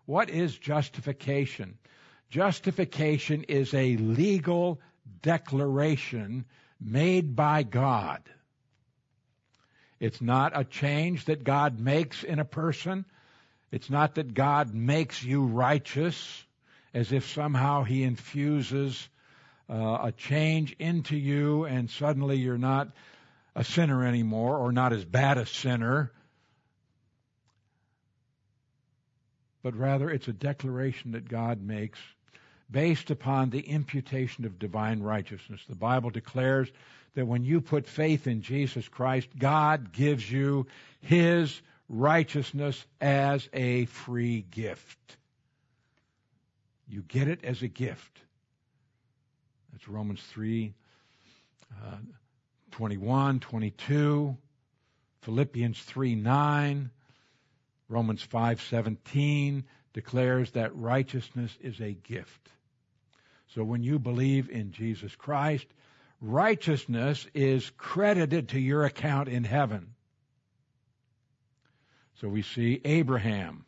What 0.06 0.28
is 0.28 0.58
justification? 0.58 1.78
Justification 2.30 3.44
is 3.44 3.72
a 3.74 3.96
legal 3.96 4.80
declaration 5.22 6.44
made 6.80 7.36
by 7.36 7.62
God. 7.62 8.22
It's 10.00 10.20
not 10.20 10.50
a 10.52 10.64
change 10.64 11.26
that 11.26 11.44
God 11.44 11.78
makes 11.78 12.24
in 12.24 12.40
a 12.40 12.44
person. 12.44 13.04
It's 13.70 13.88
not 13.88 14.16
that 14.16 14.34
God 14.34 14.74
makes 14.74 15.22
you 15.22 15.44
righteous 15.44 16.43
as 16.94 17.12
if 17.12 17.28
somehow 17.28 17.82
He 17.82 18.04
infuses 18.04 19.08
uh, 19.68 19.98
a 20.04 20.12
change 20.12 20.74
into 20.78 21.16
you 21.16 21.64
and 21.64 21.90
suddenly 21.90 22.36
you're 22.36 22.56
not 22.56 22.88
a 23.56 23.64
sinner 23.64 24.06
anymore 24.06 24.58
or 24.58 24.72
not 24.72 24.92
as 24.92 25.04
bad 25.04 25.38
a 25.38 25.46
sinner. 25.46 26.12
But 29.62 29.74
rather, 29.76 30.10
it's 30.10 30.28
a 30.28 30.32
declaration 30.32 31.12
that 31.12 31.28
God 31.28 31.62
makes 31.62 31.98
based 32.70 33.10
upon 33.10 33.50
the 33.50 33.60
imputation 33.60 34.44
of 34.44 34.58
divine 34.58 35.00
righteousness. 35.00 35.62
The 35.68 35.76
Bible 35.76 36.10
declares 36.10 36.70
that 37.14 37.26
when 37.26 37.44
you 37.44 37.60
put 37.60 37.86
faith 37.86 38.26
in 38.26 38.42
Jesus 38.42 38.88
Christ, 38.88 39.28
God 39.38 39.92
gives 39.92 40.30
you 40.30 40.66
His 41.00 41.60
righteousness 41.88 42.84
as 43.00 43.48
a 43.52 43.86
free 43.86 44.44
gift. 44.50 45.16
You 46.88 47.02
get 47.02 47.28
it 47.28 47.44
as 47.44 47.62
a 47.62 47.68
gift. 47.68 48.20
That's 49.72 49.88
Romans 49.88 50.22
3 50.30 50.74
uh, 51.82 51.96
21, 52.72 53.40
22, 53.40 54.36
Philippians 55.22 55.80
3 55.80 56.14
9, 56.16 56.90
Romans 57.88 58.22
5 58.22 58.60
17 58.60 59.64
declares 59.92 60.50
that 60.52 60.74
righteousness 60.74 61.56
is 61.60 61.80
a 61.80 61.92
gift. 61.92 62.50
So 63.54 63.62
when 63.62 63.82
you 63.82 63.98
believe 63.98 64.50
in 64.50 64.72
Jesus 64.72 65.14
Christ, 65.14 65.66
righteousness 66.20 67.26
is 67.34 67.70
credited 67.76 68.50
to 68.50 68.60
your 68.60 68.84
account 68.84 69.28
in 69.28 69.44
heaven. 69.44 69.94
So 72.20 72.28
we 72.28 72.42
see 72.42 72.80
Abraham. 72.84 73.64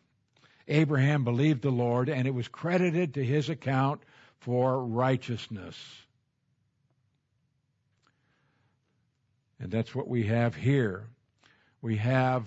Abraham 0.69 1.25
believed 1.25 1.63
the 1.63 1.71
Lord 1.71 2.09
and 2.09 2.27
it 2.27 2.35
was 2.35 2.49
credited 2.49 3.15
to 3.15 3.25
his 3.25 3.49
account 3.49 4.03
for 4.41 4.85
righteousness. 4.85 5.77
And 9.59 9.71
that's 9.71 9.95
what 9.95 10.09
we 10.09 10.25
have 10.25 10.55
here. 10.55 11.07
We 11.81 11.97
have 11.97 12.45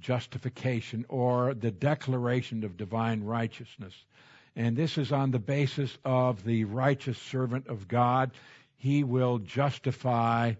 justification 0.00 1.04
or 1.08 1.54
the 1.54 1.70
declaration 1.70 2.64
of 2.64 2.76
divine 2.76 3.24
righteousness. 3.24 3.94
And 4.56 4.76
this 4.76 4.98
is 4.98 5.12
on 5.12 5.30
the 5.30 5.38
basis 5.38 5.96
of 6.04 6.44
the 6.44 6.64
righteous 6.64 7.18
servant 7.18 7.66
of 7.68 7.88
God. 7.88 8.30
He 8.76 9.04
will 9.04 9.38
justify 9.38 10.54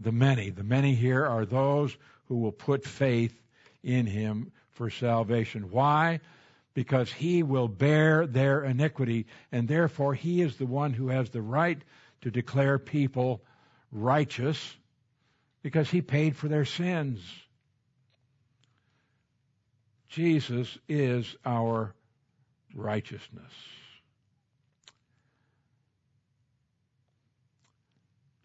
the 0.00 0.12
many. 0.12 0.50
The 0.50 0.64
many 0.64 0.94
here 0.94 1.24
are 1.24 1.46
those 1.46 1.96
who 2.26 2.38
will 2.38 2.52
put 2.52 2.84
faith 2.84 3.34
in 3.82 4.06
him 4.06 4.52
for 4.74 4.90
salvation. 4.90 5.70
Why? 5.70 6.20
Because 6.74 7.10
he 7.12 7.42
will 7.42 7.68
bear 7.68 8.26
their 8.26 8.64
iniquity, 8.64 9.26
and 9.50 9.66
therefore 9.68 10.14
he 10.14 10.42
is 10.42 10.56
the 10.56 10.66
one 10.66 10.92
who 10.92 11.08
has 11.08 11.30
the 11.30 11.42
right 11.42 11.80
to 12.22 12.30
declare 12.30 12.78
people 12.78 13.42
righteous 13.92 14.76
because 15.62 15.88
he 15.88 16.02
paid 16.02 16.36
for 16.36 16.48
their 16.48 16.64
sins. 16.64 17.20
Jesus 20.08 20.78
is 20.88 21.36
our 21.44 21.94
righteousness. 22.74 23.52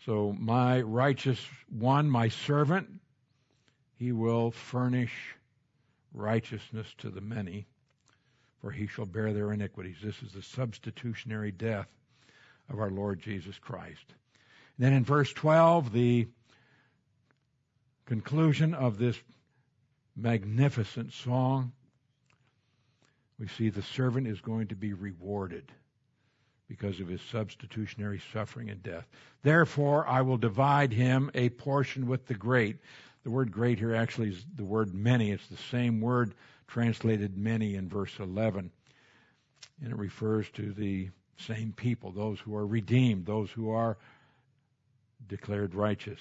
So, 0.05 0.36
my 0.39 0.82
righteous 0.82 1.39
one, 1.69 2.09
my 2.09 2.30
servant, 2.30 2.89
he 3.95 4.11
will 4.11 4.51
furnish 4.51 5.36
righteousness 6.14 6.88
to 6.99 7.10
the 7.10 7.22
many, 7.22 7.68
for 8.62 8.72
he 8.72 8.88
shall 8.88 9.05
bear 9.05 9.34
their 9.34 9.51
iniquities. 9.51 9.97
This 10.03 10.22
is 10.22 10.34
the 10.34 10.41
substitutionary 10.41 11.51
death 11.51 11.88
of 12.70 12.80
our 12.80 12.89
Lord 12.89 13.22
Jesus 13.22 13.57
Christ. 13.57 14.05
And 14.78 14.86
then 14.86 14.93
in 14.93 15.03
verse 15.03 15.32
12, 15.34 15.91
the 15.91 16.28
conclusion 18.05 18.74
of 18.74 18.97
this 18.97 19.18
magnificent 20.16 21.14
song, 21.14 21.72
we 23.39 23.47
see 23.47 23.70
the 23.70 23.82
servant 23.82 24.28
is 24.28 24.41
going 24.41 24.68
to 24.68 24.76
be 24.76 24.93
rewarded 24.93 25.72
because 26.68 26.99
of 26.99 27.07
his 27.07 27.22
substitutionary 27.32 28.22
suffering 28.32 28.70
and 28.70 28.84
death. 28.84 29.07
Therefore, 29.41 30.07
I 30.07 30.22
will 30.22 30.38
divide 30.38 30.93
him 30.93 31.32
a 31.34 31.49
portion 31.49 32.07
with 32.07 32.28
the 32.28 32.36
great. 32.36 32.78
The 33.30 33.36
word 33.36 33.51
great 33.51 33.77
here 33.77 33.93
actually 33.93 34.30
is 34.30 34.43
the 34.55 34.65
word 34.65 34.91
many. 34.91 35.30
It's 35.30 35.47
the 35.49 35.57
same 35.69 36.01
word 36.01 36.34
translated 36.67 37.38
many 37.38 37.75
in 37.75 37.88
verse 37.88 38.17
11. 38.17 38.71
And 39.84 39.91
it 39.91 39.95
refers 39.95 40.49
to 40.55 40.73
the 40.73 41.11
same 41.38 41.71
people, 41.71 42.11
those 42.11 42.39
who 42.39 42.55
are 42.55 42.65
redeemed, 42.65 43.27
those 43.27 43.51
who 43.51 43.69
are 43.69 43.97
declared 45.27 45.75
righteous. 45.75 46.19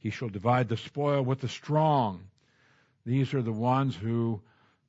He 0.00 0.10
shall 0.10 0.30
divide 0.30 0.68
the 0.68 0.76
spoil 0.76 1.22
with 1.22 1.40
the 1.40 1.48
strong 1.48 2.24
these 3.04 3.34
are 3.34 3.42
the 3.42 3.52
ones 3.52 3.96
who 3.96 4.40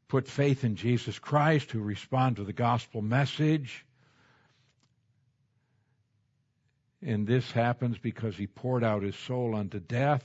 put 0.07 0.27
faith 0.27 0.63
in 0.63 0.75
Jesus 0.75 1.17
Christ, 1.17 1.71
who 1.71 1.81
respond 1.81 2.35
to 2.35 2.43
the 2.43 2.53
gospel 2.53 3.01
message. 3.01 3.85
And 7.01 7.27
this 7.27 7.51
happens 7.51 7.97
because 7.97 8.35
he 8.35 8.47
poured 8.47 8.83
out 8.83 9.03
his 9.03 9.15
soul 9.15 9.55
unto 9.55 9.79
death. 9.79 10.23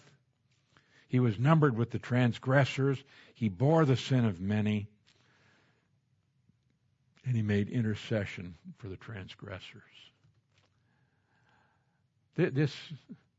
He 1.09 1.21
was 1.21 1.39
numbered 1.39 1.77
with 1.77 1.91
the 1.91 1.99
transgressors. 1.99 3.03
He 3.35 3.49
bore 3.49 3.85
the 3.85 3.97
sin 3.97 4.25
of 4.25 4.41
many. 4.41 4.89
And 7.25 7.35
he 7.35 7.43
made 7.43 7.69
intercession 7.69 8.55
for 8.77 8.89
the 8.89 8.97
transgressors. 8.97 9.83
This, 12.37 12.75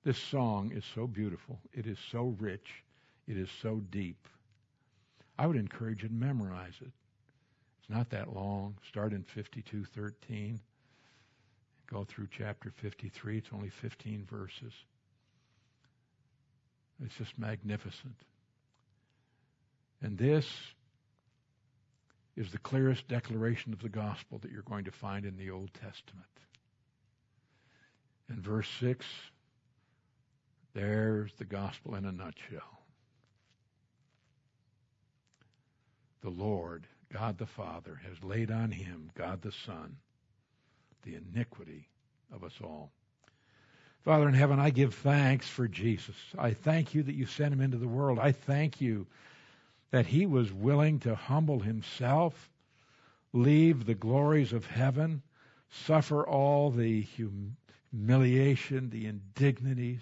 this 0.03 0.17
song 0.17 0.71
is 0.75 0.83
so 0.93 1.07
beautiful. 1.07 1.59
It 1.73 1.87
is 1.87 1.97
so 2.11 2.35
rich. 2.39 2.83
It 3.27 3.37
is 3.37 3.49
so 3.61 3.81
deep. 3.91 4.27
I 5.37 5.47
would 5.47 5.55
encourage 5.55 6.03
you 6.03 6.09
to 6.09 6.13
memorize 6.13 6.73
it. 6.81 6.91
It's 7.79 7.89
not 7.89 8.09
that 8.09 8.33
long. 8.33 8.75
Start 8.89 9.13
in 9.13 9.23
52:13. 9.23 10.59
Go 11.87 12.03
through 12.03 12.27
chapter 12.29 12.71
53. 12.71 13.37
It's 13.37 13.49
only 13.53 13.69
15 13.69 14.25
verses. 14.25 14.73
It's 17.03 17.15
just 17.15 17.37
magnificent. 17.37 18.15
And 20.01 20.17
this 20.17 20.47
is 22.35 22.51
the 22.51 22.57
clearest 22.57 23.07
declaration 23.07 23.73
of 23.73 23.81
the 23.81 23.89
gospel 23.89 24.39
that 24.39 24.51
you're 24.51 24.61
going 24.61 24.85
to 24.85 24.91
find 24.91 25.25
in 25.25 25.37
the 25.37 25.49
Old 25.51 25.73
Testament. 25.73 26.25
In 28.29 28.41
verse 28.41 28.69
6, 28.79 29.05
there's 30.73 31.31
the 31.37 31.45
gospel 31.45 31.95
in 31.95 32.05
a 32.05 32.11
nutshell. 32.11 32.79
the 36.21 36.29
Lord, 36.29 36.87
God 37.11 37.37
the 37.37 37.45
Father, 37.45 37.99
has 38.07 38.23
laid 38.23 38.51
on 38.51 38.71
him, 38.71 39.11
God 39.15 39.41
the 39.41 39.51
Son, 39.65 39.97
the 41.03 41.15
iniquity 41.15 41.87
of 42.33 42.43
us 42.43 42.53
all. 42.61 42.91
Father 44.03 44.27
in 44.27 44.33
heaven, 44.33 44.59
I 44.59 44.69
give 44.69 44.95
thanks 44.95 45.47
for 45.47 45.67
Jesus. 45.67 46.15
I 46.37 46.51
thank 46.51 46.93
you 46.93 47.03
that 47.03 47.15
you 47.15 47.25
sent 47.25 47.53
him 47.53 47.61
into 47.61 47.77
the 47.77 47.87
world. 47.87 48.17
I 48.17 48.31
thank 48.31 48.79
you 48.79 49.07
that 49.91 50.05
he 50.05 50.25
was 50.25 50.51
willing 50.53 50.99
to 50.99 51.15
humble 51.15 51.59
himself, 51.59 52.49
leave 53.33 53.85
the 53.85 53.95
glories 53.95 54.53
of 54.53 54.65
heaven, 54.65 55.21
suffer 55.69 56.25
all 56.25 56.71
the 56.71 57.01
humiliation, 57.91 58.89
the 58.89 59.05
indignities, 59.07 60.01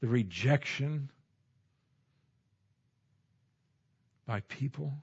the 0.00 0.08
rejection, 0.08 1.10
by 4.26 4.40
people, 4.48 4.94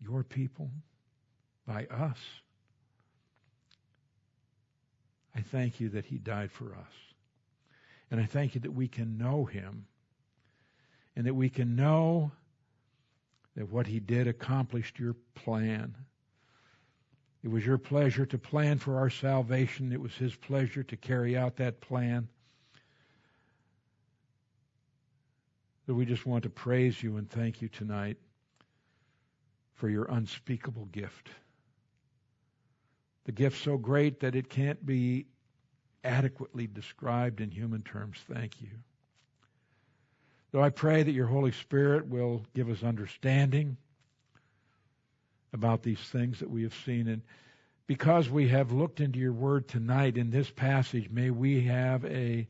your 0.00 0.22
people, 0.22 0.70
by 1.66 1.86
us. 1.86 2.18
I 5.34 5.40
thank 5.40 5.80
you 5.80 5.88
that 5.90 6.06
he 6.06 6.18
died 6.18 6.50
for 6.50 6.74
us. 6.74 6.92
And 8.10 8.20
I 8.20 8.26
thank 8.26 8.54
you 8.54 8.60
that 8.62 8.72
we 8.74 8.88
can 8.88 9.16
know 9.16 9.44
him 9.44 9.86
and 11.16 11.26
that 11.26 11.34
we 11.34 11.48
can 11.48 11.74
know 11.76 12.32
that 13.56 13.70
what 13.70 13.86
he 13.86 14.00
did 14.00 14.26
accomplished 14.26 14.98
your 14.98 15.14
plan. 15.34 15.94
It 17.42 17.50
was 17.50 17.64
your 17.64 17.78
pleasure 17.78 18.26
to 18.26 18.38
plan 18.38 18.78
for 18.78 18.98
our 18.98 19.10
salvation. 19.10 19.92
It 19.92 20.00
was 20.00 20.14
his 20.14 20.34
pleasure 20.36 20.82
to 20.82 20.96
carry 20.96 21.36
out 21.36 21.56
that 21.56 21.80
plan. 21.80 22.28
that 25.86 25.94
we 25.94 26.04
just 26.04 26.26
want 26.26 26.44
to 26.44 26.50
praise 26.50 27.02
you 27.02 27.16
and 27.16 27.28
thank 27.28 27.60
you 27.60 27.68
tonight 27.68 28.16
for 29.74 29.88
your 29.88 30.04
unspeakable 30.04 30.86
gift. 30.86 31.28
The 33.24 33.32
gift 33.32 33.62
so 33.62 33.76
great 33.76 34.20
that 34.20 34.34
it 34.34 34.48
can't 34.48 34.84
be 34.84 35.26
adequately 36.04 36.66
described 36.66 37.40
in 37.40 37.50
human 37.50 37.82
terms. 37.82 38.18
Thank 38.32 38.60
you. 38.60 38.70
Though 40.50 40.62
I 40.62 40.70
pray 40.70 41.02
that 41.02 41.12
your 41.12 41.26
Holy 41.26 41.52
Spirit 41.52 42.08
will 42.08 42.44
give 42.54 42.68
us 42.68 42.82
understanding 42.82 43.76
about 45.52 45.82
these 45.82 46.00
things 46.00 46.40
that 46.40 46.50
we 46.50 46.62
have 46.64 46.74
seen. 46.84 47.08
And 47.08 47.22
because 47.86 48.28
we 48.28 48.48
have 48.48 48.72
looked 48.72 49.00
into 49.00 49.18
your 49.18 49.32
word 49.32 49.68
tonight 49.68 50.16
in 50.16 50.30
this 50.30 50.50
passage, 50.50 51.08
may 51.10 51.30
we 51.30 51.62
have 51.64 52.04
a 52.04 52.46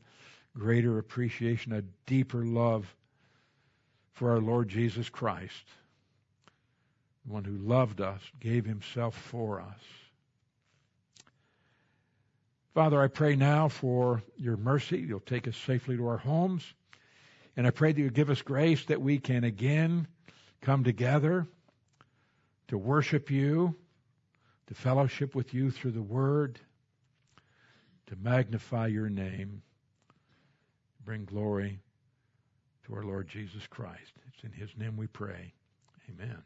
greater 0.57 0.97
appreciation, 0.97 1.73
a 1.73 1.81
deeper 2.05 2.45
love 2.45 2.93
for 4.13 4.31
our 4.31 4.39
Lord 4.39 4.69
Jesus 4.69 5.09
Christ, 5.09 5.63
the 7.25 7.33
one 7.33 7.43
who 7.43 7.57
loved 7.57 8.01
us, 8.01 8.21
gave 8.39 8.65
himself 8.65 9.15
for 9.15 9.61
us. 9.61 9.81
Father, 12.73 12.99
I 12.99 13.07
pray 13.07 13.35
now 13.35 13.67
for 13.67 14.23
your 14.35 14.57
mercy. 14.57 14.97
You'll 14.97 15.19
take 15.19 15.47
us 15.47 15.55
safely 15.55 15.95
to 15.95 16.07
our 16.07 16.17
homes. 16.17 16.73
And 17.55 17.67
I 17.67 17.69
pray 17.69 17.91
that 17.91 18.01
you 18.01 18.09
give 18.09 18.31
us 18.31 18.41
grace 18.41 18.85
that 18.85 18.99
we 18.99 19.19
can 19.19 19.43
again 19.43 20.07
come 20.61 20.83
together 20.83 21.45
to 22.69 22.77
worship 22.77 23.29
you, 23.29 23.75
to 24.67 24.73
fellowship 24.73 25.35
with 25.35 25.53
you 25.53 25.69
through 25.69 25.91
the 25.91 26.01
word, 26.01 26.59
to 28.07 28.15
magnify 28.15 28.87
your 28.87 29.09
name, 29.09 29.61
bring 31.05 31.25
glory 31.25 31.79
to 32.87 32.95
our 32.95 33.03
Lord 33.03 33.27
Jesus 33.27 33.67
Christ. 33.67 34.13
It's 34.29 34.43
in 34.43 34.51
his 34.51 34.75
name 34.75 34.97
we 34.97 35.05
pray. 35.05 35.53
Amen. 36.09 36.41